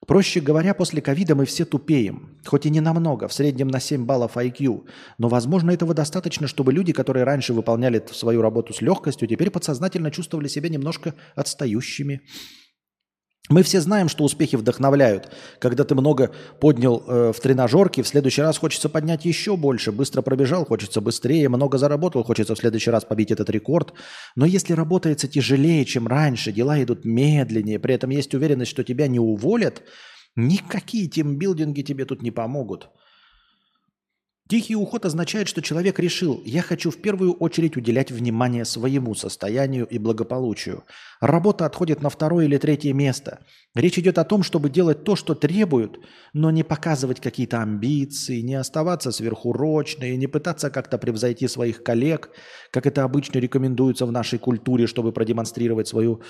Проще 0.06 0.42
говоря, 0.42 0.74
после 0.74 1.02
ковида 1.02 1.34
мы 1.34 1.46
все 1.46 1.64
тупеем, 1.64 2.38
хоть 2.44 2.66
и 2.66 2.70
не 2.70 2.82
намного, 2.82 3.30
в 3.30 3.34
среднем 3.34 3.70
на 3.70 3.80
7 3.80 4.04
баллов 4.04 4.36
IQ, 4.36 4.86
но, 5.18 5.30
возможно, 5.30 5.72
этого 5.72 5.94
достаточно, 5.94 6.48
чтобы 6.48 6.74
люди, 6.74 6.92
которые 6.92 7.24
раньше 7.24 7.54
выполняли 7.54 8.04
свою 8.12 8.42
работу 8.42 8.74
с 8.74 8.82
легкостью, 8.82 9.30
теперь 9.30 9.52
подсознательно 9.52 10.12
чувствовали 10.12 10.50
себя 10.50 10.68
немножко 10.68 11.16
отстающими, 11.34 12.24
мы 13.50 13.62
все 13.62 13.82
знаем, 13.82 14.08
что 14.08 14.24
успехи 14.24 14.56
вдохновляют. 14.56 15.30
Когда 15.60 15.84
ты 15.84 15.96
много 15.96 16.32
поднял 16.62 17.04
э, 17.06 17.34
в 17.34 17.40
тренажерке, 17.42 18.02
в 18.02 18.08
следующий 18.08 18.42
раз 18.42 18.58
хочется 18.58 18.88
поднять 18.88 19.26
еще 19.26 19.58
больше. 19.58 19.92
Быстро 19.92 20.22
пробежал, 20.22 20.66
хочется 20.66 21.02
быстрее, 21.02 21.50
много 21.50 21.78
заработал, 21.78 22.24
хочется 22.24 22.56
в 22.56 22.58
следующий 22.58 22.90
раз 22.90 23.04
побить 23.04 23.32
этот 23.32 23.50
рекорд. 23.50 23.94
Но 24.38 24.46
если 24.46 24.72
работается 24.72 25.28
тяжелее, 25.28 25.84
чем 25.84 26.08
раньше, 26.08 26.54
дела 26.54 26.82
идут 26.82 27.04
медленнее, 27.04 27.80
при 27.80 27.96
этом 27.96 28.12
есть 28.12 28.34
уверенность, 28.34 28.72
что 28.72 28.86
тебя 28.86 29.08
не 29.08 29.20
уволят, 29.20 29.84
никакие 30.38 31.10
тимбилдинги 31.10 31.82
тебе 31.82 32.06
тут 32.06 32.22
не 32.22 32.32
помогут. 32.32 32.90
Тихий 34.50 34.76
уход 34.76 35.06
означает, 35.06 35.48
что 35.48 35.62
человек 35.62 36.00
решил, 36.00 36.42
я 36.44 36.62
хочу 36.62 36.92
в 36.92 36.98
первую 36.98 37.32
очередь 37.32 37.78
уделять 37.78 38.12
внимание 38.12 38.66
своему 38.66 39.16
состоянию 39.16 39.88
и 39.88 39.98
благополучию. 39.98 40.84
Работа 41.22 41.66
отходит 41.66 42.02
на 42.02 42.10
второе 42.10 42.46
или 42.46 42.58
третье 42.58 42.92
место. 42.92 43.40
Речь 43.74 43.98
идет 43.98 44.18
о 44.18 44.26
том, 44.26 44.44
чтобы 44.44 44.70
делать 44.70 45.06
то, 45.06 45.16
что 45.16 45.34
требуют, 45.34 45.98
но 46.34 46.52
не 46.52 46.64
показывать 46.64 47.22
какие-то 47.22 47.62
амбиции, 47.62 48.42
не 48.42 48.56
оставаться 48.56 49.14
сверхурочно 49.14 50.04
и 50.04 50.18
не 50.18 50.28
пытаться 50.28 50.70
как-то 50.70 50.98
превзойти 50.98 51.48
своих 51.48 51.82
коллег, 51.82 52.30
как 52.70 52.86
это 52.86 53.06
обычно 53.06 53.40
рекомендуется 53.40 54.06
в 54.06 54.12
нашей 54.12 54.40
культуре, 54.40 54.88
чтобы 54.88 55.14
продемонстрировать 55.14 55.88
свою 55.88 56.22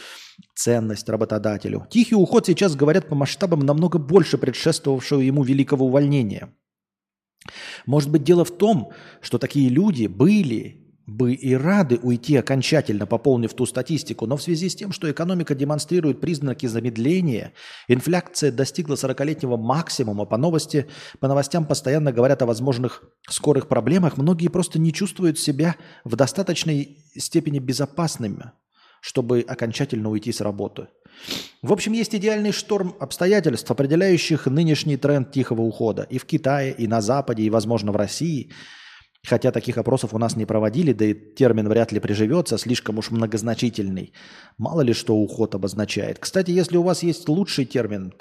ценность 0.53 1.09
работодателю. 1.09 1.87
Тихий 1.89 2.15
уход 2.15 2.45
сейчас 2.45 2.75
говорят 2.75 3.09
по 3.09 3.15
масштабам 3.15 3.61
намного 3.61 3.97
больше 3.97 4.37
предшествовавшего 4.37 5.19
ему 5.19 5.43
великого 5.43 5.87
увольнения– 5.87 6.53
может 7.85 8.09
быть, 8.09 8.23
дело 8.23 8.45
в 8.45 8.51
том, 8.51 8.91
что 9.21 9.37
такие 9.37 9.69
люди 9.69 10.07
были 10.07 10.83
бы 11.05 11.33
и 11.33 11.53
рады 11.53 11.99
уйти 12.01 12.37
окончательно, 12.37 13.05
пополнив 13.05 13.53
ту 13.53 13.65
статистику, 13.65 14.25
но 14.25 14.37
в 14.37 14.41
связи 14.41 14.69
с 14.69 14.75
тем, 14.75 14.93
что 14.93 15.11
экономика 15.11 15.53
демонстрирует 15.53 16.21
признаки 16.21 16.65
замедления, 16.65 17.53
инфляция 17.89 18.51
достигла 18.51 18.95
40-летнего 18.95 19.57
максимума, 19.57 20.25
по, 20.25 20.37
новости, 20.37 20.87
по 21.19 21.27
новостям 21.27 21.65
постоянно 21.65 22.13
говорят 22.13 22.41
о 22.41 22.45
возможных 22.45 23.03
скорых 23.29 23.67
проблемах, 23.67 24.17
многие 24.17 24.47
просто 24.47 24.79
не 24.79 24.93
чувствуют 24.93 25.37
себя 25.37 25.75
в 26.05 26.15
достаточной 26.15 26.97
степени 27.17 27.59
безопасными, 27.59 28.51
чтобы 29.01 29.41
окончательно 29.45 30.09
уйти 30.09 30.31
с 30.31 30.39
работы. 30.39 30.87
В 31.61 31.71
общем, 31.71 31.93
есть 31.93 32.13
идеальный 32.13 32.51
шторм 32.51 32.95
обстоятельств, 32.99 33.71
определяющих 33.71 34.47
нынешний 34.47 34.97
тренд 34.97 35.31
тихого 35.31 35.61
ухода. 35.61 36.03
И 36.09 36.17
в 36.17 36.25
Китае, 36.25 36.73
и 36.77 36.87
на 36.87 37.01
Западе, 37.01 37.43
и, 37.43 37.49
возможно, 37.49 37.91
в 37.91 37.95
России. 37.95 38.51
Хотя 39.25 39.51
таких 39.51 39.77
опросов 39.77 40.13
у 40.13 40.17
нас 40.17 40.35
не 40.35 40.45
проводили, 40.45 40.91
да 40.91 41.05
и 41.05 41.13
термин 41.13 41.69
вряд 41.69 41.93
ли 41.93 42.01
приживется, 42.01 42.57
слишком 42.57 42.97
уж 42.97 43.11
многозначительный. 43.11 44.11
Мало 44.57 44.81
ли 44.81 44.93
что 44.93 45.15
уход 45.15 45.55
обозначает. 45.55 46.19
Кстати, 46.19 46.51
если 46.51 46.75
у 46.75 46.83
вас 46.83 47.03
есть 47.03 47.29
лучший 47.29 47.65
термин... 47.65 48.11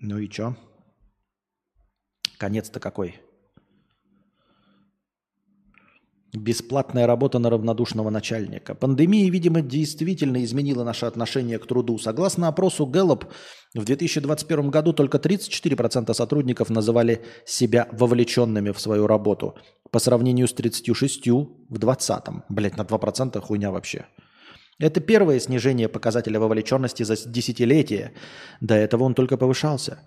Ну 0.00 0.18
и 0.18 0.28
чё? 0.28 0.56
Конец-то 2.38 2.80
какой? 2.80 3.20
Бесплатная 6.38 7.06
работа 7.06 7.38
на 7.38 7.50
равнодушного 7.50 8.10
начальника. 8.10 8.74
Пандемия, 8.74 9.30
видимо, 9.30 9.60
действительно 9.60 10.44
изменила 10.44 10.84
наше 10.84 11.06
отношение 11.06 11.58
к 11.58 11.66
труду. 11.66 11.98
Согласно 11.98 12.48
опросу 12.48 12.86
Gallup, 12.86 13.26
в 13.74 13.84
2021 13.84 14.70
году 14.70 14.92
только 14.92 15.18
34% 15.18 16.14
сотрудников 16.14 16.70
называли 16.70 17.22
себя 17.44 17.88
вовлеченными 17.92 18.70
в 18.70 18.80
свою 18.80 19.06
работу, 19.06 19.56
по 19.90 19.98
сравнению 19.98 20.46
с 20.46 20.54
36% 20.54 21.48
в 21.68 21.78
2020. 21.78 22.24
Блять, 22.48 22.76
на 22.76 22.82
2% 22.82 23.40
хуйня 23.40 23.70
вообще. 23.70 24.06
Это 24.78 25.00
первое 25.00 25.40
снижение 25.40 25.88
показателя 25.88 26.38
вовлеченности 26.38 27.02
за 27.02 27.16
десятилетие. 27.16 28.12
До 28.60 28.74
этого 28.74 29.02
он 29.02 29.14
только 29.14 29.36
повышался. 29.36 29.98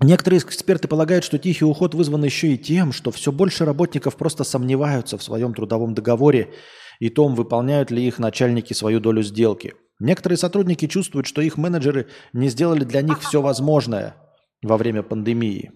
Некоторые 0.00 0.40
эксперты 0.40 0.88
полагают, 0.88 1.24
что 1.24 1.38
тихий 1.38 1.64
уход 1.64 1.94
вызван 1.94 2.24
еще 2.24 2.48
и 2.48 2.58
тем, 2.58 2.92
что 2.92 3.12
все 3.12 3.30
больше 3.30 3.64
работников 3.64 4.16
просто 4.16 4.42
сомневаются 4.42 5.16
в 5.16 5.22
своем 5.22 5.54
трудовом 5.54 5.94
договоре 5.94 6.52
и 6.98 7.10
том, 7.10 7.34
выполняют 7.34 7.90
ли 7.90 8.06
их 8.06 8.18
начальники 8.18 8.72
свою 8.72 8.98
долю 8.98 9.22
сделки. 9.22 9.74
Некоторые 10.00 10.36
сотрудники 10.36 10.88
чувствуют, 10.88 11.26
что 11.26 11.40
их 11.42 11.56
менеджеры 11.56 12.08
не 12.32 12.48
сделали 12.48 12.84
для 12.84 13.02
них 13.02 13.20
все 13.22 13.40
возможное 13.40 14.16
во 14.62 14.76
время 14.76 15.04
пандемии. 15.04 15.70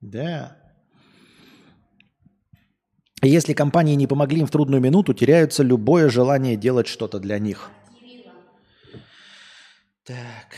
Да. 0.00 0.56
Если 3.20 3.54
компании 3.54 3.94
не 3.94 4.06
помогли 4.06 4.40
им 4.40 4.46
в 4.46 4.50
трудную 4.50 4.80
минуту, 4.80 5.14
теряется 5.14 5.62
любое 5.62 6.08
желание 6.08 6.56
делать 6.56 6.86
что-то 6.86 7.18
для 7.18 7.40
них– 7.40 7.70
так. 10.04 10.56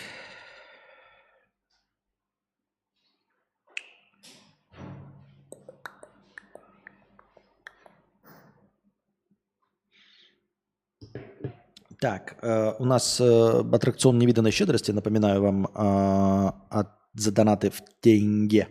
Так, 11.99 12.37
э, 12.43 12.75
у 12.79 12.85
нас 12.85 13.21
э, 13.21 13.63
аттракцион 13.73 14.19
невиданной 14.19 14.51
щедрости, 14.51 14.93
напоминаю 14.93 15.43
вам, 15.43 15.67
э, 15.67 16.53
от 16.71 16.89
за 17.15 17.33
донаты 17.33 17.71
в 17.71 17.81
тенге. 18.01 18.69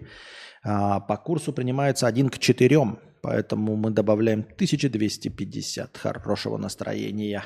А, 0.63 0.99
по 0.99 1.17
курсу 1.17 1.53
принимается 1.53 2.07
1 2.07 2.29
к 2.29 2.37
4, 2.37 2.79
поэтому 3.21 3.75
мы 3.75 3.89
добавляем 3.89 4.43
1250 4.43 5.97
хорошего 5.97 6.57
настроения. 6.57 7.43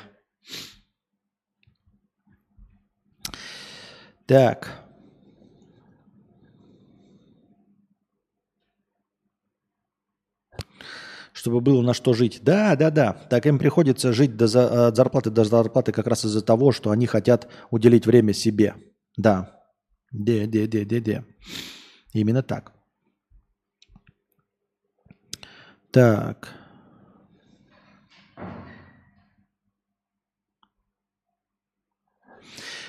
Так. 4.30 4.86
чтобы 11.34 11.62
было 11.62 11.82
на 11.82 11.94
что 11.94 12.14
жить. 12.14 12.42
Да, 12.44 12.76
да, 12.76 12.92
да. 12.92 13.14
Так 13.14 13.46
им 13.46 13.58
приходится 13.60 14.12
жить 14.12 14.36
до 14.36 14.48
за, 14.48 14.88
от 14.90 14.96
зарплаты 14.98 15.30
до 15.30 15.46
зарплаты 15.46 15.94
как 15.94 16.06
раз 16.06 16.26
из-за 16.26 16.42
того, 16.42 16.74
что 16.74 16.92
они 16.92 17.08
хотят 17.08 17.50
уделить 17.72 18.06
время 18.06 18.34
себе. 18.34 18.76
Да. 19.18 19.64
Де, 20.12 20.46
де, 20.48 20.68
де, 20.68 20.84
де, 20.84 21.00
де. 21.00 21.24
Именно 22.14 22.44
так. 22.44 22.74
Так. 25.92 26.60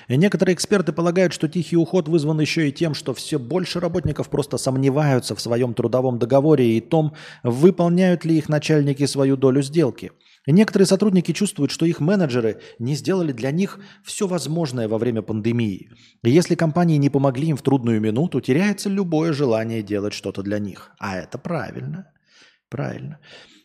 некоторые 0.17 0.55
эксперты 0.55 0.93
полагают, 0.93 1.33
что 1.33 1.47
тихий 1.47 1.77
уход 1.77 2.07
вызван 2.07 2.39
еще 2.41 2.67
и 2.69 2.71
тем, 2.71 2.93
что 2.93 3.13
все 3.13 3.39
больше 3.39 3.79
работников 3.79 4.29
просто 4.29 4.57
сомневаются 4.57 5.35
в 5.35 5.41
своем 5.41 5.73
трудовом 5.73 6.19
договоре 6.19 6.77
и 6.77 6.81
том, 6.81 7.13
выполняют 7.43 8.25
ли 8.25 8.37
их 8.37 8.49
начальники 8.49 9.05
свою 9.05 9.37
долю 9.37 9.61
сделки. 9.61 10.11
Некоторые 10.47 10.87
сотрудники 10.87 11.33
чувствуют, 11.33 11.71
что 11.71 11.85
их 11.85 11.99
менеджеры 11.99 12.61
не 12.79 12.95
сделали 12.95 13.31
для 13.31 13.51
них 13.51 13.79
все 14.03 14.27
возможное 14.27 14.87
во 14.87 14.97
время 14.97 15.21
пандемии. 15.21 15.91
И 16.23 16.31
если 16.31 16.55
компании 16.55 16.97
не 16.97 17.11
помогли 17.11 17.49
им 17.49 17.57
в 17.57 17.61
трудную 17.61 18.01
минуту, 18.01 18.41
теряется 18.41 18.89
любое 18.89 19.33
желание 19.33 19.83
делать 19.83 20.13
что-то 20.13 20.41
для 20.41 20.57
них. 20.57 20.91
А 20.97 21.17
это 21.17 21.37
правильно. 21.37 22.11
Правильно. 22.69 23.19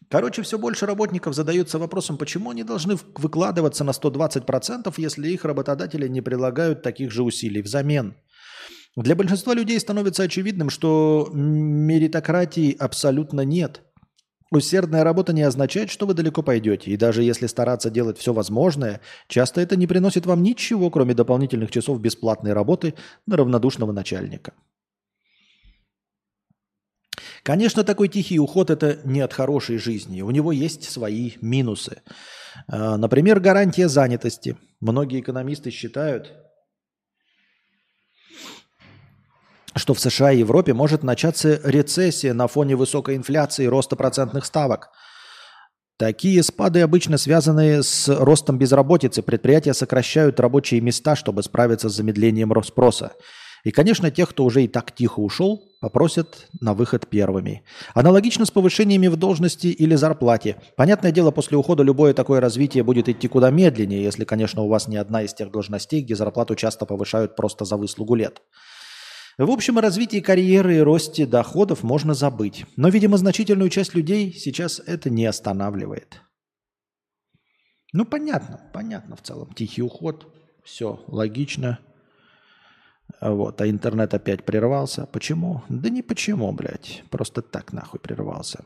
Короче, 0.09 0.43
все 0.43 0.59
больше 0.59 0.87
работников 0.87 1.35
задаются 1.35 1.79
вопросом, 1.79 2.17
почему 2.17 2.51
они 2.51 2.63
должны 2.63 2.97
выкладываться 3.17 3.83
на 3.83 3.91
120%, 3.91 4.95
если 4.99 5.29
их 5.29 5.45
работодатели 5.45 6.07
не 6.07 6.21
прилагают 6.21 6.83
таких 6.83 7.11
же 7.11 7.23
усилий 7.23 7.63
взамен. 7.63 8.15
Для 8.97 9.15
большинства 9.15 9.53
людей 9.53 9.79
становится 9.81 10.23
очевидным, 10.23 10.71
что 10.71 11.29
меритократии 11.33 12.75
абсолютно 12.79 13.43
нет. 13.43 13.83
Усердная 14.53 15.03
работа 15.03 15.33
не 15.33 15.43
означает, 15.43 15.91
что 15.91 16.07
вы 16.07 16.15
далеко 16.15 16.43
пойдете, 16.43 16.93
и 16.93 16.97
даже 16.97 17.25
если 17.25 17.49
стараться 17.49 17.91
делать 17.91 18.17
все 18.17 18.33
возможное, 18.33 19.01
часто 19.27 19.61
это 19.61 19.77
не 19.77 19.89
приносит 19.89 20.25
вам 20.25 20.43
ничего, 20.43 20.89
кроме 20.89 21.15
дополнительных 21.15 21.73
часов 21.73 22.01
бесплатной 22.01 22.53
работы 22.53 22.95
на 23.27 23.37
равнодушного 23.37 23.91
начальника. 23.91 24.55
Конечно, 27.47 27.85
такой 27.85 28.09
тихий 28.09 28.41
уход– 28.41 28.71
это 28.73 28.99
не 29.05 29.21
от 29.21 29.33
хорошей 29.33 29.79
жизни. 29.79 30.21
У 30.21 30.33
него 30.33 30.51
есть 30.51 30.83
свои 30.91 31.35
минусы. 31.41 32.03
А, 32.67 32.97
например, 32.97 33.39
гарантия 33.39 33.87
занятости. 33.87 34.57
Многие 34.81 35.21
экономисты 35.21 35.71
считают, 35.71 36.33
что 39.77 39.95
в 39.95 40.01
США 40.01 40.33
и 40.33 40.39
Европе 40.39 40.75
может 40.75 41.05
начаться 41.05 41.61
рецессия 41.63 42.35
на 42.35 42.49
фоне 42.49 42.75
высокой 42.75 43.15
инфляции 43.15 43.67
и 43.67 43.69
роста 43.69 43.95
процентных 43.95 44.45
ставок. 44.45 44.89
Такие 45.99 46.43
спады 46.43 46.81
обычно 46.81 47.17
связаны 47.17 47.85
с 47.85 48.09
ростом 48.09 48.59
безработицы. 48.59 49.23
Предприятия 49.23 49.73
сокращают 49.73 50.41
рабочие 50.41 50.81
места, 50.81 51.15
чтобы 51.15 51.45
справиться 51.45 51.91
с 51.91 51.95
замедлением 51.95 52.53
спроса. 52.65 53.13
И, 53.67 53.73
конечно, 53.73 54.13
тех, 54.13 54.29
кто 54.31 54.45
уже 54.45 54.63
и 54.63 54.69
так 54.69 54.95
тихо 54.95 55.19
ушел, 55.19 55.61
попросят 55.81 56.47
на 56.61 56.73
выход 56.73 57.09
первыми. 57.09 57.65
Аналогично 57.95 58.45
с 58.45 58.53
повышениями 58.53 59.09
в 59.09 59.17
должности 59.17 59.67
или 59.67 59.97
зарплате. 59.97 60.63
Понятное 60.77 61.11
дело, 61.11 61.33
после 61.33 61.57
ухода 61.57 61.83
любое 61.83 62.15
такое 62.15 62.39
развитие 62.39 62.85
будет 62.85 63.09
идти 63.09 63.27
куда 63.27 63.51
медленнее, 63.51 64.05
если, 64.05 64.25
конечно, 64.25 64.63
у 64.63 64.69
вас 64.69 64.87
не 64.87 64.99
одна 64.99 65.23
из 65.23 65.35
тех 65.35 65.51
должностей, 65.51 66.03
где 66.03 66.15
зарплату 66.15 66.55
часто 66.55 66.87
повышают 66.87 67.35
просто 67.35 67.65
за 67.65 67.77
выслугу 67.77 68.15
лет. 68.15 68.41
В 69.37 69.51
общем, 69.51 69.79
о 69.79 69.81
развитии 69.81 70.21
карьеры 70.21 70.77
и 70.77 70.81
росте 70.81 71.27
доходов 71.27 71.83
можно 71.83 72.15
забыть. 72.15 72.67
Но, 72.77 72.89
видимо, 72.89 73.17
значительную 73.17 73.71
часть 73.71 73.95
людей 73.95 74.33
сейчас 74.33 74.81
это 74.87 75.11
не 75.11 75.27
останавливает. 75.27 76.21
Ну, 77.93 78.05
понятно, 78.05 78.61
понятно 78.73 79.17
в 79.17 79.23
целом. 79.23 79.53
Тихий 79.55 79.83
уход, 79.83 80.33
все 80.63 81.03
логично. 81.09 81.81
Вот, 83.21 83.61
а 83.61 83.69
интернет 83.69 84.15
опять 84.15 84.45
прервался. 84.45 85.07
Почему? 85.07 85.63
Да 85.69 85.89
не 85.89 86.03
почему, 86.03 86.53
блядь. 86.53 87.03
Просто 87.11 87.43
так 87.43 87.73
нахуй 87.73 88.01
прервался. 88.01 88.65